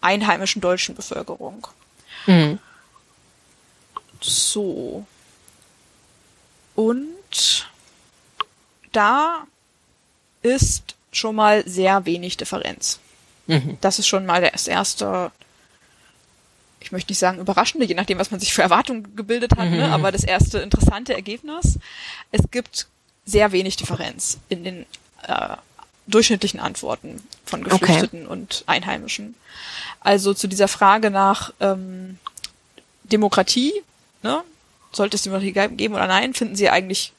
einheimischen 0.00 0.60
deutschen 0.60 0.94
Bevölkerung. 0.94 1.66
Mhm. 2.26 2.58
So. 4.20 5.06
Und 6.74 7.66
da 8.92 9.44
ist 10.42 10.94
schon 11.12 11.36
mal 11.36 11.66
sehr 11.68 12.04
wenig 12.06 12.36
Differenz. 12.36 13.00
Mhm. 13.46 13.78
Das 13.80 13.98
ist 13.98 14.06
schon 14.06 14.26
mal 14.26 14.42
das 14.52 14.68
erste, 14.68 15.32
ich 16.80 16.92
möchte 16.92 17.10
nicht 17.10 17.18
sagen 17.18 17.38
überraschende, 17.38 17.86
je 17.86 17.94
nachdem, 17.94 18.18
was 18.18 18.30
man 18.30 18.40
sich 18.40 18.52
für 18.52 18.62
Erwartungen 18.62 19.16
gebildet 19.16 19.52
hat, 19.56 19.70
ne? 19.70 19.86
Mhm. 19.88 19.92
aber 19.92 20.12
das 20.12 20.24
erste 20.24 20.58
interessante 20.58 21.14
Ergebnis. 21.14 21.78
Es 22.30 22.42
gibt 22.50 22.86
sehr 23.28 23.52
wenig 23.52 23.76
Differenz 23.76 24.38
in 24.48 24.64
den 24.64 24.86
äh, 25.24 25.56
durchschnittlichen 26.06 26.60
Antworten 26.60 27.22
von 27.44 27.60
Okay. 27.66 27.78
Geflüchteten 27.78 28.26
und 28.26 28.64
Einheimischen. 28.66 29.34
Also 30.00 30.32
zu 30.32 30.46
dieser 30.48 30.68
Frage 30.68 31.10
nach 31.10 31.52
ähm, 31.60 32.18
Demokratie, 33.04 33.72
ne? 34.22 34.42
sollte 34.92 35.16
es 35.16 35.22
Demokratie 35.22 35.52
ge- 35.52 35.68
geben 35.68 35.94
oder 35.94 36.06
nein, 36.06 36.32
finden 36.32 36.56
sie 36.56 36.70
eigentlich 36.70 37.12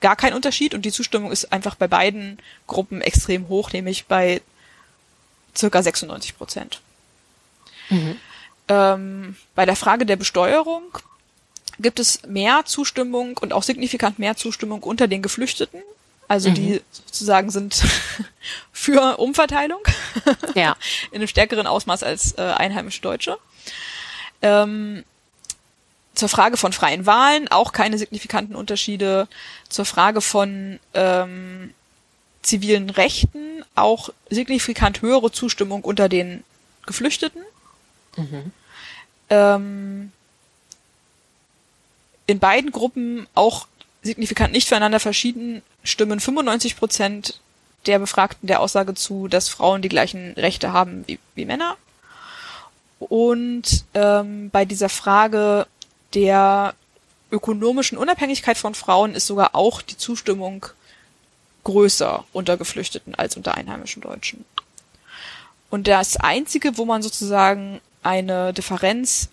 gar 0.00 0.16
keinen 0.16 0.34
Unterschied 0.34 0.72
und 0.74 0.82
die 0.86 0.92
Zustimmung 0.92 1.30
ist 1.30 1.52
einfach 1.52 1.74
bei 1.74 1.86
beiden 1.88 2.38
Gruppen 2.66 3.02
extrem 3.02 3.48
hoch, 3.48 3.72
nämlich 3.72 4.06
bei 4.06 4.40
circa 5.54 5.82
96 5.82 6.36
Prozent. 6.38 6.80
Mhm. 7.90 8.16
Ähm, 8.68 9.36
bei 9.54 9.66
der 9.66 9.76
Frage 9.76 10.06
der 10.06 10.16
Besteuerung 10.16 10.82
gibt 11.82 11.98
es 11.98 12.22
mehr 12.26 12.62
Zustimmung 12.64 13.36
und 13.38 13.52
auch 13.52 13.62
signifikant 13.62 14.18
mehr 14.18 14.36
Zustimmung 14.36 14.82
unter 14.82 15.08
den 15.08 15.22
Geflüchteten. 15.22 15.82
Also 16.28 16.48
die 16.50 16.80
sozusagen 16.92 17.50
sind 17.50 17.82
für 18.72 19.18
Umverteilung 19.18 19.80
Ja. 20.54 20.76
in 21.10 21.16
einem 21.16 21.28
stärkeren 21.28 21.66
Ausmaß 21.66 22.02
als 22.02 22.38
äh, 22.38 22.42
einheimische 22.42 23.02
Deutsche. 23.02 23.36
Ähm, 24.40 25.04
zur 26.14 26.28
Frage 26.28 26.56
von 26.56 26.72
freien 26.72 27.06
Wahlen 27.06 27.48
auch 27.48 27.72
keine 27.72 27.98
signifikanten 27.98 28.54
Unterschiede. 28.54 29.28
Zur 29.68 29.84
Frage 29.84 30.20
von 30.20 30.78
ähm, 30.94 31.74
zivilen 32.42 32.90
Rechten 32.90 33.64
auch 33.74 34.10
signifikant 34.30 35.02
höhere 35.02 35.32
Zustimmung 35.32 35.82
unter 35.82 36.08
den 36.08 36.44
Geflüchteten. 36.86 37.42
Ähm, 39.30 40.12
in 42.32 42.38
beiden 42.38 42.72
Gruppen 42.72 43.26
auch 43.34 43.66
signifikant 44.02 44.52
nicht 44.52 44.68
füreinander 44.68 45.00
verschieden 45.00 45.62
stimmen 45.84 46.18
95 46.18 46.76
Prozent 46.76 47.40
der 47.84 47.98
Befragten 47.98 48.46
der 48.46 48.60
Aussage 48.60 48.94
zu, 48.94 49.28
dass 49.28 49.50
Frauen 49.50 49.82
die 49.82 49.90
gleichen 49.90 50.32
Rechte 50.32 50.72
haben 50.72 51.04
wie, 51.06 51.18
wie 51.34 51.44
Männer. 51.44 51.76
Und 52.98 53.84
ähm, 53.92 54.48
bei 54.50 54.64
dieser 54.64 54.88
Frage 54.88 55.66
der 56.14 56.74
ökonomischen 57.30 57.98
Unabhängigkeit 57.98 58.56
von 58.56 58.74
Frauen 58.74 59.14
ist 59.14 59.26
sogar 59.26 59.54
auch 59.54 59.82
die 59.82 59.98
Zustimmung 59.98 60.64
größer 61.64 62.24
unter 62.32 62.56
Geflüchteten 62.56 63.14
als 63.14 63.36
unter 63.36 63.56
einheimischen 63.56 64.00
Deutschen. 64.00 64.44
Und 65.68 65.86
das 65.86 66.16
Einzige, 66.16 66.78
wo 66.78 66.86
man 66.86 67.02
sozusagen 67.02 67.80
eine 68.02 68.54
Differenz 68.54 69.28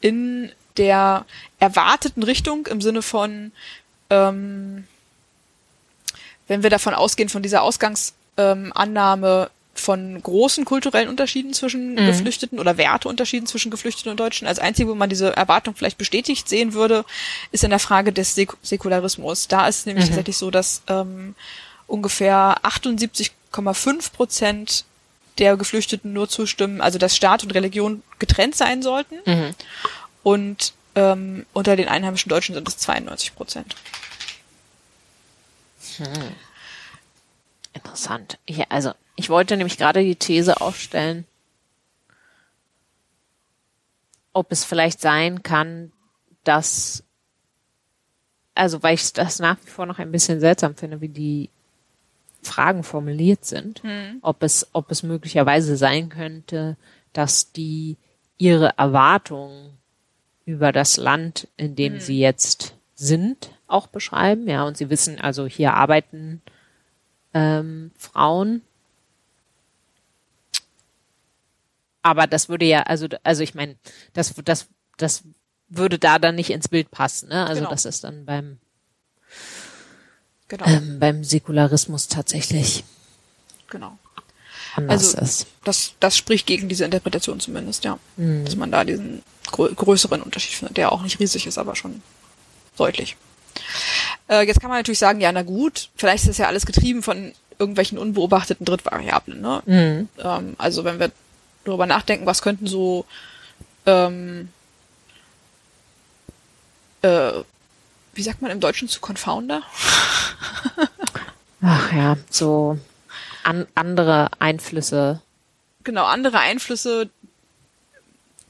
in 0.00 0.52
der 0.76 1.24
erwarteten 1.58 2.22
Richtung 2.22 2.66
im 2.66 2.80
Sinne 2.80 3.02
von, 3.02 3.52
ähm, 4.10 4.86
wenn 6.48 6.62
wir 6.62 6.70
davon 6.70 6.94
ausgehen, 6.94 7.28
von 7.28 7.42
dieser 7.42 7.62
Ausgangsannahme 7.62 9.42
ähm, 9.44 9.50
von 9.74 10.22
großen 10.22 10.66
kulturellen 10.66 11.08
Unterschieden 11.08 11.54
zwischen 11.54 11.94
Mhm. 11.94 12.04
Geflüchteten 12.06 12.58
oder 12.58 12.76
Werteunterschieden 12.76 13.46
zwischen 13.46 13.70
Geflüchteten 13.70 14.10
und 14.10 14.20
Deutschen. 14.20 14.46
Als 14.46 14.58
einzige, 14.58 14.90
wo 14.90 14.94
man 14.94 15.08
diese 15.08 15.34
Erwartung 15.34 15.74
vielleicht 15.74 15.96
bestätigt 15.96 16.46
sehen 16.46 16.74
würde, 16.74 17.06
ist 17.52 17.64
in 17.64 17.70
der 17.70 17.78
Frage 17.78 18.12
des 18.12 18.34
Sek 18.34 18.52
Säkularismus. 18.62 19.48
Da 19.48 19.66
ist 19.66 19.78
es 19.80 19.86
nämlich 19.86 20.04
Mhm. 20.04 20.08
tatsächlich 20.10 20.36
so, 20.36 20.50
dass 20.50 20.82
ähm, 20.88 21.34
ungefähr 21.86 22.58
78,5 22.62 24.12
Prozent 24.12 24.84
der 25.38 25.56
Geflüchteten 25.56 26.12
nur 26.12 26.28
zustimmen, 26.28 26.82
also 26.82 26.98
dass 26.98 27.16
Staat 27.16 27.42
und 27.42 27.54
Religion 27.54 28.02
getrennt 28.18 28.54
sein 28.54 28.82
sollten. 28.82 29.16
Mhm. 29.24 29.54
Und 30.22 30.74
ähm, 30.94 31.46
unter 31.52 31.76
den 31.76 31.88
einheimischen 31.88 32.28
Deutschen 32.28 32.54
sind 32.54 32.68
es 32.68 32.78
92 32.78 33.34
Prozent. 33.34 33.74
Interessant. 37.72 38.38
Ja, 38.48 38.66
also 38.68 38.92
ich 39.16 39.28
wollte 39.30 39.56
nämlich 39.56 39.78
gerade 39.78 40.02
die 40.02 40.16
These 40.16 40.60
aufstellen, 40.60 41.26
ob 44.32 44.50
es 44.52 44.64
vielleicht 44.64 45.00
sein 45.00 45.42
kann, 45.42 45.92
dass, 46.44 47.04
also 48.54 48.82
weil 48.82 48.94
ich 48.94 49.12
das 49.12 49.38
nach 49.38 49.56
wie 49.64 49.70
vor 49.70 49.86
noch 49.86 49.98
ein 49.98 50.12
bisschen 50.12 50.40
seltsam 50.40 50.74
finde, 50.74 51.00
wie 51.00 51.08
die 51.08 51.50
Fragen 52.42 52.82
formuliert 52.82 53.44
sind, 53.44 53.82
ob 54.22 54.42
es, 54.42 54.68
ob 54.72 54.90
es 54.90 55.02
möglicherweise 55.02 55.76
sein 55.76 56.08
könnte, 56.08 56.76
dass 57.12 57.52
die 57.52 57.96
ihre 58.38 58.76
Erwartungen 58.78 59.78
über 60.44 60.72
das 60.72 60.96
Land, 60.96 61.48
in 61.56 61.76
dem 61.76 62.00
sie 62.00 62.18
jetzt 62.18 62.74
sind, 62.94 63.50
auch 63.66 63.86
beschreiben. 63.86 64.48
Ja, 64.48 64.64
und 64.64 64.76
sie 64.76 64.90
wissen, 64.90 65.20
also 65.20 65.46
hier 65.46 65.74
arbeiten 65.74 66.42
ähm, 67.34 67.90
Frauen. 67.96 68.62
Aber 72.02 72.26
das 72.26 72.48
würde 72.48 72.64
ja, 72.64 72.82
also, 72.82 73.06
also 73.22 73.42
ich 73.42 73.54
meine, 73.54 73.76
das, 74.12 74.34
das, 74.44 74.66
das 74.96 75.22
würde 75.68 75.98
da 75.98 76.18
dann 76.18 76.34
nicht 76.34 76.50
ins 76.50 76.68
Bild 76.68 76.90
passen, 76.90 77.28
ne? 77.28 77.46
Also 77.46 77.60
Genau. 77.60 77.70
das 77.70 77.84
ist 77.84 78.04
dann 78.04 78.24
beim, 78.24 78.58
Genau, 80.48 80.66
ähm, 80.66 80.98
beim 80.98 81.24
Säkularismus 81.24 82.08
tatsächlich 82.08 82.84
genau. 83.70 83.98
Also 84.86 85.18
ist. 85.18 85.46
das, 85.64 85.92
das 86.00 86.16
spricht 86.16 86.46
gegen 86.46 86.68
diese 86.68 86.84
Interpretation 86.84 87.40
zumindest, 87.40 87.84
ja. 87.84 87.98
Mhm. 88.16 88.44
Dass 88.44 88.56
man 88.56 88.70
da 88.70 88.84
diesen 88.84 89.22
grö 89.50 89.72
größeren 89.74 90.22
Unterschied 90.22 90.54
findet, 90.54 90.76
der 90.76 90.92
auch 90.92 91.02
nicht 91.02 91.20
riesig 91.20 91.46
ist, 91.46 91.58
aber 91.58 91.76
schon 91.76 92.02
deutlich. 92.76 93.16
Äh, 94.28 94.46
jetzt 94.46 94.60
kann 94.60 94.70
man 94.70 94.78
natürlich 94.78 94.98
sagen, 94.98 95.20
ja, 95.20 95.30
na 95.30 95.42
gut, 95.42 95.90
vielleicht 95.96 96.24
ist 96.24 96.30
das 96.30 96.38
ja 96.38 96.46
alles 96.46 96.64
getrieben 96.64 97.02
von 97.02 97.32
irgendwelchen 97.58 97.98
unbeobachteten 97.98 98.64
Drittvariablen, 98.64 99.40
ne? 99.40 99.62
Mhm. 99.66 100.08
Ähm, 100.18 100.54
also 100.58 100.84
wenn 100.84 100.98
wir 100.98 101.12
darüber 101.64 101.86
nachdenken, 101.86 102.26
was 102.26 102.42
könnten 102.42 102.66
so 102.66 103.04
ähm, 103.86 104.48
äh, 107.02 107.32
wie 108.14 108.22
sagt 108.22 108.42
man 108.42 108.50
im 108.50 108.60
Deutschen 108.60 108.88
zu 108.88 109.00
Confounder? 109.00 109.62
Ach 111.62 111.92
ja, 111.92 112.16
so 112.30 112.78
an, 113.44 113.66
andere 113.74 114.30
Einflüsse. 114.38 115.20
Genau, 115.84 116.04
andere 116.04 116.38
Einflüsse 116.38 117.10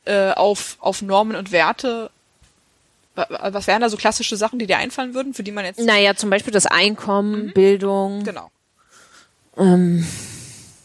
äh, 0.04 0.30
auf, 0.32 0.76
auf 0.80 1.02
Normen 1.02 1.36
und 1.36 1.52
Werte. 1.52 2.10
Wa- 3.14 3.26
wa- 3.28 3.52
Was 3.52 3.66
wären 3.66 3.80
da 3.82 3.88
so 3.88 3.96
klassische 3.96 4.36
Sachen, 4.36 4.58
die 4.58 4.66
dir 4.66 4.78
einfallen 4.78 5.14
würden, 5.14 5.34
für 5.34 5.42
die 5.42 5.52
man 5.52 5.64
jetzt. 5.64 5.80
Naja, 5.80 6.14
zum 6.14 6.30
Beispiel 6.30 6.52
das 6.52 6.66
Einkommen, 6.66 7.52
Bildung. 7.52 8.24
Genau. 8.24 8.50
Ähm, 9.56 10.06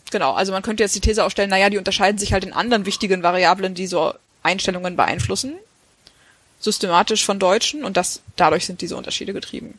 Genau, 0.10 0.34
also 0.36 0.54
man 0.54 0.62
könnte 0.64 0.84
jetzt 0.84 0.96
die 0.96 1.02
These 1.02 1.26
aufstellen, 1.26 1.50
naja, 1.50 1.70
die 1.70 1.78
unterscheiden 1.78 2.18
sich 2.18 2.32
halt 2.32 2.46
in 2.46 2.54
anderen 2.54 2.86
wichtigen 2.86 3.24
Variablen, 3.24 3.74
die 3.74 3.88
so 3.88 4.14
Einstellungen 4.42 4.96
beeinflussen, 4.96 5.52
systematisch 6.62 7.26
von 7.26 7.40
Deutschen 7.40 7.84
und 7.84 7.98
das 7.98 8.22
dadurch 8.38 8.66
sind 8.66 8.80
diese 8.80 8.96
Unterschiede 8.96 9.34
getrieben. 9.34 9.78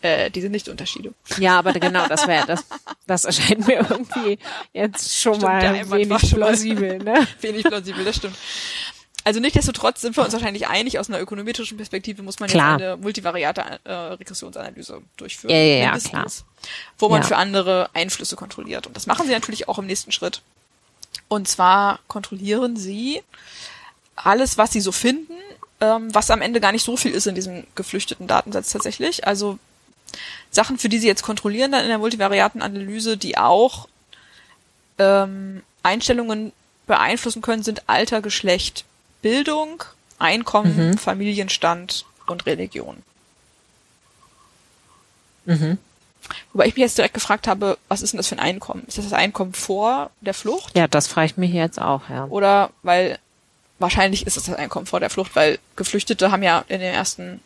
Äh, 0.00 0.30
die 0.30 0.40
sind 0.40 0.52
nicht 0.52 0.68
Unterschiede. 0.68 1.12
ja, 1.38 1.58
aber 1.58 1.72
genau, 1.72 2.06
das 2.06 2.26
wäre 2.28 2.46
das. 2.46 2.64
Das 3.06 3.24
erscheint 3.24 3.66
mir 3.66 3.78
irgendwie 3.88 4.38
jetzt 4.72 5.20
schon 5.20 5.34
Stimmt, 5.34 5.52
mal 5.52 5.62
war 5.90 5.98
wenig 5.98 6.20
schon 6.30 6.38
mal- 6.38 6.46
plausibel, 6.48 6.98
ne? 6.98 7.26
Wenig 7.40 7.64
plausibel, 7.64 8.04
das 8.04 8.16
stimmt. 8.16 8.36
Also 9.24 9.40
nichtsdestotrotz 9.40 10.00
sind 10.00 10.16
wir 10.16 10.24
uns 10.24 10.32
wahrscheinlich 10.32 10.68
einig, 10.68 10.98
aus 10.98 11.08
einer 11.08 11.20
ökonometrischen 11.20 11.76
Perspektive 11.76 12.22
muss 12.22 12.38
man 12.38 12.48
Klar. 12.48 12.78
jetzt 12.78 12.86
eine 12.86 12.96
multivariate 12.96 13.62
äh, 13.84 13.92
Regressionsanalyse 13.92 15.02
durchführen. 15.16 15.52
Ja, 15.52 15.58
ja, 15.60 15.76
ja, 15.76 15.86
mindestens, 15.90 16.44
Wo 16.98 17.08
man 17.08 17.22
Ja. 17.22 17.26
für 17.28 17.36
andere 17.36 17.90
Einflüsse 17.92 18.36
kontrolliert. 18.36 18.86
Und 18.86 18.96
das 18.96 19.06
machen 19.06 19.26
sie 19.26 19.32
natürlich 19.32 19.68
auch 19.68 19.78
im 19.78 19.86
nächsten 19.86 20.12
Schritt. 20.12 20.40
Und 21.26 21.48
zwar 21.48 21.98
kontrollieren 22.06 22.76
sie 22.76 23.20
alles, 24.14 24.56
was 24.56 24.72
sie 24.72 24.80
so 24.80 24.92
finden, 24.92 25.34
ähm, 25.80 26.14
was 26.14 26.30
am 26.30 26.40
Ende 26.40 26.60
gar 26.60 26.72
nicht 26.72 26.84
so 26.84 26.96
viel 26.96 27.12
ist 27.12 27.26
in 27.26 27.34
diesem 27.34 27.64
geflüchteten 27.74 28.26
Datensatz 28.28 28.70
tatsächlich. 28.72 29.26
Also 29.26 29.58
Sachen, 30.50 30.78
für 30.78 30.88
die 30.88 30.98
sie 30.98 31.06
jetzt 31.06 31.22
kontrollieren 31.22 31.72
dann 31.72 31.82
in 31.82 31.88
der 31.88 31.98
multivariaten 31.98 32.62
Analyse, 32.62 33.16
die 33.16 33.36
auch 33.36 33.88
ähm, 34.98 35.62
Einstellungen 35.82 36.52
beeinflussen 36.86 37.42
können, 37.42 37.62
sind 37.62 37.88
Alter, 37.88 38.22
Geschlecht, 38.22 38.84
Bildung, 39.22 39.84
Einkommen, 40.18 40.90
mhm. 40.90 40.98
Familienstand 40.98 42.04
und 42.26 42.46
Religion. 42.46 43.02
Mhm. 45.44 45.78
Wobei 46.52 46.66
ich 46.66 46.74
mich 46.74 46.82
jetzt 46.82 46.98
direkt 46.98 47.14
gefragt 47.14 47.46
habe, 47.46 47.78
was 47.88 48.02
ist 48.02 48.12
denn 48.12 48.18
das 48.18 48.28
für 48.28 48.34
ein 48.34 48.40
Einkommen? 48.40 48.84
Ist 48.86 48.98
das 48.98 49.04
das 49.04 49.14
Einkommen 49.14 49.54
vor 49.54 50.10
der 50.20 50.34
Flucht? 50.34 50.76
Ja, 50.76 50.88
das 50.88 51.06
frage 51.06 51.26
ich 51.26 51.36
mich 51.36 51.52
jetzt 51.52 51.80
auch, 51.80 52.08
ja. 52.10 52.26
Oder 52.26 52.70
weil 52.82 53.18
wahrscheinlich 53.78 54.26
ist 54.26 54.36
es 54.36 54.44
das 54.44 54.56
Einkommen 54.56 54.86
vor 54.86 55.00
der 55.00 55.10
Flucht, 55.10 55.36
weil 55.36 55.58
Geflüchtete 55.76 56.30
haben 56.30 56.42
ja 56.42 56.64
in 56.68 56.80
den 56.80 56.92
ersten 56.92 57.40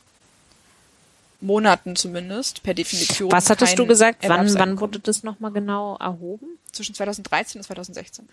Monaten 1.42 1.96
zumindest 1.96 2.62
per 2.62 2.74
Definition. 2.74 3.30
Was 3.32 3.50
hattest 3.50 3.78
du 3.78 3.86
gesagt? 3.86 4.26
Wann, 4.26 4.52
wann 4.54 4.80
wurde 4.80 4.98
das 4.98 5.22
nochmal 5.22 5.52
genau 5.52 5.96
erhoben? 5.98 6.46
Zwischen 6.72 6.94
2013 6.94 7.60
und 7.60 7.64
2016. 7.64 8.28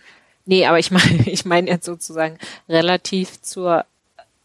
Nee, 0.46 0.66
aber 0.66 0.80
ich 0.80 0.92
meine, 0.92 1.30
ich 1.30 1.46
meine 1.46 1.70
jetzt 1.70 1.86
sozusagen 1.86 2.38
relativ 2.68 3.42
zur 3.42 3.86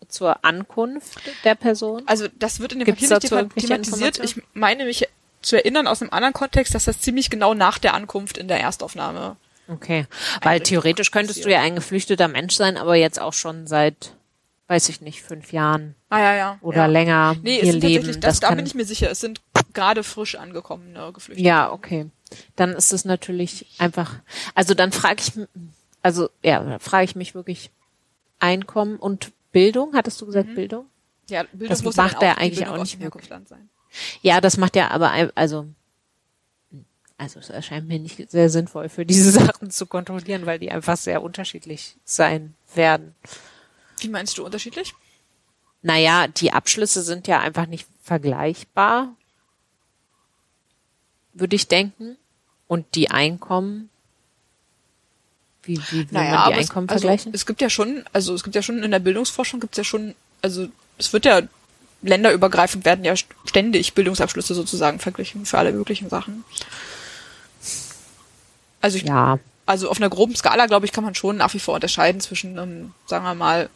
zur 0.09 0.45
Ankunft 0.45 1.19
der 1.45 1.55
Person. 1.55 2.03
Also 2.07 2.29
das 2.39 2.61
wird 2.61 2.73
in 2.73 2.81
dem 2.81 2.85
Gibt's 2.85 3.09
Papier 3.09 3.43
nicht 3.43 3.57
thematisiert. 3.57 4.19
Ich 4.23 4.41
meine 4.53 4.85
mich 4.85 5.09
zu 5.43 5.57
erinnern 5.57 5.87
aus 5.87 6.03
einem 6.03 6.13
anderen 6.13 6.35
Kontext, 6.35 6.75
dass 6.75 6.85
das 6.85 7.01
ziemlich 7.01 7.31
genau 7.31 7.55
nach 7.55 7.79
der 7.79 7.95
Ankunft 7.95 8.39
in 8.39 8.47
der 8.47 8.61
Erstaufnahme. 8.61 9.37
Okay, 9.67 10.07
weil 10.43 10.61
theoretisch 10.61 11.11
könntest 11.11 11.45
du 11.45 11.51
ja 11.51 11.61
ein 11.61 11.75
geflüchteter 11.75 12.29
Mensch 12.29 12.55
sein, 12.55 12.77
aber 12.77 12.97
jetzt 12.97 13.19
auch 13.21 13.33
schon 13.33 13.67
seit 13.67 14.13
weiß 14.69 14.89
ich 14.89 15.01
nicht, 15.01 15.23
fünf 15.23 15.53
Jahren. 15.53 15.95
Ah, 16.09 16.21
ja, 16.21 16.35
ja. 16.35 16.59
Oder 16.63 16.79
ja. 16.79 16.87
länger 16.87 17.37
nee, 17.43 17.61
hier 17.61 17.73
leben. 17.73 18.07
Das, 18.07 18.21
das 18.21 18.41
da 18.41 18.55
bin 18.55 18.67
ich 18.67 18.75
mir 18.75 18.85
sicher. 18.85 19.11
Es 19.11 19.21
sind 19.21 19.41
gerade 19.73 20.03
frisch 20.03 20.37
angekommene 20.37 21.13
Geflüchtete. 21.13 21.47
Ja, 21.47 21.71
okay. 21.71 22.11
Dann 22.57 22.71
ist 22.71 22.93
es 22.93 23.05
natürlich 23.05 23.67
einfach, 23.79 24.17
also 24.55 24.75
dann 24.75 24.93
frage 24.93 25.21
ich, 25.21 25.33
also 26.03 26.31
ja, 26.43 26.79
frage 26.79 27.05
ich 27.05 27.17
mich 27.17 27.35
wirklich 27.35 27.71
Einkommen 28.41 28.97
und 28.97 29.33
Bildung. 29.53 29.95
Hattest 29.95 30.21
du 30.21 30.27
gesagt 30.27 30.51
mhm. 30.51 30.55
Bildung? 30.55 30.87
Ja, 31.29 31.45
Bildung 31.45 31.69
das 31.69 31.83
muss 31.83 31.97
macht 31.97 32.23
er 32.23 32.39
eigentlich 32.39 32.67
auch 32.67 32.79
nicht 32.79 33.01
wirklich. 33.01 33.29
Sein. 33.29 33.69
Ja, 34.23 34.41
das 34.41 34.57
macht 34.57 34.77
ja 34.77 34.91
aber, 34.91 35.13
also 35.35 35.67
also 37.17 37.39
es 37.39 37.49
erscheint 37.49 37.87
mir 37.87 37.99
nicht 37.99 38.31
sehr 38.31 38.51
sinnvoll 38.51 38.89
für 38.89 39.07
diese 39.07 39.31
Sachen 39.47 39.71
zu 39.71 39.87
kontrollieren, 39.87 40.47
weil 40.47 40.59
die 40.59 40.71
einfach 40.71 40.97
sehr 40.97 41.23
unterschiedlich 41.23 41.97
sein 42.05 42.55
werden. 42.75 43.15
Wie 43.99 44.09
meinst 44.09 44.39
du 44.39 44.45
unterschiedlich? 44.45 44.95
Naja, 45.83 46.29
die 46.29 46.53
Abschlüsse 46.53 47.03
sind 47.03 47.27
ja 47.29 47.41
einfach 47.41 47.67
nicht 47.67 47.87
vergleichbar, 48.03 49.15
würde 51.35 51.57
ich 51.57 51.69
denken. 51.69 52.17
Und 52.67 52.95
die 52.95 53.11
Einkommen, 53.11 53.91
wie, 55.63 55.79
wie 55.91 55.99
will 55.99 56.07
naja, 56.11 56.37
man 56.37 56.53
die 56.53 56.59
Einkommen 56.61 56.87
es, 56.87 56.93
also 56.93 57.03
vergleichen? 57.03 57.35
Es 57.35 57.45
gibt 57.45 57.61
ja 57.61 57.69
schon, 57.69 58.05
also 58.13 58.35
es 58.35 58.43
gibt 58.43 58.57
ja 58.57 58.63
schon 58.63 58.83
in 58.83 58.91
der 58.91 58.99
Bildungsforschung 58.99 59.61
gibt 59.61 59.75
es 59.75 59.79
ja 59.79 59.85
schon, 59.85 60.15
also 60.41 60.69
es 60.97 61.13
wird 61.13 61.27
ja 61.27 61.43
länderübergreifend 62.03 62.85
werden 62.85 63.05
ja 63.05 63.15
ständig 63.17 63.95
Bildungsabschlüsse 63.95 64.55
sozusagen 64.55 64.99
verglichen 64.99 65.47
für 65.47 65.59
alle 65.59 65.73
möglichen 65.73 66.09
Sachen. 66.09 66.45
Also 68.81 68.99
ich, 68.99 69.05
ja. 69.05 69.39
also 69.67 69.91
auf 69.91 69.97
einer 69.99 70.11
groben 70.11 70.37
Skala, 70.37 70.67
glaube 70.67 70.87
ich, 70.87 70.93
kann 70.93 71.05
man 71.05 71.15
schon 71.15 71.39
nach 71.39 71.55
wie 71.55 71.59
vor 71.59 71.75
unterscheiden 71.75 72.21
zwischen, 72.21 72.59
ähm, 72.59 72.93
sagen 73.07 73.25
wir 73.25 73.35
mal, 73.35 73.71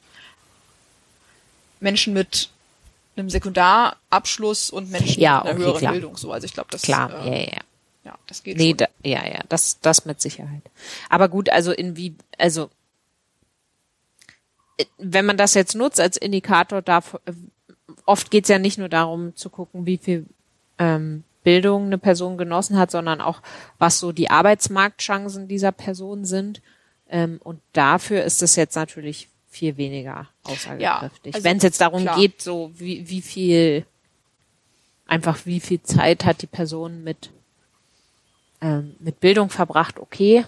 Menschen 1.80 2.12
mit 2.14 2.50
einem 3.16 3.30
Sekundarabschluss 3.30 4.70
und 4.70 4.90
Menschen 4.90 5.20
ja, 5.20 5.38
mit 5.38 5.46
einer 5.46 5.54
okay, 5.54 5.62
höheren 5.62 5.78
klar. 5.78 5.92
Bildung. 5.92 6.16
So, 6.16 6.32
also 6.32 6.44
ich 6.44 6.54
glaube, 6.54 6.68
das 6.70 6.82
klar, 6.82 7.26
äh, 7.26 7.44
ja, 7.44 7.52
ja. 7.52 7.62
Ja, 8.04 8.14
das 8.26 8.42
geht 8.42 8.56
nee. 8.56 8.72
Da, 8.72 8.86
ja, 9.02 9.26
ja, 9.26 9.40
das, 9.48 9.80
das 9.80 10.06
mit 10.06 10.20
Sicherheit. 10.20 10.62
Aber 11.10 11.28
gut, 11.28 11.50
also 11.50 11.72
in 11.72 11.96
wie, 11.96 12.14
also 12.38 12.70
äh, 14.78 14.86
wenn 14.96 15.26
man 15.26 15.36
das 15.36 15.54
jetzt 15.54 15.74
nutzt 15.74 16.00
als 16.00 16.16
Indikator, 16.16 16.80
darf, 16.80 17.18
äh, 17.26 17.32
oft 18.06 18.30
geht's 18.30 18.48
ja 18.48 18.58
nicht 18.58 18.78
nur 18.78 18.88
darum 18.88 19.36
zu 19.36 19.50
gucken, 19.50 19.84
wie 19.84 19.98
viel 19.98 20.26
ähm, 20.78 21.24
Bildung 21.44 21.86
eine 21.86 21.98
Person 21.98 22.38
genossen 22.38 22.78
hat, 22.78 22.90
sondern 22.90 23.20
auch, 23.20 23.42
was 23.78 23.98
so 23.98 24.12
die 24.12 24.30
Arbeitsmarktchancen 24.30 25.48
dieser 25.48 25.72
Person 25.72 26.24
sind. 26.24 26.62
Ähm, 27.10 27.40
und 27.42 27.60
dafür 27.72 28.24
ist 28.24 28.42
es 28.42 28.56
jetzt 28.56 28.76
natürlich 28.76 29.28
viel 29.50 29.76
weniger 29.76 30.28
aussagekräftig. 30.44 30.80
Ja, 30.80 31.34
also 31.34 31.44
Wenn 31.44 31.56
es 31.56 31.62
jetzt 31.62 31.80
darum 31.80 32.02
klar. 32.02 32.16
geht, 32.16 32.42
so 32.42 32.70
wie, 32.74 33.08
wie 33.08 33.22
viel, 33.22 33.86
einfach 35.06 35.38
wie 35.44 35.60
viel 35.60 35.82
Zeit 35.82 36.24
hat 36.24 36.42
die 36.42 36.46
Person 36.46 37.02
mit, 37.02 37.30
ähm, 38.60 38.96
mit 39.00 39.20
Bildung 39.20 39.50
verbracht, 39.50 39.98
okay. 39.98 40.44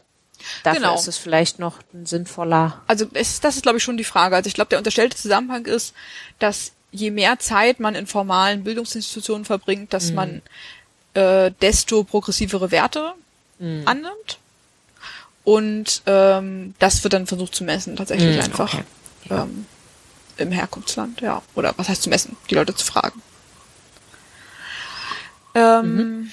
Dafür 0.63 0.81
genau. 0.81 0.95
ist 0.95 1.07
es 1.07 1.19
vielleicht 1.19 1.59
noch 1.59 1.81
ein 1.93 2.07
sinnvoller. 2.07 2.81
Also 2.87 3.07
es, 3.13 3.41
das 3.41 3.57
ist, 3.57 3.63
glaube 3.63 3.79
ich, 3.79 3.85
schon 3.85 3.99
die 3.99 4.05
Frage. 4.05 4.37
Also 4.37 4.49
ich 4.49 4.55
glaube, 4.55 4.71
der 4.71 4.79
unterstellte 4.79 5.17
Zusammenhang 5.17 5.67
ist, 5.67 5.95
dass 6.39 6.73
je 6.93 7.11
mehr 7.11 7.39
Zeit 7.39 7.79
man 7.79 7.95
in 7.95 8.07
formalen 8.07 8.65
Bildungsinstitutionen 8.65 9.45
verbringt, 9.45 9.93
dass 9.93 10.11
mhm. 10.11 10.15
man 10.15 10.43
äh, 11.15 11.51
desto 11.61 12.05
progressivere 12.05 12.71
Werte 12.71 13.13
mhm. 13.59 13.83
annimmt. 13.85 14.39
Und 15.45 16.03
ähm, 16.07 16.75
das 16.79 17.03
wird 17.03 17.15
dann 17.15 17.27
versucht 17.27 17.55
zu 17.55 17.65
messen, 17.65 17.97
tatsächlich 17.97 18.37
mhm, 18.37 18.43
einfach. 18.43 18.75
Okay. 18.75 18.85
Ja. 19.29 19.43
Ähm, 19.45 19.67
Im 20.37 20.53
Herkunftsland, 20.53 21.21
ja. 21.21 21.43
Oder 21.55 21.75
was 21.77 21.89
heißt 21.89 22.03
zu 22.03 22.11
messen? 22.11 22.37
Die 22.51 22.55
Leute 22.55 22.75
zu 22.75 22.85
fragen. 22.85 23.23
Ähm, 25.55 25.97
mhm. 25.97 26.31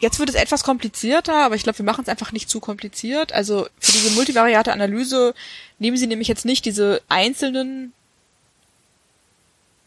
Jetzt 0.00 0.18
wird 0.18 0.28
es 0.28 0.34
etwas 0.34 0.64
komplizierter, 0.64 1.34
aber 1.34 1.54
ich 1.54 1.62
glaube, 1.62 1.78
wir 1.78 1.84
machen 1.84 2.02
es 2.02 2.08
einfach 2.08 2.32
nicht 2.32 2.50
zu 2.50 2.60
kompliziert. 2.60 3.32
Also 3.32 3.68
für 3.78 3.92
diese 3.92 4.10
multivariate 4.10 4.72
Analyse 4.72 5.34
nehmen 5.78 5.96
Sie 5.96 6.06
nämlich 6.06 6.28
jetzt 6.28 6.44
nicht 6.44 6.64
diese 6.64 7.00
einzelnen 7.08 7.92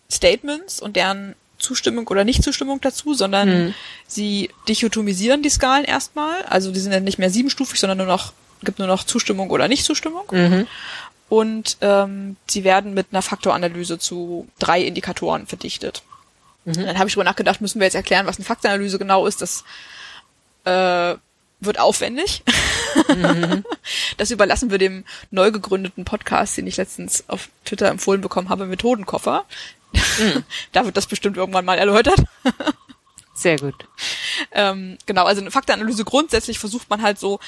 Statements 0.10 0.82
und 0.82 0.96
deren 0.96 1.36
Zustimmung 1.58 2.08
oder 2.08 2.24
Nichtzustimmung 2.24 2.82
dazu, 2.82 3.14
sondern 3.14 3.50
hm. 3.50 3.74
sie 4.08 4.50
dichotomisieren 4.68 5.42
die 5.42 5.50
Skalen 5.50 5.86
erstmal. 5.86 6.44
Also 6.44 6.72
die 6.72 6.80
sind 6.80 6.92
dann 6.92 7.04
nicht 7.04 7.20
mehr 7.20 7.30
siebenstufig, 7.30 7.80
sondern 7.80 7.98
nur 7.98 8.08
noch, 8.08 8.34
gibt 8.64 8.80
nur 8.80 8.88
noch 8.88 9.04
Zustimmung 9.04 9.50
oder 9.50 9.68
Nichtzustimmung. 9.68 10.26
Mhm. 10.32 10.68
Und 11.30 11.78
ähm, 11.82 12.38
sie 12.48 12.64
werden 12.64 12.94
mit 12.94 13.08
einer 13.12 13.22
Faktoranalyse 13.22 14.00
zu 14.00 14.48
drei 14.60 14.82
Indikatoren 14.82 15.46
verdichtet. 15.48 16.04
Mhm. 16.66 16.86
dann 16.86 17.00
habe 17.00 17.08
ich 17.08 17.14
drüber 17.14 17.24
nachgedacht, 17.24 17.62
müssen 17.62 17.80
wir 17.80 17.86
jetzt 17.86 17.96
erklären, 17.96 18.28
was 18.28 18.38
eine 18.38 18.46
Faktoranalyse 18.46 19.00
genau 19.00 19.26
ist. 19.26 19.42
Das 19.42 19.64
äh, 20.66 21.18
wird 21.60 21.80
aufwendig. 21.80 22.44
Mhm. 23.10 23.64
Das 24.18 24.32
überlassen 24.32 24.70
wir 24.70 24.80
dem 24.80 25.06
neu 25.32 25.52
gegründeten 25.52 26.04
Podcast, 26.04 26.58
den 26.58 26.68
ich 26.68 26.76
letztens 26.76 27.24
auf 27.30 27.50
Twitter 27.64 27.88
empfohlen 27.88 28.20
bekommen 28.20 28.50
habe, 28.50 28.66
Methodenkoffer. 28.66 29.46
Mhm. 29.94 30.44
da 30.72 30.86
wird 30.86 30.98
das 30.98 31.08
bestimmt 31.08 31.38
irgendwann 31.38 31.66
mal 31.66 31.78
erläutert. 31.78 32.24
Sehr 33.34 33.58
gut. 33.58 33.76
Ähm, 34.52 34.98
genau, 35.06 35.26
also 35.26 35.42
eine 35.42 35.52
Faktenanalyse 35.52 36.04
grundsätzlich 36.06 36.58
versucht 36.58 36.90
man 36.90 37.04
halt 37.04 37.20
so, 37.20 37.40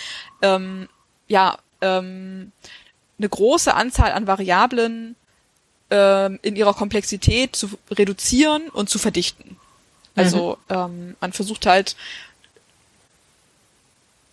ähm, 0.41 0.87
ja, 1.27 1.57
ähm, 1.81 2.51
eine 3.17 3.29
große 3.29 3.73
Anzahl 3.73 4.11
an 4.11 4.27
Variablen 4.27 5.15
ähm, 5.89 6.39
in 6.43 6.55
ihrer 6.55 6.73
Komplexität 6.73 7.55
zu 7.55 7.71
reduzieren 7.89 8.69
und 8.69 8.89
zu 8.89 8.99
verdichten. 8.99 9.57
Also 10.15 10.57
mhm. 10.69 10.75
ähm, 10.75 11.15
man 11.19 11.33
versucht 11.33 11.65
halt, 11.65 11.95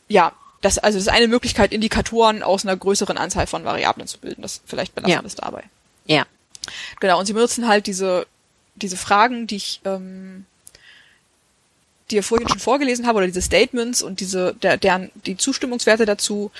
ja, 0.09 0.32
das, 0.61 0.78
also 0.78 0.98
das 0.98 1.07
ist 1.07 1.12
eine 1.12 1.28
Möglichkeit, 1.28 1.72
Indikatoren 1.72 2.42
aus 2.42 2.64
einer 2.64 2.76
größeren 2.76 3.16
Anzahl 3.16 3.46
von 3.46 3.64
Variablen 3.64 4.07
zu 4.07 4.18
bilden. 4.18 4.42
Das 4.42 4.61
vielleicht 4.66 4.94
belassen 4.94 5.14
wir 5.14 5.20
ja. 5.20 5.26
es 5.26 5.34
dabei. 5.34 5.64
Ja. 6.07 6.26
Genau, 7.01 7.19
und 7.19 7.27
sie 7.27 7.33
benutzen 7.33 7.69
halt 7.69 7.87
diese, 7.87 8.27
diese 8.75 8.97
Fragen, 8.97 9.47
die 9.47 9.57
ich, 9.57 9.81
ähm, 9.85 10.47
die 12.11 12.17
ihr 12.17 12.23
vorhin 12.23 12.49
schon 12.49 12.59
vorgelesen 12.59 13.07
habe, 13.07 13.19
oder 13.19 13.27
diese 13.27 13.43
Statements 13.43 14.03
und 14.03 14.21
diese, 14.21 14.55
der, 14.55 14.77
deren, 14.77 15.11
die 15.27 15.37
Zustimmungswerte 15.37 16.07
dazu, 16.07 16.51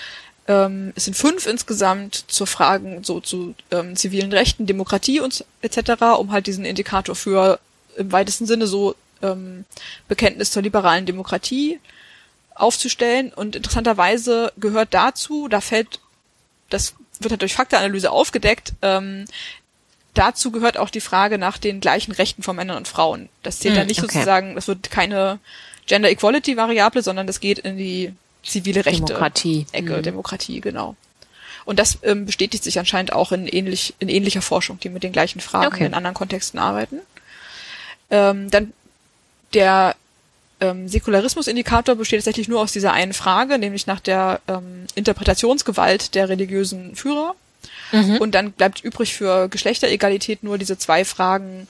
ähm, 0.47 0.93
es 0.95 1.05
sind 1.05 1.15
fünf 1.15 1.45
insgesamt 1.45 2.25
zur 2.27 2.47
Fragen 2.47 3.03
so 3.03 3.19
zu 3.19 3.53
ähm, 3.71 3.95
zivilen 3.95 4.31
Rechten, 4.31 4.65
Demokratie 4.65 5.19
und 5.19 5.45
etc., 5.61 6.01
um 6.17 6.31
halt 6.31 6.47
diesen 6.47 6.65
Indikator 6.65 7.15
für 7.15 7.59
im 7.97 8.11
weitesten 8.11 8.45
Sinne 8.45 8.67
so 8.67 8.95
ähm, 9.21 9.65
Bekenntnis 10.07 10.51
zur 10.51 10.61
liberalen 10.61 11.05
Demokratie 11.05 11.79
aufzustellen. 12.55 13.33
Und 13.33 13.55
interessanterweise 13.55 14.53
gehört 14.57 14.93
dazu, 14.93 15.47
da 15.47 15.61
fällt, 15.61 15.99
das 16.69 16.95
wird 17.19 17.31
halt 17.31 17.41
durch 17.41 17.55
Faktenanalyse 17.55 18.11
aufgedeckt, 18.11 18.73
ähm, 18.81 19.25
dazu 20.17 20.51
gehört 20.51 20.77
auch 20.77 20.89
die 20.89 21.01
Frage 21.01 21.37
nach 21.37 21.57
den 21.57 21.79
gleichen 21.79 22.11
Rechten 22.11 22.43
von 22.43 22.55
Männern 22.55 22.77
und 22.77 22.87
Frauen. 22.87 23.29
Das 23.43 23.59
zählt 23.59 23.73
hm, 23.73 23.79
dann 23.79 23.87
nicht 23.87 24.03
okay. 24.03 24.13
sozusagen, 24.13 24.55
das 24.55 24.67
wird 24.67 24.89
keine 24.89 25.39
Gender 25.85 26.09
Equality 26.09 26.57
Variable, 26.57 27.01
sondern 27.01 27.27
das 27.27 27.39
geht 27.39 27.59
in 27.59 27.77
die 27.77 28.13
zivile 28.43 28.85
Rechte. 28.85 29.05
Demokratie. 29.05 29.65
Ecke, 29.71 29.97
mhm. 29.97 30.03
Demokratie, 30.03 30.61
genau. 30.61 30.95
Und 31.65 31.79
das 31.79 31.99
ähm, 32.03 32.25
bestätigt 32.25 32.63
sich 32.63 32.79
anscheinend 32.79 33.11
auch 33.11 33.31
in, 33.31 33.45
ähnlich, 33.47 33.93
in 33.99 34.07
ähnlicher 34.07 34.41
Forschung, 34.41 34.79
die 34.79 34.89
mit 34.89 35.03
den 35.03 35.11
gleichen 35.11 35.41
Fragen 35.41 35.67
okay. 35.67 35.85
in 35.85 35.93
anderen 35.93 36.13
Kontexten 36.13 36.59
arbeiten. 36.59 36.99
Ähm, 38.09 38.49
dann 38.49 38.71
der 39.53 39.95
ähm, 40.59 40.87
Säkularismusindikator 40.87 41.95
besteht 41.95 42.19
tatsächlich 42.19 42.47
nur 42.47 42.61
aus 42.61 42.71
dieser 42.71 42.93
einen 42.93 43.13
Frage, 43.13 43.59
nämlich 43.59 43.85
nach 43.85 43.99
der 43.99 44.39
ähm, 44.47 44.87
Interpretationsgewalt 44.95 46.15
der 46.15 46.29
religiösen 46.29 46.95
Führer. 46.95 47.35
Mhm. 47.91 48.17
Und 48.17 48.35
dann 48.35 48.51
bleibt 48.51 48.83
übrig 48.83 49.13
für 49.13 49.47
Geschlechteregalität 49.49 50.43
nur 50.43 50.57
diese 50.57 50.77
zwei 50.77 51.05
Fragen, 51.05 51.67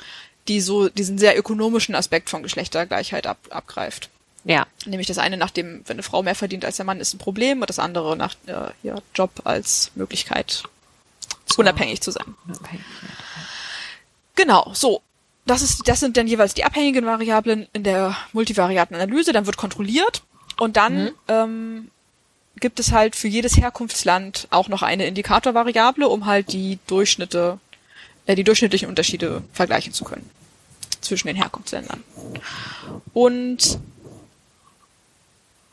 die 0.47 0.61
so 0.61 0.89
diesen 0.89 1.17
sehr 1.17 1.37
ökonomischen 1.37 1.95
Aspekt 1.95 2.29
von 2.29 2.43
Geschlechtergleichheit 2.43 3.27
ab, 3.27 3.37
abgreift. 3.49 4.09
Ja. 4.45 4.65
Nämlich 4.85 5.07
das 5.07 5.17
eine 5.17 5.37
nach 5.37 5.51
dem, 5.51 5.83
wenn 5.85 5.95
eine 5.95 6.03
Frau 6.03 6.23
mehr 6.23 6.35
verdient 6.35 6.63
als 6.63 6.77
der 6.77 6.85
Mann, 6.85 7.01
ist 7.01 7.13
ein 7.13 7.19
Problem, 7.19 7.61
und 7.61 7.69
das 7.69 7.79
andere 7.79 8.15
nach 8.15 8.35
äh, 8.45 8.71
ja, 8.81 8.95
Job 9.13 9.31
als 9.43 9.91
Möglichkeit, 9.95 10.63
so. 11.45 11.59
unabhängig 11.59 12.01
zu 12.01 12.11
sein. 12.11 12.35
Unabhängig. 12.47 12.85
Genau, 14.35 14.71
so. 14.73 15.01
Das, 15.45 15.61
ist, 15.61 15.87
das 15.87 16.01
sind 16.01 16.17
dann 16.17 16.27
jeweils 16.27 16.53
die 16.53 16.65
abhängigen 16.65 17.05
Variablen 17.05 17.67
in 17.71 17.83
der 17.83 18.17
Multivariatenanalyse. 18.33 19.31
Dann 19.31 19.45
wird 19.45 19.55
kontrolliert 19.55 20.23
und 20.57 20.75
dann 20.75 21.05
mhm. 21.05 21.11
ähm, 21.29 21.91
gibt 22.59 22.79
es 22.79 22.91
halt 22.91 23.15
für 23.15 23.27
jedes 23.27 23.57
Herkunftsland 23.57 24.47
auch 24.49 24.67
noch 24.67 24.81
eine 24.81 25.05
Indikatorvariable, 25.07 26.07
um 26.07 26.25
halt 26.25 26.51
die 26.51 26.79
Durchschnitte, 26.87 27.59
äh, 28.25 28.35
die 28.35 28.43
durchschnittlichen 28.43 28.87
Unterschiede 28.87 29.43
vergleichen 29.53 29.93
zu 29.93 30.03
können 30.03 30.29
zwischen 31.01 31.27
den 31.27 31.35
Herkunftsländern. 31.35 32.03
Und 33.13 33.79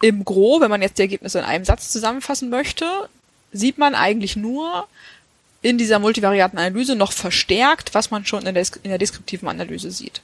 im 0.00 0.24
Gro, 0.24 0.60
wenn 0.60 0.70
man 0.70 0.82
jetzt 0.82 0.98
die 0.98 1.02
Ergebnisse 1.02 1.38
in 1.38 1.44
einem 1.44 1.64
Satz 1.64 1.90
zusammenfassen 1.90 2.50
möchte, 2.50 3.08
sieht 3.52 3.78
man 3.78 3.94
eigentlich 3.94 4.36
nur 4.36 4.86
in 5.62 5.78
dieser 5.78 5.98
multivariaten 5.98 6.58
Analyse 6.58 6.94
noch 6.94 7.12
verstärkt, 7.12 7.94
was 7.94 8.10
man 8.10 8.26
schon 8.26 8.46
in 8.46 8.54
der, 8.54 8.66
in 8.82 8.90
der 8.90 8.98
deskriptiven 8.98 9.48
Analyse 9.48 9.90
sieht. 9.90 10.20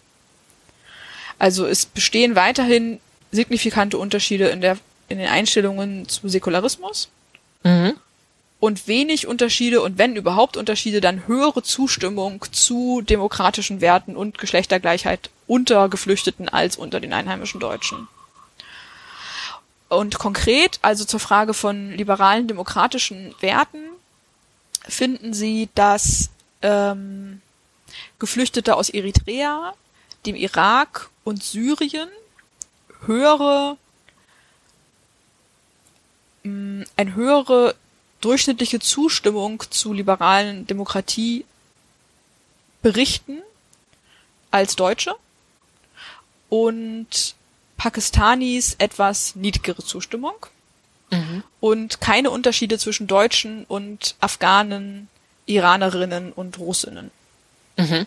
Also 1.38 1.66
es 1.66 1.86
bestehen 1.86 2.34
weiterhin 2.34 3.00
signifikante 3.32 3.96
Unterschiede 3.96 4.48
in, 4.48 4.60
der, 4.60 4.76
in 5.10 5.18
den 5.18 5.28
Einstellungen 5.28 6.08
zu 6.08 6.28
Säkularismus 6.28 7.08
mhm. 7.64 7.94
und 8.60 8.86
wenig 8.86 9.26
Unterschiede 9.26 9.82
und 9.82 9.98
wenn 9.98 10.16
überhaupt 10.16 10.56
Unterschiede, 10.56 11.00
dann 11.02 11.26
höhere 11.26 11.62
Zustimmung 11.62 12.44
zu 12.52 13.02
demokratischen 13.02 13.80
Werten 13.80 14.16
und 14.16 14.38
Geschlechtergleichheit 14.38 15.28
unter 15.46 15.88
Geflüchteten 15.88 16.48
als 16.48 16.76
unter 16.76 17.00
den 17.00 17.12
einheimischen 17.12 17.60
Deutschen. 17.60 18.08
Und 19.88 20.20
konkret, 20.20 20.78
also 20.82 21.04
zur 21.04 21.18
Frage 21.18 21.52
von 21.52 21.90
liberalen 21.90 22.46
demokratischen 22.46 23.34
Werten, 23.40 23.80
finden 24.88 25.34
Sie, 25.34 25.68
dass 25.74 26.30
ähm, 26.62 27.42
Geflüchtete 28.20 28.76
aus 28.76 28.88
Eritrea, 28.88 29.74
dem 30.24 30.36
Irak 30.36 31.10
und 31.24 31.42
Syrien 31.42 32.08
höhere 33.06 33.76
eine 36.44 37.14
höhere 37.14 37.74
durchschnittliche 38.20 38.80
Zustimmung 38.80 39.62
zu 39.70 39.92
liberalen 39.92 40.66
Demokratie 40.66 41.44
berichten 42.82 43.42
als 44.50 44.76
Deutsche 44.76 45.14
und 46.48 47.34
Pakistanis 47.76 48.74
etwas 48.78 49.36
niedrigere 49.36 49.82
Zustimmung 49.82 50.34
mhm. 51.10 51.42
und 51.60 52.00
keine 52.00 52.30
Unterschiede 52.30 52.78
zwischen 52.78 53.06
Deutschen 53.06 53.64
und 53.64 54.16
Afghanen, 54.20 55.08
Iranerinnen 55.46 56.32
und 56.32 56.58
Russinnen. 56.58 57.10
Mhm. 57.76 58.06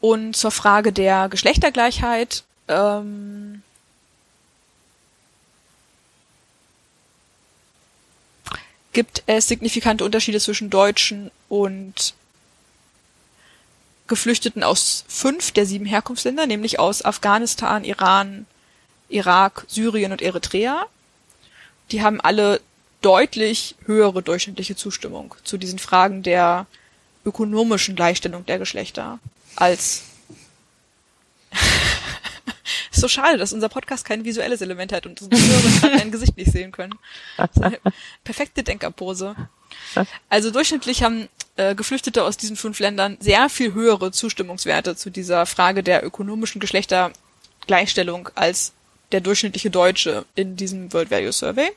Und 0.00 0.36
zur 0.36 0.50
Frage 0.50 0.92
der 0.92 1.28
Geschlechtergleichheit 1.28 2.44
ähm, 2.68 3.62
gibt 8.94 9.22
es 9.26 9.48
signifikante 9.48 10.04
Unterschiede 10.04 10.40
zwischen 10.40 10.70
Deutschen 10.70 11.30
und 11.48 12.14
Geflüchteten 14.06 14.62
aus 14.62 15.04
fünf 15.08 15.52
der 15.52 15.66
sieben 15.66 15.86
Herkunftsländer, 15.86 16.46
nämlich 16.46 16.78
aus 16.78 17.04
Afghanistan, 17.04 17.84
Iran, 17.84 18.46
Irak, 19.08 19.66
Syrien 19.68 20.12
und 20.12 20.22
Eritrea. 20.22 20.86
Die 21.90 22.02
haben 22.02 22.20
alle 22.20 22.60
deutlich 23.02 23.74
höhere 23.84 24.22
durchschnittliche 24.22 24.76
Zustimmung 24.76 25.34
zu 25.44 25.58
diesen 25.58 25.78
Fragen 25.78 26.22
der 26.22 26.66
ökonomischen 27.24 27.96
Gleichstellung 27.96 28.46
der 28.46 28.58
Geschlechter 28.58 29.18
als 29.56 30.04
ist 32.94 33.00
so 33.00 33.08
schade, 33.08 33.38
dass 33.38 33.52
unser 33.52 33.68
Podcast 33.68 34.04
kein 34.04 34.24
visuelles 34.24 34.60
Element 34.60 34.92
hat 34.92 35.06
und 35.06 35.20
unsere 35.20 35.40
Hörer 35.40 35.80
gerade 35.80 35.98
dein 35.98 36.12
Gesicht 36.12 36.36
nicht 36.36 36.52
sehen 36.52 36.72
können. 36.72 36.94
perfekte 38.24 38.62
Denkerpose. 38.62 39.34
Also 40.28 40.50
durchschnittlich 40.50 41.02
haben 41.02 41.28
äh, 41.56 41.74
Geflüchtete 41.74 42.24
aus 42.24 42.36
diesen 42.36 42.56
fünf 42.56 42.78
Ländern 42.78 43.16
sehr 43.20 43.48
viel 43.48 43.74
höhere 43.74 44.12
Zustimmungswerte 44.12 44.96
zu 44.96 45.10
dieser 45.10 45.46
Frage 45.46 45.82
der 45.82 46.04
ökonomischen 46.04 46.60
Geschlechtergleichstellung 46.60 48.30
als 48.34 48.72
der 49.12 49.20
durchschnittliche 49.20 49.70
Deutsche 49.70 50.24
in 50.34 50.56
diesem 50.56 50.92
World 50.92 51.10
Value 51.10 51.32
Survey. 51.32 51.70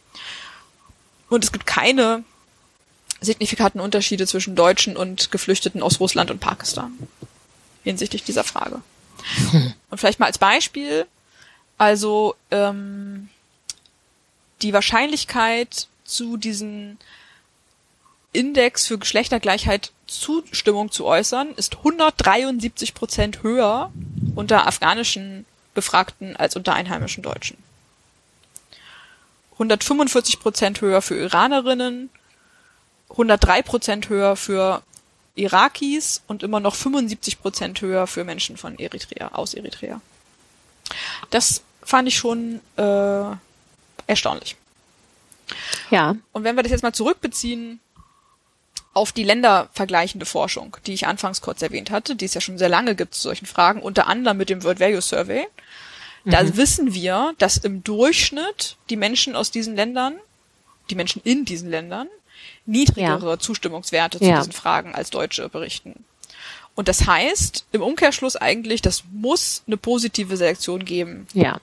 Und 1.29 1.43
es 1.43 1.51
gibt 1.51 1.65
keine 1.65 2.23
signifikanten 3.21 3.81
Unterschiede 3.81 4.27
zwischen 4.27 4.55
Deutschen 4.55 4.95
und 4.95 5.31
Geflüchteten 5.31 5.81
aus 5.81 5.99
Russland 5.99 6.31
und 6.31 6.39
Pakistan 6.39 6.93
hinsichtlich 7.83 8.23
dieser 8.23 8.43
Frage. 8.43 8.81
Und 9.89 9.97
vielleicht 9.97 10.19
mal 10.19 10.27
als 10.27 10.37
Beispiel, 10.37 11.05
also 11.77 12.35
ähm, 12.51 13.29
die 14.61 14.73
Wahrscheinlichkeit 14.73 15.87
zu 16.03 16.37
diesen 16.37 16.97
Index 18.33 18.87
für 18.87 18.97
Geschlechtergleichheit 18.97 19.91
Zustimmung 20.07 20.91
zu 20.91 21.05
äußern, 21.05 21.53
ist 21.55 21.77
173 21.77 22.93
Prozent 22.93 23.43
höher 23.43 23.91
unter 24.35 24.67
afghanischen 24.67 25.45
Befragten 25.73 26.35
als 26.35 26.55
unter 26.55 26.73
einheimischen 26.73 27.23
Deutschen. 27.23 27.57
145 29.53 30.39
Prozent 30.39 30.81
höher 30.81 31.01
für 31.01 31.15
Iranerinnen, 31.15 32.09
103 33.09 33.61
Prozent 33.63 34.09
höher 34.09 34.35
für 34.35 34.83
Irakis 35.37 36.21
und 36.27 36.43
immer 36.43 36.59
noch 36.59 36.75
75 36.75 37.41
Prozent 37.41 37.81
höher 37.81 38.07
für 38.07 38.23
Menschen 38.23 38.57
von 38.57 38.77
Eritrea, 38.77 39.29
aus 39.29 39.53
Eritrea. 39.53 40.01
Das 41.29 41.61
fand 41.83 42.07
ich 42.07 42.17
schon 42.17 42.61
äh, 42.75 43.35
erstaunlich. 44.07 44.55
Ja. 45.91 46.15
Und 46.33 46.43
wenn 46.43 46.55
wir 46.55 46.63
das 46.63 46.71
jetzt 46.71 46.83
mal 46.83 46.93
zurückbeziehen 46.93 47.79
auf 48.93 49.11
die 49.11 49.23
ländervergleichende 49.23 50.25
Forschung, 50.25 50.75
die 50.85 50.93
ich 50.93 51.05
anfangs 51.05 51.41
kurz 51.41 51.61
erwähnt 51.61 51.91
hatte, 51.91 52.15
die 52.15 52.25
es 52.25 52.33
ja 52.33 52.41
schon 52.41 52.57
sehr 52.57 52.69
lange 52.69 52.95
gibt 52.95 53.13
zu 53.13 53.21
solchen 53.21 53.45
Fragen, 53.45 53.81
unter 53.81 54.07
anderem 54.07 54.37
mit 54.37 54.49
dem 54.49 54.63
World 54.63 54.79
Value 54.79 55.01
Survey. 55.01 55.47
Da 56.25 56.43
mhm. 56.43 56.57
wissen 56.57 56.93
wir, 56.93 57.33
dass 57.37 57.57
im 57.57 57.83
Durchschnitt 57.83 58.75
die 58.89 58.97
Menschen 58.97 59.35
aus 59.35 59.51
diesen 59.51 59.75
Ländern, 59.75 60.15
die 60.89 60.95
Menschen 60.95 61.21
in 61.23 61.45
diesen 61.45 61.69
Ländern, 61.69 62.07
niedrigere 62.65 63.29
ja. 63.31 63.39
Zustimmungswerte 63.39 64.19
zu 64.19 64.25
ja. 64.25 64.37
diesen 64.37 64.53
Fragen 64.53 64.95
als 64.95 65.09
Deutsche 65.09 65.49
berichten. 65.49 66.03
Und 66.75 66.87
das 66.87 67.07
heißt 67.07 67.65
im 67.71 67.81
Umkehrschluss 67.81 68.35
eigentlich, 68.35 68.81
das 68.81 69.03
muss 69.11 69.63
eine 69.65 69.77
positive 69.77 70.37
Selektion 70.37 70.85
geben. 70.85 71.27
Ja. 71.33 71.59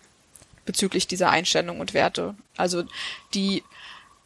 Bezüglich 0.66 1.06
dieser 1.06 1.30
Einstellungen 1.30 1.80
und 1.80 1.94
Werte. 1.94 2.34
Also 2.56 2.84
die 3.32 3.62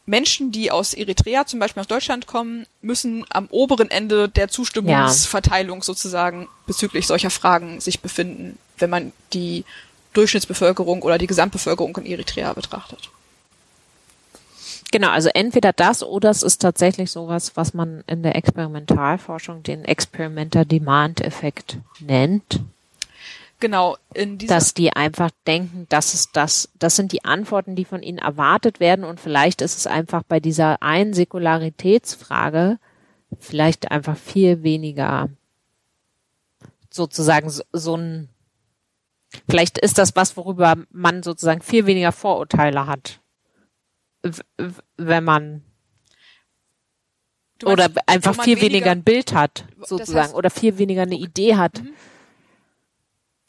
Menschen, 0.07 0.51
die 0.51 0.70
aus 0.70 0.94
Eritrea 0.94 1.44
zum 1.44 1.61
Beispiel 1.61 1.82
aus 1.82 1.88
Deutschland 1.88 2.26
kommen, 2.26 2.66
müssen 2.80 3.26
am 3.28 3.49
oberen 3.51 3.90
Ende 3.90 4.30
der 4.30 4.49
Zustimmungsverteilung 4.49 5.80
ja. 5.80 5.84
sozusagen 5.84 6.49
bezüglich 6.66 7.07
solcher 7.07 7.28
Fragen 7.28 7.80
sich 7.82 8.01
befinden, 8.01 8.59
wenn 8.78 8.88
man 8.88 9.12
die 9.34 9.66
Durchschnittsbevölkerung 10.14 11.03
oder 11.03 11.18
die 11.18 11.26
Gesamtbevölkerung 11.26 11.94
in 11.99 12.07
Eritrea 12.07 12.55
betrachtet. 12.55 13.11
Genau, 14.91 15.09
also 15.11 15.28
entweder 15.34 15.72
das 15.72 16.03
oder 16.03 16.30
es 16.30 16.43
ist 16.43 16.62
tatsächlich 16.62 17.11
sowas, 17.11 17.57
was 17.57 17.74
man 17.74 18.03
in 18.07 18.22
der 18.22 18.36
Experimentalforschung 18.36 19.62
den 19.62 19.84
Experimenter 19.84 20.64
Demand 20.64 21.20
Effekt 21.20 21.78
nennt. 22.01 22.61
Genau, 23.61 23.97
in 24.14 24.39
dieser 24.39 24.55
dass 24.55 24.72
die 24.72 24.93
einfach 24.93 25.30
denken, 25.47 25.86
das 25.89 26.14
ist 26.14 26.36
das, 26.36 26.70
das 26.78 26.95
sind 26.95 27.11
die 27.12 27.24
Antworten, 27.24 27.74
die 27.74 27.84
von 27.84 28.03
ihnen 28.03 28.18
erwartet 28.18 28.78
werden 28.78 29.05
und 29.05 29.18
vielleicht 29.18 29.62
ist 29.62 29.76
es 29.76 29.86
einfach 29.86 30.22
bei 30.22 30.39
dieser 30.39 30.80
einen 30.80 31.12
Säkularitätsfrage 31.12 32.78
vielleicht 33.39 33.91
einfach 33.91 34.16
viel 34.16 34.62
weniger 34.62 35.28
sozusagen 36.91 37.51
so, 37.51 37.62
so 37.72 37.97
ein 37.97 38.28
vielleicht 39.49 39.76
ist 39.78 39.99
das 39.99 40.16
was, 40.16 40.36
worüber 40.36 40.76
man 40.91 41.22
sozusagen 41.22 41.61
viel 41.61 41.84
weniger 41.84 42.12
Vorurteile 42.12 42.86
hat, 42.86 43.20
wenn 44.96 45.24
man 45.24 45.62
meinst, 47.62 47.64
oder 47.64 47.90
einfach 48.06 48.34
viel 48.34 48.56
weniger, 48.56 48.62
weniger, 48.62 48.90
ein 48.92 49.04
Bild 49.04 49.32
hat, 49.34 49.64
sozusagen, 49.78 50.12
das 50.14 50.24
heißt, 50.28 50.34
oder 50.34 50.50
viel 50.50 50.78
weniger 50.78 51.02
eine 51.02 51.16
Idee 51.16 51.56
hat. 51.56 51.82
Mhm 51.82 51.94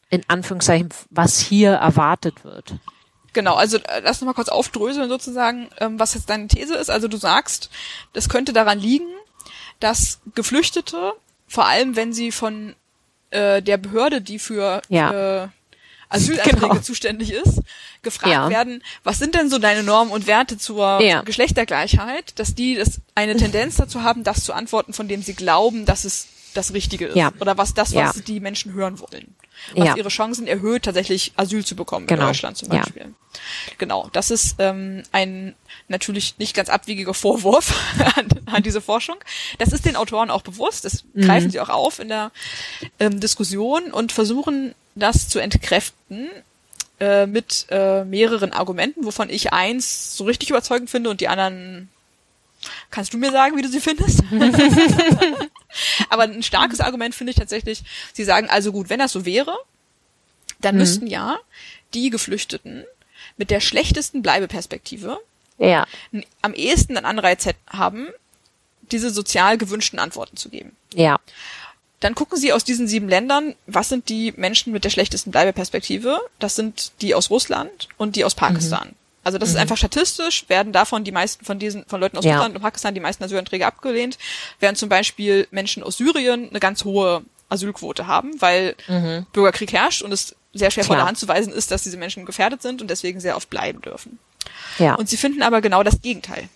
in 0.10 0.24
Anführungszeichen, 0.28 0.90
was 1.10 1.40
hier 1.40 1.72
erwartet 1.72 2.44
wird. 2.44 2.74
Genau, 3.34 3.56
also 3.56 3.78
äh, 3.78 4.02
lass 4.04 4.22
noch 4.22 4.26
mal 4.26 4.34
kurz 4.34 4.50
aufdröseln 4.50 5.08
sozusagen, 5.08 5.70
ähm, 5.80 6.00
was 6.00 6.16
jetzt 6.16 6.30
deine 6.30 6.48
These 6.48 6.76
ist. 6.76 6.90
Also 6.90 7.08
du 7.08 7.18
sagst, 7.18 7.70
das 8.14 8.28
könnte 8.28 8.54
daran 8.54 8.80
liegen, 8.80 9.08
dass 9.80 10.20
Geflüchtete, 10.34 11.14
vor 11.48 11.68
allem 11.68 11.96
wenn 11.96 12.12
sie 12.12 12.32
von 12.32 12.76
äh, 13.30 13.62
der 13.62 13.78
Behörde, 13.78 14.22
die 14.22 14.40
für 14.40 14.82
Ja. 14.90 15.44
äh, 15.44 15.48
Asylanträge 16.10 16.60
Genau. 16.60 16.76
zuständig 16.80 17.32
ist, 17.32 17.62
gefragt 18.02 18.34
Ja. 18.34 18.50
werden, 18.50 18.84
was 19.04 19.20
sind 19.20 19.36
denn 19.36 19.50
so 19.50 19.60
deine 19.60 19.84
Normen 19.84 20.12
und 20.12 20.26
Werte 20.28 20.58
zur 20.58 21.02
Ja. 21.02 21.22
Geschlechtergleichheit, 21.22 22.38
dass 22.40 22.56
die 22.56 22.76
das 22.76 23.00
eine 23.16 23.36
Tendenz 23.36 23.76
dazu 23.76 24.04
haben, 24.04 24.24
das 24.24 24.44
zu 24.44 24.54
antworten, 24.54 24.94
von 24.94 25.08
dem 25.08 25.22
sie 25.22 25.34
glauben, 25.36 25.86
dass 25.86 26.06
es 26.06 26.28
das 26.56 26.74
Richtige 26.74 27.06
ist. 27.06 27.16
Ja. 27.16 27.32
Oder 27.40 27.58
was 27.60 27.76
das, 27.76 27.94
was 27.94 28.24
die 28.24 28.40
Menschen 28.40 28.74
hören 28.74 29.00
wollen. 29.00 29.36
Was 29.76 29.96
ihre 29.98 30.10
Chancen 30.10 30.48
erhöht, 30.48 30.84
tatsächlich 30.84 31.34
Asyl 31.36 31.64
zu 31.66 31.76
bekommen 31.76 32.08
Genau. 32.08 32.22
in 32.22 32.28
Deutschland 32.30 32.58
zum. 32.58 32.70
Beispiel. 32.70 33.14
Genau, 33.78 34.10
das 34.14 34.32
ist 34.32 34.56
ähm, 34.58 35.04
ein 35.12 35.54
natürlich 35.90 36.38
nicht 36.40 36.56
ganz 36.56 36.70
abwegiger 36.70 37.14
Vorwurf 37.14 37.76
an, 38.16 38.28
an 38.48 38.64
diese 38.64 38.82
Forschung. 38.82 39.18
Das 39.60 39.74
ist 39.74 39.86
den 39.86 39.96
Autoren 39.96 40.32
auch 40.32 40.42
bewusst, 40.42 40.86
das 40.86 41.04
Mhm. 41.14 41.22
greifen 41.26 41.52
sie 41.52 41.60
auch 41.60 41.70
auf 41.70 42.00
in 42.00 42.08
der 42.08 42.32
ähm, 43.00 43.20
Diskussion 43.20 43.92
und 43.92 44.12
versuchen 44.12 44.74
das 45.00 45.28
zu 45.30 45.40
entkräften 45.40 46.30
äh, 47.00 47.26
mit 47.26 47.66
äh, 47.70 48.04
mehreren 48.04 48.52
Argumenten, 48.54 49.06
wovon 49.06 49.30
ich 49.30 49.54
eins 49.54 50.16
so 50.18 50.26
richtig 50.26 50.50
überzeugend 50.50 50.90
finde 50.90 51.10
und 51.10 51.22
die 51.22 51.28
anderen 51.28 51.90
kannst 52.92 53.14
du 53.14 53.18
mir 53.18 53.32
sagen, 53.32 53.56
wie 53.58 53.62
du 53.62 53.70
sie 53.70 53.80
findest? 53.80 54.22
Aber 56.10 56.24
ein 56.24 56.44
starkes 56.44 56.80
Argument 56.82 57.16
finde 57.16 57.32
ich 57.32 57.38
tatsächlich, 57.38 57.84
sie 58.14 58.24
sagen 58.24 58.50
also 58.50 58.72
gut, 58.72 58.90
wenn 58.90 59.00
das 59.00 59.12
so 59.12 59.26
wäre, 59.26 59.56
dann 60.60 60.76
Mhm. 60.76 60.80
müssten 60.82 61.08
ja 61.08 61.40
die 61.94 62.10
Geflüchteten 62.10 62.86
mit 63.38 63.50
der 63.52 63.60
schlechtesten 63.62 64.22
Bleibeperspektive 64.22 65.20
Ja, 65.58 65.88
am 66.42 66.54
ehesten 66.54 66.98
einen 66.98 67.06
Anreiz 67.06 67.48
haben, 67.68 68.08
diese 68.92 69.10
sozial 69.12 69.58
gewünschten 69.58 70.00
Antworten 70.00 70.36
zu 70.38 70.50
geben. 70.50 70.76
ja, 70.94 71.18
Dann 72.00 72.16
gucken 72.16 72.38
Sie 72.38 72.54
aus 72.54 72.64
diesen 72.64 72.88
sieben 72.88 73.10
Ländern, 73.10 73.56
was 73.68 73.90
sind 73.90 74.08
die 74.10 74.34
Menschen 74.38 74.72
mit 74.72 74.86
der 74.86 74.90
schlechtesten 74.90 75.32
Bleibeperspektive? 75.32 76.20
Das 76.40 76.56
sind 76.56 76.94
die 77.02 77.14
aus 77.14 77.30
Russland 77.30 77.90
und 77.98 78.16
die 78.16 78.24
aus 78.24 78.36
Pakistan. 78.36 78.96
Also 79.24 79.38
das 79.38 79.50
ist 79.50 79.58
einfach 79.58 79.76
statistisch, 79.78 80.46
werden 80.48 80.72
davon 80.72 81.04
die 81.04 81.12
meisten 81.12 81.44
von 81.44 81.60
diesen, 81.60 81.84
von 81.86 82.00
Leuten 82.00 82.18
aus 82.18 82.24
Ja. 82.24 82.36
Russland 82.36 82.56
und 82.56 82.62
Pakistan 82.62 82.94
die 82.94 83.02
meisten 83.02 83.24
Asylanträge 83.24 83.66
abgelehnt, 83.68 84.18
während 84.62 84.78
zum 84.78 84.88
Beispiel 84.88 85.46
Menschen 85.52 85.84
aus 85.84 85.98
Syrien 85.98 86.50
eine 86.50 86.60
ganz 86.62 86.86
hohe 86.86 87.22
Asylquote 87.50 88.08
haben, 88.08 88.40
weil 88.42 88.76
Bürgerkrieg 89.34 89.74
herrscht 89.74 90.02
und 90.02 90.14
es 90.14 90.36
sehr 90.54 90.72
schwer 90.72 90.84
von 90.86 90.96
Klar. 90.96 91.04
der 91.06 91.08
Hand 91.10 91.18
zu 91.18 91.28
weisen 91.28 91.52
ist, 91.52 91.70
dass 91.72 91.84
diese 91.84 91.98
Menschen 91.98 92.26
gefährdet 92.26 92.62
sind 92.62 92.82
und 92.82 92.90
deswegen 92.90 93.20
sehr 93.20 93.36
oft 93.36 93.50
bleiben 93.50 93.82
dürfen. 93.82 94.20
ja. 94.78 94.96
Und 94.96 95.10
sie 95.10 95.18
finden 95.18 95.42
aber 95.44 95.60
genau 95.62 95.84
das 95.84 96.02
Gegenteil. 96.02 96.48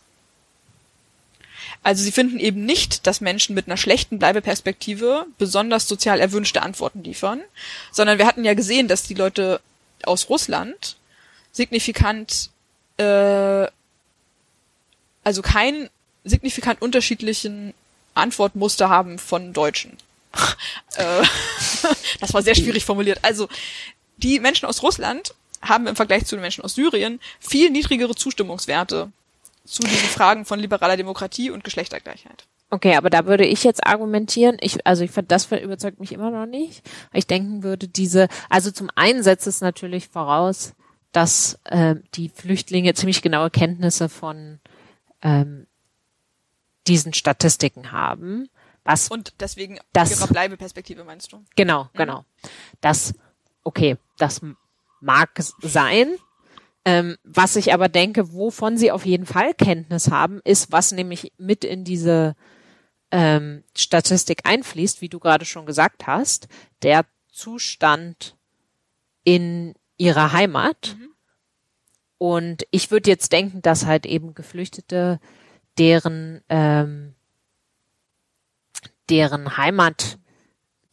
Also 1.83 2.03
sie 2.03 2.13
finden 2.13 2.39
eben 2.39 2.65
nicht, 2.65 3.05
dass 3.05 3.19
Menschen 3.19 3.53
mit 3.53 3.67
einer 3.67 3.77
schlechten 3.77 4.17
Bleibeperspektive 4.17 5.25
besonders 5.37 5.87
sozial 5.87 6.21
erwünschte 6.21 6.61
Antworten 6.61 7.03
liefern, 7.03 7.41
sondern 7.91 8.17
wir 8.17 8.25
hatten 8.25 8.45
ja 8.45 8.53
gesehen, 8.53 8.87
dass 8.87 9.03
die 9.03 9.13
Leute 9.13 9.59
aus 10.03 10.29
Russland 10.29 10.95
signifikant, 11.51 12.49
äh, 12.97 13.67
also 15.23 15.41
keinen 15.41 15.89
signifikant 16.23 16.81
unterschiedlichen 16.81 17.73
Antwortmuster 18.13 18.89
haben 18.89 19.19
von 19.19 19.51
Deutschen. 19.51 19.97
äh, 20.95 21.23
das 22.21 22.33
war 22.33 22.41
sehr 22.41 22.55
schwierig 22.55 22.85
formuliert. 22.85 23.19
Also 23.23 23.49
die 24.17 24.39
Menschen 24.39 24.67
aus 24.67 24.83
Russland 24.83 25.35
haben 25.61 25.87
im 25.87 25.95
Vergleich 25.95 26.25
zu 26.25 26.35
den 26.35 26.41
Menschen 26.41 26.63
aus 26.63 26.75
Syrien 26.75 27.19
viel 27.39 27.69
niedrigere 27.69 28.15
Zustimmungswerte 28.15 29.11
zu 29.65 29.81
diesen 29.83 30.09
Fragen 30.09 30.45
von 30.45 30.59
liberaler 30.59 30.97
Demokratie 30.97 31.49
und 31.51 31.63
Geschlechtergleichheit. 31.63 32.45
Okay, 32.69 32.95
aber 32.95 33.09
da 33.09 33.25
würde 33.27 33.45
ich 33.45 33.63
jetzt 33.63 33.85
argumentieren, 33.85 34.57
ich, 34.59 34.85
also 34.87 35.03
ich 35.03 35.11
finde, 35.11 35.27
das 35.27 35.51
überzeugt 35.51 35.99
mich 35.99 36.11
immer 36.11 36.31
noch 36.31 36.45
nicht. 36.47 36.81
Ich 37.13 37.27
denken 37.27 37.61
würde, 37.63 37.87
diese, 37.87 38.27
also 38.49 38.71
zum 38.71 38.89
einen 38.95 39.21
setzt 39.21 39.45
es 39.47 39.61
natürlich 39.61 40.07
voraus, 40.09 40.73
dass 41.11 41.59
äh, 41.65 41.95
die 42.15 42.29
Flüchtlinge 42.29 42.93
ziemlich 42.95 43.21
genaue 43.21 43.51
Kenntnisse 43.51 44.09
von 44.09 44.59
ähm, 45.21 45.67
diesen 46.87 47.13
Statistiken 47.13 47.91
haben. 47.91 48.49
Was 48.83 49.07
Und 49.09 49.33
deswegen 49.39 49.77
Das- 49.93 50.11
ihrer 50.11 50.27
Bleibeperspektive 50.27 51.03
meinst 51.03 51.31
du? 51.31 51.43
Genau, 51.55 51.89
genau. 51.93 52.25
Das, 52.81 53.13
okay, 53.63 53.97
das 54.17 54.41
mag 54.99 55.29
sein. 55.61 56.15
Ähm, 56.85 57.17
was 57.23 57.55
ich 57.55 57.73
aber 57.73 57.87
denke, 57.87 58.33
wovon 58.33 58.77
sie 58.77 58.91
auf 58.91 59.05
jeden 59.05 59.25
Fall 59.25 59.53
Kenntnis 59.53 60.11
haben, 60.11 60.41
ist, 60.43 60.71
was 60.71 60.91
nämlich 60.91 61.31
mit 61.37 61.63
in 61.63 61.83
diese 61.85 62.35
ähm, 63.11 63.63
Statistik 63.75 64.41
einfließt, 64.43 65.01
wie 65.01 65.09
du 65.09 65.19
gerade 65.19 65.45
schon 65.45 65.65
gesagt 65.65 66.07
hast, 66.07 66.47
der 66.81 67.05
Zustand 67.31 68.35
in 69.23 69.75
ihrer 69.97 70.33
Heimat. 70.33 70.97
Und 72.17 72.65
ich 72.71 72.91
würde 72.91 73.09
jetzt 73.09 73.31
denken, 73.31 73.61
dass 73.61 73.85
halt 73.85 74.05
eben 74.05 74.33
Geflüchtete, 74.33 75.19
deren 75.77 76.41
ähm, 76.49 77.15
deren 79.09 79.57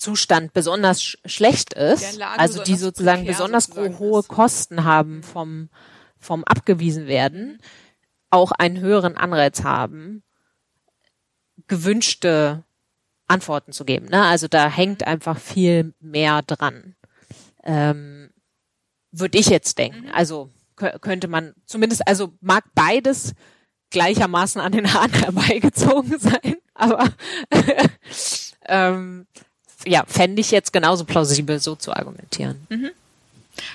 Heimatzustand 0.00 0.52
besonders 0.52 1.02
sch 1.02 1.18
schlecht 1.24 1.74
ist, 1.74 2.20
also 2.22 2.62
die 2.62 2.76
sozusagen 2.76 3.20
prekär 3.22 3.32
besonders 3.32 3.66
sozusagen 3.66 3.98
hohe 3.98 4.20
ist. 4.20 4.28
Kosten 4.28 4.84
haben 4.84 5.22
vom, 5.22 5.68
vom 6.18 6.44
abgewiesen 6.44 7.06
werden, 7.06 7.58
auch 8.30 8.52
einen 8.52 8.80
höheren 8.80 9.16
Anreiz 9.16 9.62
haben, 9.62 10.22
gewünschte 11.68 12.64
Antworten 13.28 13.72
zu 13.72 13.84
geben. 13.84 14.06
Ne? 14.06 14.24
Also 14.24 14.48
da 14.48 14.68
hängt 14.70 15.06
einfach 15.06 15.38
viel 15.38 15.94
mehr 16.00 16.42
dran. 16.42 16.96
Ähm, 17.62 18.30
Würde 19.12 19.38
ich 19.38 19.46
jetzt 19.48 19.78
denken. 19.78 20.06
Mhm. 20.06 20.12
Also 20.14 20.50
kö- 20.76 20.98
könnte 20.98 21.28
man 21.28 21.54
zumindest, 21.66 22.06
also 22.08 22.32
mag 22.40 22.64
beides 22.74 23.34
gleichermaßen 23.90 24.60
an 24.60 24.72
den 24.72 24.92
Haaren 24.92 25.12
herbeigezogen 25.12 26.18
sein, 26.18 26.56
aber 26.74 27.08
ähm, 28.66 29.26
ja, 29.86 30.04
fände 30.06 30.40
ich 30.40 30.50
jetzt 30.50 30.72
genauso 30.72 31.04
plausibel, 31.04 31.58
so 31.58 31.74
zu 31.74 31.92
argumentieren. 31.92 32.66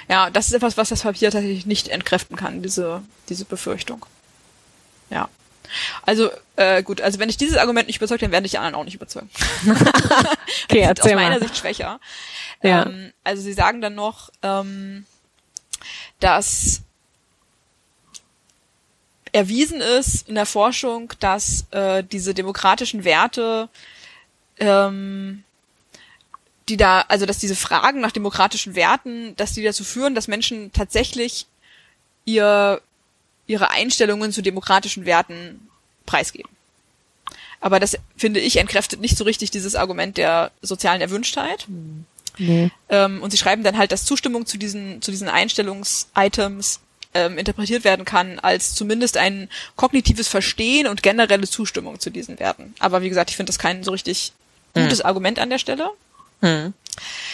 Ja, 0.10 0.30
das 0.30 0.48
ist 0.48 0.54
etwas, 0.54 0.78
was 0.78 0.90
das 0.90 1.02
Papier 1.02 1.32
tatsächlich 1.32 1.66
nicht 1.66 1.88
entkräften 1.90 2.36
kann, 2.36 2.62
diese, 2.62 3.02
diese 3.30 3.46
Befürchtung. 3.46 4.06
Ja. 5.10 5.30
Also, 6.04 6.30
äh, 6.56 6.84
gut, 6.84 7.02
also 7.02 7.20
wenn 7.20 7.30
ich 7.30 7.38
dieses 7.38 7.58
Argument 7.58 7.88
nicht 7.88 7.98
überzeugt, 7.98 8.22
dann 8.22 8.32
werden 8.32 8.44
dich 8.44 8.52
die 8.52 8.58
anderen 8.58 8.76
auch 8.76 8.84
nicht 8.84 8.96
überzeugen. 8.96 9.30
Okay, 10.66 10.82
sind 10.82 10.92
aus 10.92 10.98
erzähl 11.00 11.16
meiner 11.16 11.40
mal. 11.40 11.42
Sicht 11.42 11.58
schwächer. 11.58 12.00
Ja. 12.64 12.86
Ähm, 12.86 13.12
also 13.24 13.42
sie 13.42 13.54
sagen 13.54 13.82
dann 13.82 13.96
noch, 13.96 14.30
ähm, 14.42 15.06
dass 16.20 16.82
erwiesen 19.32 19.82
ist 19.82 20.30
in 20.30 20.36
der 20.36 20.46
Forschung, 20.46 21.14
dass 21.20 21.66
äh, 21.72 22.04
diese 22.04 22.34
demokratischen 22.34 23.04
Werte, 23.04 23.70
ähm, 24.58 25.44
die 26.70 26.78
da, 26.78 27.02
also 27.08 27.26
dass 27.26 27.38
diese 27.38 27.56
Fragen 27.56 28.02
nach 28.02 28.12
demokratischen 28.12 28.76
Werten, 28.76 29.36
dass 29.36 29.54
die 29.54 29.64
dazu 29.64 29.84
führen, 29.84 30.16
dass 30.16 30.28
Menschen 30.28 30.72
tatsächlich 30.74 31.46
ihr, 32.26 32.82
ihre 33.48 33.70
Einstellungen 33.70 34.32
zu 34.32 34.42
demokratischen 34.42 35.06
Werten 35.06 35.68
preisgeben. 36.06 36.50
Aber 37.62 37.80
das, 37.80 37.98
finde 38.18 38.40
ich, 38.40 38.58
entkräftet 38.58 39.00
nicht 39.00 39.18
so 39.18 39.24
richtig 39.24 39.52
dieses 39.52 39.76
Argument 39.76 40.18
der 40.18 40.52
sozialen 40.62 41.02
Erwünschtheit. 41.02 41.68
Nee. 42.38 42.70
Ähm, 42.90 43.22
und 43.22 43.32
sie 43.32 43.38
schreiben 43.38 43.64
dann 43.64 43.78
halt, 43.78 43.92
dass 43.92 44.06
Zustimmung 44.06 44.46
zu 44.46 44.58
diesen, 44.58 45.02
zu 45.02 45.12
diesen 45.12 45.30
Einstellungsitems 45.30 46.80
ähm, 47.14 47.38
interpretiert 47.38 47.84
werden 47.84 48.06
kann 48.06 48.40
als 48.40 48.76
zumindest 48.76 49.18
ein 49.18 49.50
kognitives 49.76 50.28
Verstehen 50.28 50.88
und 50.88 51.02
generelle 51.02 51.48
Zustimmung 51.48 52.00
zu 52.00 52.10
diesen 52.10 52.40
Werten. 52.40 52.74
Aber 52.80 53.02
wie 53.02 53.10
gesagt, 53.10 53.30
ich 53.30 53.38
finde 53.38 53.52
das 53.52 53.60
kein 53.60 53.84
so 53.84 53.92
richtig 53.92 54.34
gutes 54.74 55.02
Argument 55.02 55.40
an 55.40 55.50
der 55.50 55.60
Stelle. 55.60 55.90
Hm. 56.42 56.74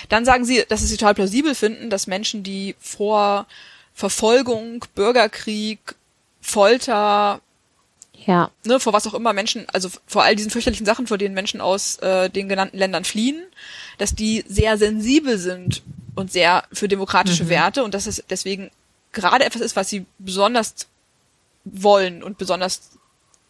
Dann 0.09 0.25
sagen 0.25 0.45
sie, 0.45 0.63
dass 0.67 0.81
sie 0.81 0.97
total 0.97 1.13
plausibel 1.13 1.55
finden, 1.55 1.89
dass 1.89 2.07
Menschen, 2.07 2.43
die 2.43 2.75
vor 2.79 3.45
Verfolgung, 3.93 4.85
Bürgerkrieg, 4.95 5.95
Folter, 6.41 7.41
Ja, 8.25 8.49
ne, 8.65 8.79
vor 8.79 8.93
was 8.93 9.05
auch 9.07 9.13
immer 9.13 9.33
Menschen, 9.33 9.67
also 9.71 9.89
vor 10.07 10.23
all 10.23 10.35
diesen 10.35 10.51
fürchterlichen 10.51 10.85
Sachen, 10.85 11.07
vor 11.07 11.17
denen 11.17 11.35
Menschen 11.35 11.61
aus 11.61 11.97
äh, 11.97 12.29
den 12.29 12.49
genannten 12.49 12.77
Ländern 12.77 13.03
fliehen, 13.03 13.43
dass 13.97 14.15
die 14.15 14.43
sehr 14.47 14.77
sensibel 14.77 15.37
sind 15.37 15.83
und 16.15 16.31
sehr 16.31 16.63
für 16.73 16.87
demokratische 16.87 17.49
Werte 17.49 17.83
und 17.83 17.93
dass 17.93 18.07
es 18.07 18.23
deswegen 18.29 18.71
gerade 19.11 19.45
etwas 19.45 19.61
ist, 19.61 19.75
was 19.75 19.89
sie 19.89 20.05
besonders 20.17 20.87
wollen 21.63 22.23
und 22.23 22.37
besonders 22.37 22.91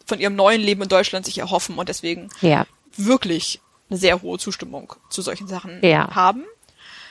von 0.05 0.19
ihrem 0.19 0.35
neuen 0.35 0.61
Leben 0.61 0.81
in 0.81 0.89
Deutschland 0.89 1.25
sich 1.25 1.37
erhoffen 1.37 1.77
und 1.77 1.87
deswegen 1.87 2.29
ja, 2.41 2.65
wirklich 2.97 3.61
eine 3.91 3.99
sehr 3.99 4.21
hohe 4.23 4.39
Zustimmung 4.39 4.93
zu 5.09 5.21
solchen 5.21 5.47
Sachen 5.47 5.79
Ja. 5.85 6.15
haben. 6.15 6.43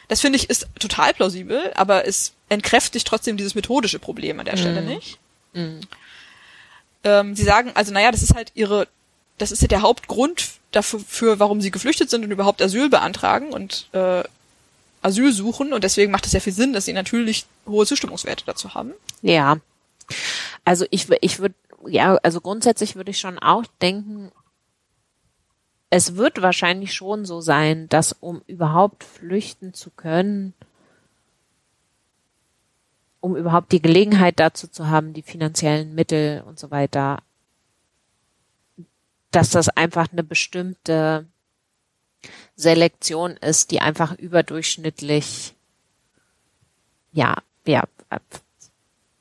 Das 0.08 0.20
finde 0.20 0.38
ich 0.38 0.50
ist 0.50 0.66
total 0.80 1.14
plausibel, 1.14 1.70
aber 1.76 2.06
es 2.08 2.32
entkräftigt 2.48 3.06
trotzdem 3.06 3.36
dieses 3.36 3.54
methodische 3.54 4.00
Problem 4.00 4.40
an 4.40 4.46
der 4.46 4.56
Stelle 4.56 4.82
nicht. 4.82 5.18
Ähm, 7.04 7.34
sie 7.36 7.44
sagen, 7.44 7.70
also 7.74 7.92
naja, 7.92 8.10
das 8.10 8.22
ist 8.22 8.34
halt 8.34 8.50
ihre, 8.54 8.88
das 9.38 9.52
ist 9.52 9.62
ja 9.62 9.68
der 9.68 9.82
Hauptgrund 9.82 10.48
dafür, 10.72 11.00
für, 11.06 11.38
warum 11.38 11.60
sie 11.60 11.70
geflüchtet 11.70 12.10
sind 12.10 12.24
und 12.24 12.30
überhaupt 12.30 12.60
Asyl 12.60 12.88
beantragen 12.88 13.52
und 13.52 13.88
äh, 13.92 14.22
Asyl 15.02 15.32
suchen 15.32 15.72
und 15.72 15.82
deswegen 15.84 16.10
macht 16.12 16.26
es 16.26 16.32
ja 16.32 16.40
viel 16.40 16.52
Sinn, 16.52 16.72
dass 16.72 16.84
sie 16.84 16.92
natürlich 16.92 17.46
hohe 17.66 17.86
Zustimmungswerte 17.86 18.44
dazu 18.44 18.74
haben. 18.74 18.92
Ja. 19.22 19.58
Also 20.64 20.84
ich, 20.90 21.06
ich 21.22 21.38
würde, 21.38 21.54
ja, 21.86 22.16
also 22.16 22.40
grundsätzlich 22.40 22.96
würde 22.96 23.10
ich 23.12 23.18
schon 23.18 23.38
auch 23.38 23.64
denken, 23.80 24.30
es 25.90 26.14
wird 26.14 26.40
wahrscheinlich 26.40 26.94
schon 26.94 27.24
so 27.24 27.40
sein, 27.40 27.88
dass 27.88 28.12
um 28.12 28.42
überhaupt 28.46 29.02
flüchten 29.02 29.74
zu 29.74 29.90
können, 29.90 30.54
um 33.18 33.36
überhaupt 33.36 33.72
die 33.72 33.82
Gelegenheit 33.82 34.38
dazu 34.38 34.68
zu 34.68 34.88
haben, 34.88 35.12
die 35.12 35.22
finanziellen 35.22 35.94
Mittel 35.94 36.42
und 36.46 36.58
so 36.60 36.70
weiter, 36.70 37.22
dass 39.32 39.50
das 39.50 39.68
einfach 39.68 40.10
eine 40.12 40.22
bestimmte 40.22 41.26
Selektion 42.54 43.36
ist, 43.36 43.72
die 43.72 43.80
einfach 43.80 44.16
überdurchschnittlich, 44.16 45.54
ja, 47.12 47.36
ja, 47.66 47.84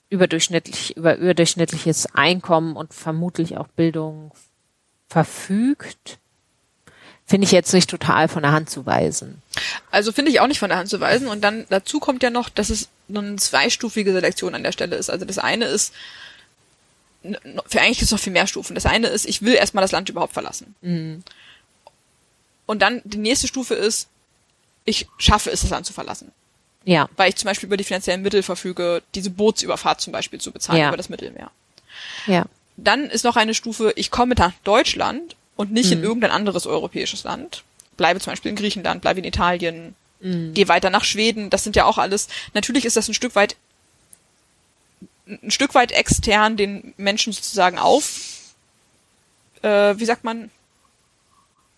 überdurchschnittlich, 0.10 0.96
über 0.98 1.18
überdurchschnittliches 1.18 2.14
Einkommen 2.14 2.76
und 2.76 2.94
vermutlich 2.94 3.58
auch 3.58 3.68
Bildung 3.70 4.32
verfügt, 5.08 6.19
finde 7.30 7.46
ich 7.46 7.52
jetzt 7.52 7.74
nicht 7.74 7.90
total 7.90 8.28
von 8.28 8.42
der 8.42 8.52
Hand 8.52 8.70
zu 8.72 8.86
weisen. 8.88 9.42
Also 9.92 10.12
finde 10.12 10.32
ich 10.32 10.40
auch 10.40 10.48
nicht 10.48 10.60
von 10.60 10.70
der 10.70 10.80
Hand 10.80 10.90
zu 10.90 11.00
weisen. 11.00 11.28
Und 11.28 11.42
dann 11.42 11.66
dazu 11.70 12.00
kommt 12.00 12.24
ja 12.24 12.32
noch, 12.32 12.50
dass 12.50 12.70
es 12.72 12.90
eine 13.08 13.36
zweistufige 13.36 14.12
Selektion 14.12 14.56
an 14.56 14.64
der 14.64 14.72
Stelle 14.72 14.96
ist. 14.96 15.10
Also 15.12 15.26
das 15.26 15.38
eine 15.38 15.66
ist, 15.66 15.94
für 17.22 17.82
eigentlich 17.82 18.00
gibt 18.00 18.04
es 18.08 18.12
noch 18.12 18.20
viel 18.20 18.34
mehr 18.34 18.48
Stufen. 18.48 18.74
Das 18.76 18.86
eine 18.88 19.08
ist, 19.08 19.26
ich 19.28 19.42
will 19.44 19.54
erstmal 19.54 19.84
das 19.84 19.92
Land 19.92 20.10
überhaupt 20.10 20.34
verlassen. 20.34 20.76
Und 22.66 22.80
dann 22.82 23.02
die 23.04 23.18
nächste 23.18 23.48
Stufe 23.48 23.76
ist, 23.76 24.08
ich 24.86 25.08
schaffe 25.18 25.52
es, 25.52 25.62
das 25.62 25.70
Land 25.70 25.86
zu 25.86 25.94
verlassen. 25.94 26.32
Ja, 26.86 27.10
Weil 27.18 27.30
ich 27.30 27.36
zum 27.36 27.46
Beispiel 27.46 27.68
über 27.68 27.78
die 27.78 27.84
finanziellen 27.84 28.22
Mittel 28.22 28.42
verfüge, 28.42 29.04
diese 29.14 29.30
Bootsüberfahrt 29.30 30.02
zum 30.02 30.14
Beispiel 30.14 30.40
zu 30.40 30.52
bezahlen 30.52 30.80
Ja. 30.80 30.88
über 30.88 30.98
das 30.98 31.10
Mittelmeer. 31.10 31.52
ja, 32.26 32.46
Dann 32.78 33.04
ist 33.10 33.26
noch 33.26 33.36
eine 33.36 33.54
Stufe, 33.54 33.92
ich 33.98 34.10
komme 34.12 34.34
nach 34.36 34.54
Deutschland 34.64 35.36
und 35.60 35.74
nicht 35.74 35.92
in 35.92 36.04
irgendein 36.04 36.32
anderes 36.32 36.66
europäisches 36.66 37.26
Land. 37.26 37.66
Bleibe 37.98 38.22
zum 38.22 38.32
Beispiel 38.32 38.48
in 38.52 38.56
Griechenland, 38.56 39.02
bleibe 39.02 39.20
in 39.20 39.26
Italien, 39.26 39.94
gehe 40.22 40.70
weiter 40.70 40.90
nach 40.90 41.04
Schweden. 41.04 41.50
Das 41.50 41.66
sind 41.66 41.76
ja 41.76 41.84
auch 41.84 41.98
alles, 41.98 42.30
natürlich 42.54 42.86
ist 42.86 42.96
das 42.96 43.10
ein 43.10 43.14
Stück 43.14 43.36
weit, 43.36 43.58
ein 45.28 45.52
Stück 45.52 45.76
weit 45.76 45.92
extern 45.92 46.56
den 46.56 46.94
Menschen 46.96 47.34
sozusagen 47.34 47.78
auf, 47.78 48.22
äh, 49.62 49.96
wie 49.98 50.06
sagt 50.06 50.24
man, 50.24 50.50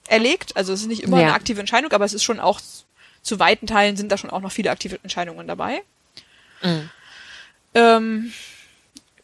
erlegt. 0.07 0.55
Also 0.55 0.73
es 0.73 0.81
ist 0.81 0.87
nicht 0.87 1.01
immer 1.01 1.17
Ja. 1.17 1.23
eine 1.29 1.33
aktive 1.33 1.59
Entscheidung, 1.59 1.91
aber 1.91 2.05
es 2.05 2.13
ist 2.13 2.23
schon 2.23 2.39
auch, 2.39 2.61
zu 3.23 3.39
weiten 3.39 3.65
Teilen 3.65 3.97
sind 3.97 4.11
da 4.11 4.17
schon 4.19 4.29
auch 4.29 4.41
noch 4.41 4.51
viele 4.51 4.69
aktive 4.69 4.99
Entscheidungen 5.01 5.47
dabei. 5.47 5.81
Ähm, 7.73 8.31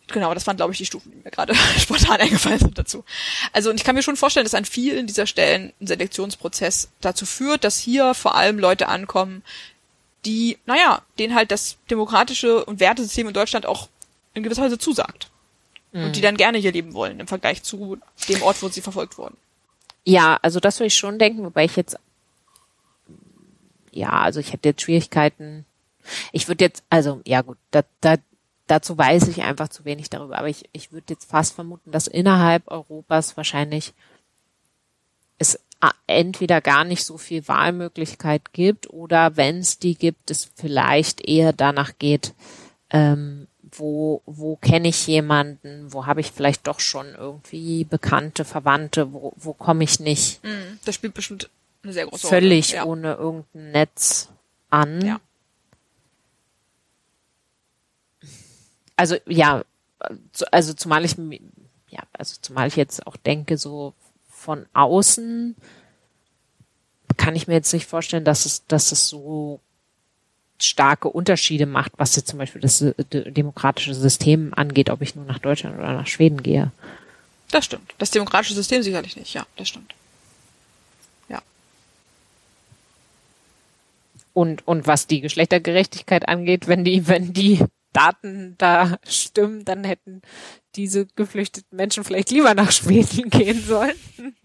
genau, 0.07 0.33
das 0.33 0.47
waren, 0.47 0.57
glaube 0.57 0.71
ich, 0.73 0.77
die 0.77 0.85
Stufen, 0.85 1.11
die 1.11 1.17
mir 1.17 1.31
gerade 1.31 1.55
spontan 1.79 2.19
eingefallen 2.19 2.59
sind 2.59 2.77
dazu. 2.77 3.03
Also, 3.53 3.69
und 3.69 3.77
ich 3.77 3.83
kann 3.83 3.95
mir 3.95 4.03
schon 4.03 4.17
vorstellen, 4.17 4.45
dass 4.45 4.53
an 4.53 4.65
vielen 4.65 5.07
dieser 5.07 5.27
Stellen 5.27 5.73
ein 5.79 5.87
Selektionsprozess 5.87 6.89
dazu 7.01 7.25
führt, 7.25 7.63
dass 7.63 7.77
hier 7.77 8.13
vor 8.13 8.35
allem 8.35 8.59
Leute 8.59 8.87
ankommen, 8.87 9.43
die, 10.25 10.57
naja, 10.65 11.01
denen 11.19 11.35
halt 11.35 11.51
das 11.51 11.77
demokratische 11.89 12.65
und 12.65 12.79
Wertesystem 12.79 13.27
in 13.27 13.33
Deutschland 13.33 13.65
auch 13.65 13.87
in 14.33 14.43
gewisser 14.43 14.63
Weise 14.63 14.77
zusagt. 14.77 15.29
Und 15.93 16.15
die 16.15 16.21
dann 16.21 16.37
gerne 16.37 16.59
hier 16.59 16.71
leben 16.73 16.93
wollen, 16.93 17.19
im 17.19 17.27
Vergleich 17.27 17.63
zu 17.63 17.97
dem 18.29 18.43
Ort, 18.43 18.61
wo 18.61 18.69
sie 18.69 18.81
verfolgt 18.81 19.17
wurden. 19.17 19.35
ja, 20.03 20.37
also 20.43 20.59
das 20.59 20.79
würde 20.79 20.87
ich 20.87 20.97
schon 20.97 21.17
denken, 21.17 21.43
wobei 21.43 21.65
ich 21.65 21.75
jetzt, 21.75 21.97
ja, 23.91 24.09
also 24.09 24.39
ich 24.39 24.53
hätte 24.53 24.69
jetzt 24.69 24.81
Schwierigkeiten. 24.83 25.65
Ich 26.31 26.47
würde 26.47 26.65
jetzt, 26.65 26.83
also 26.89 27.21
ja 27.25 27.41
gut, 27.41 27.57
da, 27.71 27.83
da, 28.01 28.17
dazu 28.67 28.97
weiß 28.97 29.27
ich 29.29 29.41
einfach 29.43 29.69
zu 29.69 29.85
wenig 29.85 30.09
darüber, 30.09 30.37
aber 30.37 30.47
ich, 30.49 30.69
ich 30.73 30.91
würde 30.91 31.13
jetzt 31.13 31.29
fast 31.29 31.53
vermuten, 31.55 31.91
dass 31.91 32.07
innerhalb 32.07 32.67
Europas 32.69 33.35
wahrscheinlich 33.37 33.93
es 35.37 35.59
a- 35.79 35.91
entweder 36.07 36.61
gar 36.61 36.83
nicht 36.83 37.05
so 37.05 37.17
viel 37.17 37.47
Wahlmöglichkeit 37.47 38.53
gibt 38.53 38.89
oder 38.89 39.37
wenn 39.37 39.59
es 39.59 39.79
die 39.79 39.95
gibt, 39.95 40.31
es 40.31 40.49
vielleicht 40.55 41.21
eher 41.27 41.53
danach 41.53 41.93
geht, 41.99 42.33
ähm, 42.89 43.47
wo, 43.75 44.21
wo 44.25 44.55
kenne 44.55 44.87
ich 44.87 45.05
jemanden, 45.07 45.91
wo 45.93 46.05
habe 46.05 46.21
ich 46.21 46.31
vielleicht 46.31 46.67
doch 46.67 46.79
schon 46.79 47.13
irgendwie 47.15 47.83
Bekannte, 47.83 48.45
Verwandte, 48.45 49.11
wo, 49.13 49.33
wo 49.35 49.53
komme 49.53 49.83
ich 49.83 49.99
nicht 49.99 50.39
Das 50.85 50.95
spielt 50.95 51.13
bestimmt 51.13 51.49
eine 51.83 51.93
sehr 51.93 52.07
große 52.07 52.27
völlig 52.27 52.69
Rolle. 52.73 52.77
Ja. 52.77 52.85
ohne 52.85 53.13
irgendein 53.15 53.71
Netz 53.71 54.29
an. 54.69 55.05
Ja. 55.05 55.19
Also 58.97 59.15
ja, 59.27 59.63
also 60.51 60.73
zumal 60.73 61.05
ich 61.05 61.15
ja, 61.89 62.01
also 62.13 62.35
zumal 62.41 62.67
ich 62.67 62.75
jetzt 62.75 63.07
auch 63.07 63.15
denke, 63.15 63.57
so 63.57 63.93
von 64.29 64.65
außen 64.73 65.55
kann 67.15 67.35
ich 67.35 67.47
mir 67.47 67.53
jetzt 67.53 67.73
nicht 67.73 67.87
vorstellen, 67.87 68.25
dass 68.25 68.45
es, 68.45 68.65
dass 68.67 68.91
es 68.91 69.07
so 69.07 69.59
starke 70.59 71.09
Unterschiede 71.09 71.65
macht, 71.65 71.93
was 71.97 72.15
jetzt 72.15 72.29
zum 72.29 72.39
Beispiel 72.39 72.61
das 72.61 72.79
de- 72.79 73.31
demokratische 73.31 73.93
System 73.93 74.53
angeht, 74.55 74.89
ob 74.89 75.01
ich 75.01 75.15
nur 75.15 75.25
nach 75.25 75.39
Deutschland 75.39 75.77
oder 75.77 75.93
nach 75.93 76.07
Schweden 76.07 76.41
gehe. 76.41 76.71
Das 77.51 77.65
stimmt. 77.65 77.93
Das 77.97 78.11
demokratische 78.11 78.55
System 78.55 78.83
sicherlich 78.83 79.15
nicht. 79.15 79.33
Ja, 79.33 79.45
das 79.55 79.69
stimmt. 79.69 79.93
Ja. 81.29 81.41
Und, 84.33 84.67
und 84.67 84.87
was 84.87 85.07
die 85.07 85.21
Geschlechtergerechtigkeit 85.21 86.27
angeht, 86.27 86.67
wenn 86.67 86.83
die, 86.83 87.07
wenn 87.07 87.33
die 87.33 87.63
Daten 87.93 88.55
da 88.57 88.97
stimmen, 89.07 89.65
dann 89.65 89.83
hätten 89.83 90.21
diese 90.75 91.07
geflüchteten 91.15 91.75
Menschen 91.75 92.03
vielleicht 92.03 92.29
lieber 92.31 92.53
nach 92.53 92.71
Schweden 92.71 93.29
gehen 93.29 93.63
sollen. 93.63 93.95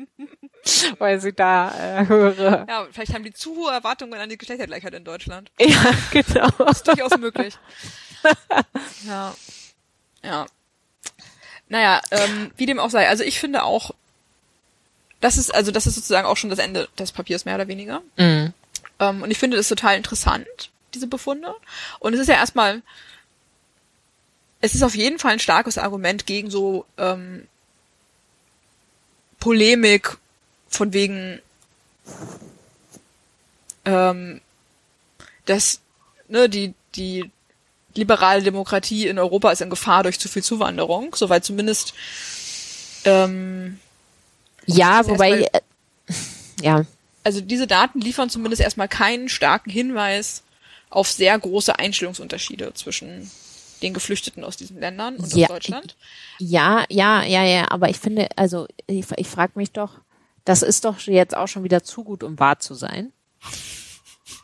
Weil 0.98 1.20
sie 1.20 1.32
da 1.32 2.00
äh, 2.00 2.06
höhere. 2.06 2.66
Ja, 2.68 2.86
vielleicht 2.90 3.14
haben 3.14 3.24
die 3.24 3.32
zu 3.32 3.56
hohe 3.56 3.72
Erwartungen 3.72 4.14
an 4.14 4.28
die 4.28 4.38
Geschlechtergleichheit 4.38 4.94
in 4.94 5.04
Deutschland. 5.04 5.50
Ja, 5.60 5.92
genau. 6.10 6.48
ist 6.70 6.86
durchaus 6.86 7.18
möglich. 7.18 7.58
ja. 9.06 9.34
Ja. 10.24 10.46
Naja, 11.68 12.00
ähm, 12.10 12.52
wie 12.56 12.66
dem 12.66 12.78
auch 12.78 12.90
sei. 12.90 13.08
Also 13.08 13.24
ich 13.24 13.40
finde 13.40 13.64
auch, 13.64 13.90
das 15.20 15.36
ist, 15.36 15.54
also 15.54 15.72
das 15.72 15.86
ist 15.86 15.96
sozusagen 15.96 16.26
auch 16.26 16.36
schon 16.36 16.50
das 16.50 16.58
Ende 16.58 16.88
des 16.98 17.12
Papiers, 17.12 17.44
mehr 17.44 17.56
oder 17.56 17.68
weniger. 17.68 18.02
Mhm. 18.16 18.52
Ähm, 19.00 19.22
und 19.22 19.30
ich 19.30 19.38
finde 19.38 19.56
das 19.56 19.68
total 19.68 19.96
interessant, 19.96 20.46
diese 20.94 21.06
Befunde. 21.06 21.54
Und 21.98 22.14
es 22.14 22.20
ist 22.20 22.28
ja 22.28 22.34
erstmal, 22.34 22.82
es 24.62 24.74
ist 24.74 24.82
auf 24.82 24.94
jeden 24.94 25.18
Fall 25.18 25.32
ein 25.32 25.38
starkes 25.40 25.76
Argument 25.76 26.24
gegen 26.24 26.50
so 26.50 26.86
ähm, 26.96 27.46
Polemik 29.40 30.16
von 30.68 30.92
wegen, 30.92 31.40
ähm, 33.84 34.40
dass 35.46 35.80
ne, 36.28 36.48
die, 36.48 36.74
die 36.94 37.28
liberale 37.94 38.42
Demokratie 38.42 39.08
in 39.08 39.18
Europa 39.18 39.50
ist 39.50 39.60
in 39.60 39.68
Gefahr 39.68 40.04
durch 40.04 40.20
zu 40.20 40.28
viel 40.28 40.44
Zuwanderung, 40.44 41.14
soweit 41.16 41.44
zumindest 41.44 41.92
ähm, 43.04 43.80
Ja, 44.66 45.04
wobei, 45.08 45.40
erstmal- 45.40 45.60
äh, 46.08 46.12
ja, 46.62 46.84
also 47.24 47.40
diese 47.40 47.66
Daten 47.66 48.00
liefern 48.00 48.30
zumindest 48.30 48.62
erstmal 48.62 48.88
keinen 48.88 49.28
starken 49.28 49.70
Hinweis 49.70 50.42
auf 50.88 51.10
sehr 51.10 51.36
große 51.36 51.76
Einstellungsunterschiede 51.78 52.74
zwischen 52.74 53.28
den 53.82 53.94
Geflüchteten 53.94 54.44
aus 54.44 54.56
diesen 54.56 54.78
Ländern 54.80 55.16
und 55.16 55.32
Ja, 55.34 55.46
aus 55.48 55.52
Deutschland. 55.54 55.96
ja, 56.38 56.84
ja, 56.88 57.22
ja, 57.24 57.44
ja, 57.44 57.70
aber 57.70 57.88
ich 57.90 57.98
finde, 57.98 58.28
also 58.36 58.66
ich, 58.86 59.06
ich 59.16 59.28
frage 59.28 59.52
mich 59.56 59.72
doch, 59.72 60.00
das 60.44 60.62
ist 60.62 60.84
doch 60.84 60.98
jetzt 61.00 61.36
auch 61.36 61.48
schon 61.48 61.64
wieder 61.64 61.82
zu 61.82 62.04
gut, 62.04 62.22
um 62.22 62.38
wahr 62.38 62.58
zu 62.58 62.74
sein. 62.74 63.12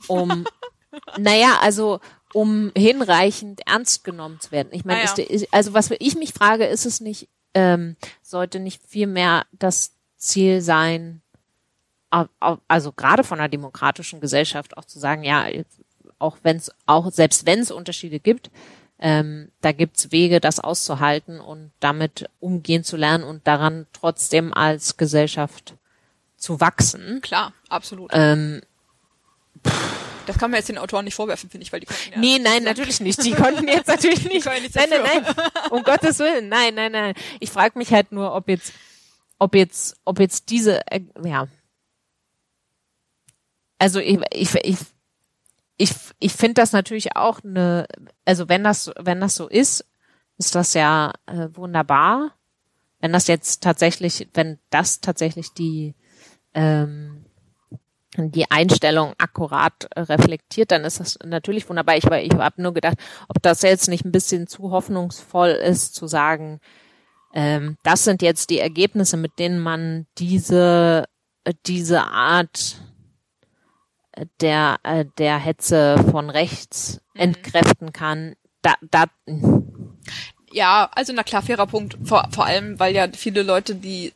Um, 0.06 0.46
naja, 1.18 1.58
also 1.60 2.00
um 2.34 2.72
hinreichend 2.76 3.62
ernst 3.66 4.04
genommen 4.04 4.38
zu 4.40 4.50
werden. 4.52 4.68
Ich 4.72 4.84
meine, 4.84 5.00
Ah, 5.00 5.04
ja. 5.04 5.12
ist, 5.12 5.18
ist, 5.18 5.54
also 5.54 5.74
was 5.74 5.90
ich 5.98 6.16
mich 6.16 6.32
frage, 6.34 6.66
ist 6.66 6.84
es 6.86 7.00
nicht, 7.00 7.28
ähm, 7.54 7.96
sollte 8.22 8.60
nicht 8.60 8.82
vielmehr 8.86 9.46
das 9.52 9.92
Ziel 10.16 10.60
sein, 10.60 11.22
also 12.10 12.92
gerade 12.92 13.22
von 13.24 13.38
einer 13.38 13.48
demokratischen 13.48 14.20
Gesellschaft 14.20 14.76
auch 14.76 14.84
zu 14.84 14.98
sagen, 14.98 15.24
ja, 15.24 15.46
auch 16.18 16.38
wenn 16.42 16.56
es 16.56 16.70
auch 16.86 17.10
selbst 17.12 17.44
wenn 17.46 17.60
es 17.60 17.70
Unterschiede 17.70 18.18
gibt, 18.18 18.50
ähm, 18.98 19.50
da 19.60 19.72
gibt's 19.72 20.10
Wege, 20.10 20.40
das 20.40 20.60
auszuhalten 20.60 21.40
und 21.40 21.70
damit 21.80 22.28
umgehen 22.40 22.84
zu 22.84 22.96
lernen 22.96 23.24
und 23.24 23.46
daran 23.46 23.86
trotzdem 23.92 24.52
als 24.52 24.96
Gesellschaft 24.96 25.74
zu 26.36 26.60
wachsen. 26.60 27.20
Klar, 27.20 27.52
absolut. 27.68 28.10
Ähm, 28.12 28.62
Das 30.26 30.38
kann 30.38 30.50
man 30.50 30.58
jetzt 30.58 30.68
den 30.68 30.78
Autoren 30.78 31.04
nicht 31.04 31.14
vorwerfen, 31.14 31.48
finde 31.48 31.62
ich, 31.64 31.72
weil 31.72 31.80
die 31.80 31.86
konnten 31.86 32.12
ja. 32.12 32.18
Nee, 32.18 32.38
nein, 32.38 32.62
natürlich 32.62 33.00
nicht. 33.00 33.24
Die 33.24 33.32
konnten 33.32 33.66
jetzt 33.68 33.86
natürlich 33.88 34.24
nicht. 34.24 34.44
ja 34.44 34.52
nichts 34.60 34.74
nein, 34.74 34.88
nein, 34.90 35.02
nein. 35.02 35.34
Um 35.70 35.82
Gottes 35.82 36.18
Willen. 36.18 36.48
Nein, 36.48 36.74
nein, 36.74 36.92
nein. 36.92 37.14
Ich 37.40 37.50
frage 37.50 37.78
mich 37.78 37.92
halt 37.92 38.12
nur, 38.12 38.34
ob 38.34 38.48
jetzt, 38.48 38.72
ob 39.38 39.54
jetzt, 39.54 39.96
ob 40.04 40.20
jetzt 40.20 40.50
diese, 40.50 40.86
äh, 40.90 41.00
ja. 41.24 41.48
Also 43.78 44.00
ich, 44.00 44.18
ich, 44.32 44.54
ich, 44.56 44.76
ich, 45.78 45.94
ich 46.18 46.32
finde 46.32 46.54
das 46.54 46.72
natürlich 46.72 47.16
auch 47.16 47.42
eine, 47.42 47.86
also 48.24 48.48
wenn 48.48 48.64
das, 48.64 48.90
wenn 48.98 49.20
das 49.20 49.36
so 49.36 49.48
ist, 49.48 49.86
ist 50.36 50.54
das 50.54 50.74
ja 50.74 51.12
äh, 51.26 51.48
wunderbar. 51.52 52.34
Wenn 53.00 53.12
das 53.12 53.28
jetzt 53.28 53.62
tatsächlich, 53.62 54.28
wenn 54.34 54.58
das 54.70 55.00
tatsächlich 55.00 55.52
die 55.54 55.94
ähm, 56.54 57.24
die 58.16 58.50
Einstellung 58.50 59.14
akkurat 59.18 59.88
reflektiert, 59.96 60.72
dann 60.72 60.84
ist 60.84 60.98
das 60.98 61.18
natürlich 61.24 61.68
wunderbar. 61.68 61.96
Ich, 61.96 62.04
ich 62.04 62.32
habe 62.32 62.60
nur 62.60 62.74
gedacht, 62.74 62.96
ob 63.28 63.40
das 63.42 63.62
jetzt 63.62 63.88
nicht 63.88 64.04
ein 64.04 64.10
bisschen 64.10 64.48
zu 64.48 64.72
hoffnungsvoll 64.72 65.50
ist, 65.50 65.94
zu 65.94 66.08
sagen, 66.08 66.58
ähm, 67.32 67.76
das 67.84 68.02
sind 68.02 68.22
jetzt 68.22 68.50
die 68.50 68.58
Ergebnisse, 68.58 69.16
mit 69.16 69.38
denen 69.38 69.60
man 69.60 70.06
diese 70.18 71.04
diese 71.66 72.02
Art 72.02 72.76
der 74.40 74.78
äh, 74.82 75.04
der 75.18 75.38
Hetze 75.38 75.96
von 76.10 76.30
rechts 76.30 77.00
Mhm. 77.14 77.20
entkräften 77.20 77.92
kann. 77.92 78.34
Da, 78.62 78.74
da, 78.90 79.04
Ja, 80.52 80.88
also 80.94 81.12
na 81.12 81.22
klar, 81.22 81.42
fairer 81.42 81.66
Punkt. 81.66 81.96
Vor, 82.04 82.28
vor 82.32 82.46
allem, 82.46 82.78
weil 82.78 82.94
ja 82.94 83.08
viele 83.12 83.42
Leute, 83.42 83.74
die 83.74 84.12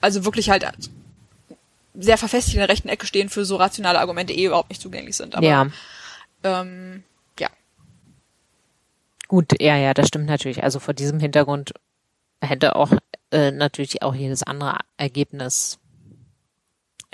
also 0.00 0.24
wirklich 0.24 0.50
halt 0.50 0.64
sehr 1.94 2.18
verfestigt 2.18 2.54
in 2.54 2.60
der 2.60 2.68
rechten 2.68 2.88
Ecke 2.88 3.06
stehen, 3.06 3.28
für 3.28 3.44
so 3.44 3.56
rationale 3.56 3.98
Argumente 3.98 4.32
eh 4.32 4.46
überhaupt 4.46 4.68
nicht 4.68 4.80
zugänglich 4.82 5.16
sind. 5.16 5.34
Aber 5.34 5.46
ja. 5.46 5.66
ähm, 6.44 7.02
ja. 7.40 7.48
Gut, 9.28 9.60
ja, 9.60 9.76
ja, 9.76 9.94
das 9.94 10.08
stimmt 10.08 10.26
natürlich. 10.26 10.62
Also 10.62 10.78
vor 10.78 10.94
diesem 10.94 11.18
Hintergrund 11.18 11.72
hätte 12.40 12.76
auch 12.76 12.92
äh, 13.30 13.50
natürlich 13.50 14.02
auch 14.02 14.14
jedes 14.14 14.42
andere 14.42 14.78
Ergebnis. 14.96 15.78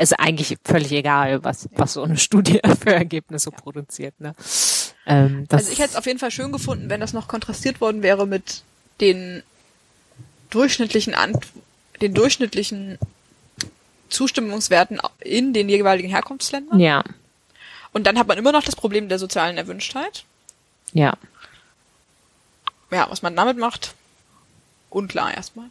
Ist 0.03 0.19
eigentlich 0.19 0.57
völlig 0.65 0.91
egal, 0.93 1.45
was, 1.45 1.69
was 1.77 1.93
so 1.93 2.03
eine 2.03 2.17
Studie 2.17 2.61
für 2.81 2.93
Ergebnisse 2.95 3.51
produziert. 3.53 4.19
Ne? 4.21 4.35
Ähm, 5.07 5.47
Also 5.49 5.71
ich 5.71 5.79
hätte 5.79 5.91
es 5.91 5.97
auf 5.97 6.07
jeden 6.07 6.19
Fall 6.19 6.31
schön 6.33 6.51
gefunden, 6.51 6.91
wenn 6.91 7.01
das 7.01 7.13
noch 7.13 7.29
kontrastiert 7.29 7.81
worden 7.81 8.03
wäre 8.03 8.27
mit 8.27 8.63
den 9.01 9.43
durchschnittlichen 10.51 11.15
Ant 11.15 11.47
den 12.01 12.15
durchschnittlichen 12.15 12.99
Zustimmungswerten 14.09 15.01
in 15.21 15.53
den 15.53 15.69
jeweiligen 15.69 16.09
Herkunftsländern. 16.09 16.81
ja, 16.81 17.05
Und 17.93 18.07
dann 18.07 18.19
hat 18.19 18.27
man 18.27 18.39
immer 18.39 18.51
noch 18.53 18.65
das 18.65 18.75
Problem 18.75 19.09
der 19.09 19.21
sozialen 19.21 19.57
Erwünschtheit. 19.57 20.25
ja, 20.93 21.15
Ja, 22.91 23.07
was 23.09 23.23
man 23.23 23.37
damit 23.37 23.57
macht, 23.57 23.95
unklar 24.91 25.33
erstmal. 25.33 25.67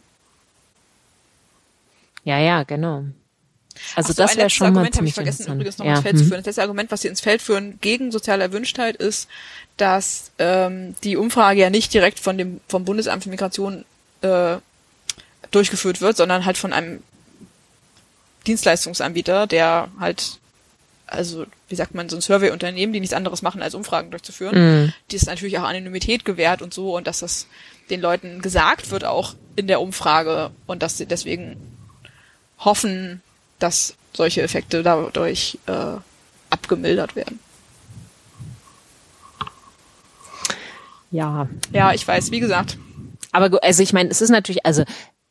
ja, 2.24 2.38
ja, 2.38 2.62
genau. 2.62 3.04
Also 3.94 4.12
so, 4.12 4.22
das 4.22 4.36
wäre 4.36 4.50
schon 4.50 4.66
mal 4.66 4.68
Argument 4.68 4.86
habe 4.86 4.96
ziemlich 4.96 5.10
ich 5.10 5.14
vergessen, 5.14 5.52
übrigens 5.52 5.78
noch 5.78 5.86
ja. 5.86 5.92
ins 5.92 6.02
Feld 6.02 6.16
zu 6.16 6.22
hm. 6.22 6.28
führen. 6.28 6.38
Das 6.40 6.46
letzte 6.46 6.62
Argument, 6.62 6.90
was 6.90 7.00
sie 7.02 7.08
ins 7.08 7.20
Feld 7.20 7.42
führen 7.42 7.78
gegen 7.80 8.12
soziale 8.12 8.42
Erwünschtheit, 8.42 8.96
ist, 8.96 9.28
dass 9.76 10.30
ähm, 10.38 10.94
die 11.04 11.16
Umfrage 11.16 11.60
ja 11.60 11.70
nicht 11.70 11.92
direkt 11.94 12.20
von 12.20 12.38
dem 12.38 12.60
vom 12.68 12.84
Bundesamt 12.84 13.24
für 13.24 13.30
Migration 13.30 13.84
äh, 14.22 14.56
durchgeführt 15.50 16.00
wird, 16.00 16.16
sondern 16.16 16.44
halt 16.44 16.58
von 16.58 16.72
einem 16.72 17.02
Dienstleistungsanbieter, 18.46 19.46
der 19.46 19.88
halt, 20.00 20.38
also 21.06 21.46
wie 21.68 21.74
sagt 21.74 21.94
man, 21.94 22.08
so 22.08 22.16
ein 22.16 22.22
Survey-Unternehmen, 22.22 22.92
die 22.92 23.00
nichts 23.00 23.14
anderes 23.14 23.42
machen, 23.42 23.62
als 23.62 23.74
Umfragen 23.74 24.10
durchzuführen, 24.10 24.56
Mhm. 24.56 24.92
die 25.10 25.16
ist 25.16 25.26
natürlich 25.26 25.58
auch 25.58 25.64
Anonymität 25.64 26.24
gewährt 26.24 26.62
und 26.62 26.74
so 26.74 26.96
und 26.96 27.06
dass 27.06 27.20
das 27.20 27.46
den 27.90 28.00
Leuten 28.00 28.42
gesagt 28.42 28.90
wird 28.90 29.04
auch 29.04 29.34
in 29.56 29.66
der 29.66 29.80
Umfrage 29.80 30.50
und 30.66 30.82
dass 30.82 30.96
sie 30.96 31.06
deswegen 31.06 31.56
hoffen, 32.58 33.22
dass 33.62 33.94
solche 34.12 34.42
Effekte 34.42 34.82
dadurch 34.82 35.58
äh, 35.66 35.96
abgemildert 36.50 37.16
werden. 37.16 37.38
Ja, 41.10 41.48
Ja, 41.72 41.92
ich 41.92 42.06
weiß, 42.06 42.30
wie 42.30 42.40
gesagt, 42.40 42.78
Aber 43.32 43.62
also 43.62 43.82
ich 43.82 43.92
meine, 43.92 44.10
es 44.10 44.20
ist 44.22 44.30
natürlich, 44.30 44.64
also 44.66 44.84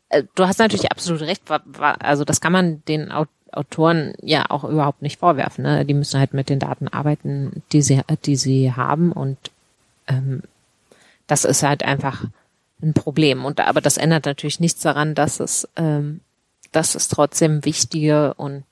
äh, 0.09 0.23
du 0.35 0.45
hast 0.47 0.59
natürlich 0.59 0.91
absolut 0.91 1.21
recht, 1.21 1.43
wa- 1.49 1.61
wa- 1.65 1.93
also 1.99 2.23
das 2.23 2.41
kann 2.41 2.51
man 2.51 2.83
den 2.87 3.11
Au- 3.11 3.25
Autoren 3.51 4.13
ja 4.21 4.45
auch 4.49 4.63
überhaupt 4.63 5.01
nicht 5.01 5.19
vorwerfen. 5.19 5.63
Ne? 5.63 5.85
Die 5.85 5.93
müssen 5.93 6.19
halt 6.19 6.33
mit 6.33 6.49
den 6.49 6.59
Daten 6.59 6.87
arbeiten, 6.87 7.63
die 7.71 7.81
sie, 7.81 8.01
die 8.25 8.35
sie 8.35 8.73
haben 8.73 9.11
und 9.11 9.37
ähm, 10.07 10.41
das 11.27 11.45
ist 11.45 11.63
halt 11.63 11.83
einfach 11.83 12.23
ein 12.81 12.93
Problem. 12.93 13.43
Und 13.45 13.59
aber 13.59 13.81
das 13.81 13.97
ändert 13.97 14.25
natürlich 14.25 14.59
nichts 14.59 14.81
daran, 14.81 15.15
dass 15.15 15.39
es, 15.39 15.67
ähm, 15.75 16.21
dass 16.71 16.95
es 16.95 17.07
trotzdem 17.07 17.65
wichtige 17.65 18.33
und 18.35 18.63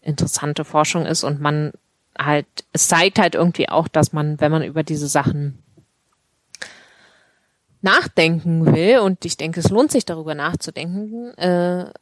interessante 0.00 0.64
Forschung 0.64 1.06
ist 1.06 1.24
und 1.24 1.40
man 1.40 1.72
halt, 2.18 2.46
es 2.72 2.88
zeigt 2.88 3.18
halt 3.18 3.34
irgendwie 3.34 3.68
auch, 3.68 3.88
dass 3.88 4.12
man, 4.12 4.40
wenn 4.40 4.50
man 4.50 4.62
über 4.62 4.82
diese 4.82 5.08
Sachen 5.08 5.62
nachdenken 7.80 8.66
will, 8.74 8.98
und 8.98 9.24
ich 9.24 9.36
denke, 9.36 9.60
es 9.60 9.70
lohnt 9.70 9.92
sich 9.92 10.04
darüber 10.04 10.34
nachzudenken, 10.34 11.36
äh, 11.38 11.92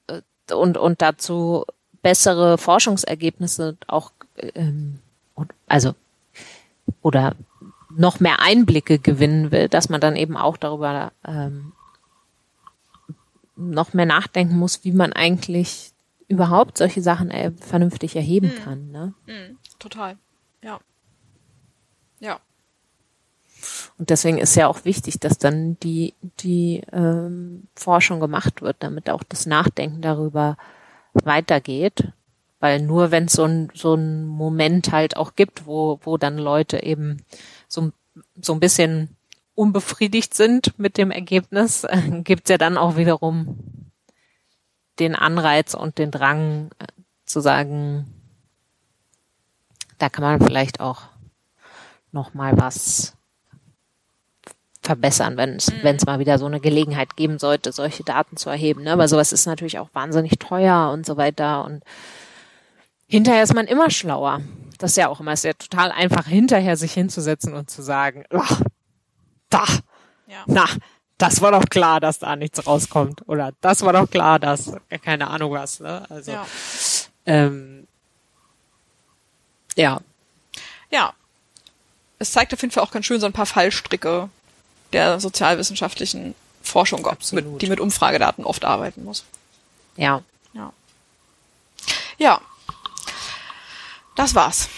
und, 0.53 0.79
und 0.79 1.03
dazu 1.03 1.66
bessere 2.03 2.57
Forschungsergebnisse 2.57 3.77
auch, 3.87 4.12
ähm, 4.55 5.01
also, 5.66 5.95
oder 7.03 7.35
noch 7.91 8.20
mehr 8.20 8.41
Einblicke 8.41 8.99
gewinnen 8.99 9.51
will, 9.51 9.68
dass 9.68 9.89
man 9.89 10.01
dann 10.01 10.16
eben 10.16 10.37
auch 10.37 10.57
darüber 10.57 11.12
ähm, 11.27 11.72
noch 13.57 13.94
mehr 13.94 14.07
nachdenken 14.07 14.57
muss, 14.57 14.84
wie 14.84 14.92
man 14.92 15.12
eigentlich 15.12 15.92
überhaupt 16.28 16.78
solche 16.78 17.02
Sachen 17.02 17.30
äh, 17.30 17.52
vernünftig 17.52 18.16
erheben 18.16 18.52
kann. 18.62 18.90
Ne? 18.90 19.14
Mhm, 19.26 19.59
total. 19.78 20.16
Ja. 20.62 20.80
Ja. 22.20 22.40
Und 23.98 24.11
deswegen 24.11 24.38
ist 24.38 24.54
ja 24.57 24.66
auch 24.68 24.84
wichtig, 24.84 25.18
dass 25.20 25.38
dann 25.38 25.78
die, 25.80 26.14
die 26.40 26.82
ähm, 26.92 27.68
Forschung 27.74 28.20
gemacht 28.20 28.62
wird, 28.62 28.76
damit 28.80 29.09
auch 29.09 29.22
das 29.22 29.46
Nachdenken 29.46 30.02
darüber 30.02 30.57
weitergeht. 31.14 32.12
Weil 32.59 32.80
nur 32.80 33.11
wenn 33.11 33.26
es 33.26 33.34
so 33.34 33.44
ein, 33.44 33.70
so 33.74 33.94
ein 33.94 34.26
Moment 34.26 34.92
halt 34.92 35.16
auch 35.16 35.34
gibt, 35.34 35.66
wo, 35.66 36.00
wo 36.02 36.16
dann 36.16 36.38
Leute 36.38 36.82
eben 36.82 37.22
so, 37.68 37.92
so 38.40 38.54
ein 38.54 38.61
bisschen 38.61 39.16
unbefriedigt 39.57 40.34
sind 40.34 40.78
mit 40.78 40.96
dem 40.98 41.11
Ergebnis, 41.11 41.82
äh, 41.84 42.00
gibt's 42.22 42.50
ja 42.50 42.59
dann 42.59 42.78
auch 42.78 42.96
wiederum 42.96 43.59
den 45.00 45.16
Anreiz 45.16 45.74
und 45.74 45.98
den 45.98 46.11
Drang 46.11 46.70
äh, 46.78 46.86
zu 47.24 47.40
sagen, 47.40 48.07
da 49.98 50.09
kann 50.09 50.22
man 50.22 50.40
vielleicht 50.40 50.80
auch 50.80 51.02
noch 52.12 52.34
mal 52.34 52.57
was 52.57 53.14
verbessern, 54.82 55.36
wenn 55.36 55.57
es 55.57 55.72
wenn 55.82 55.96
es 55.96 56.07
mal 56.07 56.20
wieder 56.20 56.38
so 56.38 56.46
eine 56.46 56.61
Gelegenheit 56.61 57.16
geben 57.16 57.38
sollte, 57.38 57.72
solche 57.72 58.04
Daten 58.04 58.36
zu 58.36 58.48
erheben. 58.50 58.84
Ne? 58.84 58.92
Aber 58.92 59.09
sowas 59.09 59.32
ist 59.32 59.46
natürlich 59.46 59.78
auch 59.78 59.88
wahnsinnig 59.94 60.38
teuer 60.38 60.90
und 60.92 61.04
so 61.04 61.16
weiter. 61.16 61.64
Und 61.64 61.82
hinterher 63.09 63.42
ist 63.42 63.54
man 63.54 63.66
immer 63.66 63.90
schlauer. 63.90 64.42
Das 64.78 64.92
ist 64.92 64.96
ja 64.96 65.09
auch 65.09 65.20
immer 65.20 65.32
ist 65.32 65.44
ja 65.44 65.54
total 65.54 65.90
einfach, 65.90 66.26
hinterher 66.26 66.76
sich 66.76 66.92
hinzusetzen 66.92 67.54
und 67.54 67.68
zu 67.68 67.82
sagen, 67.82 68.24
da, 69.59 70.32
Ja. 70.32 70.42
na, 70.46 70.66
das 71.18 71.40
war 71.40 71.52
doch 71.52 71.64
klar, 71.70 72.00
dass 72.00 72.18
da 72.18 72.36
nichts 72.36 72.66
rauskommt. 72.66 73.26
Oder 73.28 73.52
das 73.61 73.82
war 73.82 73.92
doch 73.92 74.11
klar, 74.11 74.38
dass, 74.38 74.68
äh, 74.90 74.98
keine 74.98 75.28
Ahnung 75.28 75.52
was. 75.52 75.80
Ne? 75.80 76.04
Also, 76.11 76.32
Ja. 76.32 76.46
ähm, 77.26 77.86
ja, 79.76 80.00
Ja. 80.90 81.12
Es 82.18 82.32
zeigt 82.32 82.54
auf 82.54 82.62
jeden 82.62 82.72
Fall 82.72 82.82
auch 82.82 82.92
ganz 82.92 83.04
schön 83.04 83.20
so 83.20 83.26
ein 83.26 83.32
paar 83.34 83.44
Fallstricke 83.44 84.30
der 84.94 85.20
sozialwissenschaftlichen 85.20 86.34
Forschung, 86.62 87.07
Absolut. 87.07 87.61
die 87.61 87.66
mit 87.68 87.78
Umfragedaten 87.80 88.44
oft 88.44 88.64
arbeiten 88.64 89.04
muss. 89.04 89.24
ja. 89.96 90.22
Ja. 90.54 90.72
Ja. 92.18 92.40
Das 94.14 94.34
war's. 94.34 94.70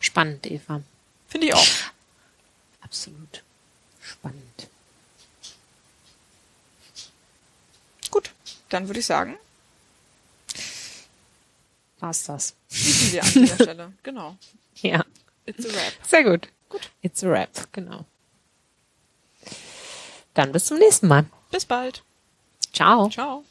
Spannend, 0.00 0.46
Eva. 0.46 0.80
Finde 1.28 1.48
ich 1.48 1.54
auch. 1.54 1.66
Absolut. 2.92 3.42
Spannend. 4.02 4.68
Gut. 8.10 8.30
Dann 8.68 8.86
würde 8.86 9.00
ich 9.00 9.06
sagen, 9.06 9.38
War's 12.00 12.24
das? 12.24 12.54
schließen 12.70 13.12
wir 13.12 13.22
an 13.22 13.30
dieser 13.32 13.54
Stelle. 13.54 13.92
Genau. 14.02 14.36
Ja. 14.82 15.02
It's 15.46 15.64
a 15.64 15.68
wrap. 15.72 15.92
Sehr 16.06 16.24
gut. 16.24 16.48
Gut. 16.68 16.90
It's 17.00 17.24
a 17.24 17.28
wrap, 17.30 17.72
genau. 17.72 18.04
Dann 20.34 20.52
bis 20.52 20.66
zum 20.66 20.78
nächsten 20.78 21.08
Mal. 21.08 21.24
Bis 21.50 21.64
bald. 21.64 22.02
Ciao. 22.74 23.08
Ciao. 23.08 23.44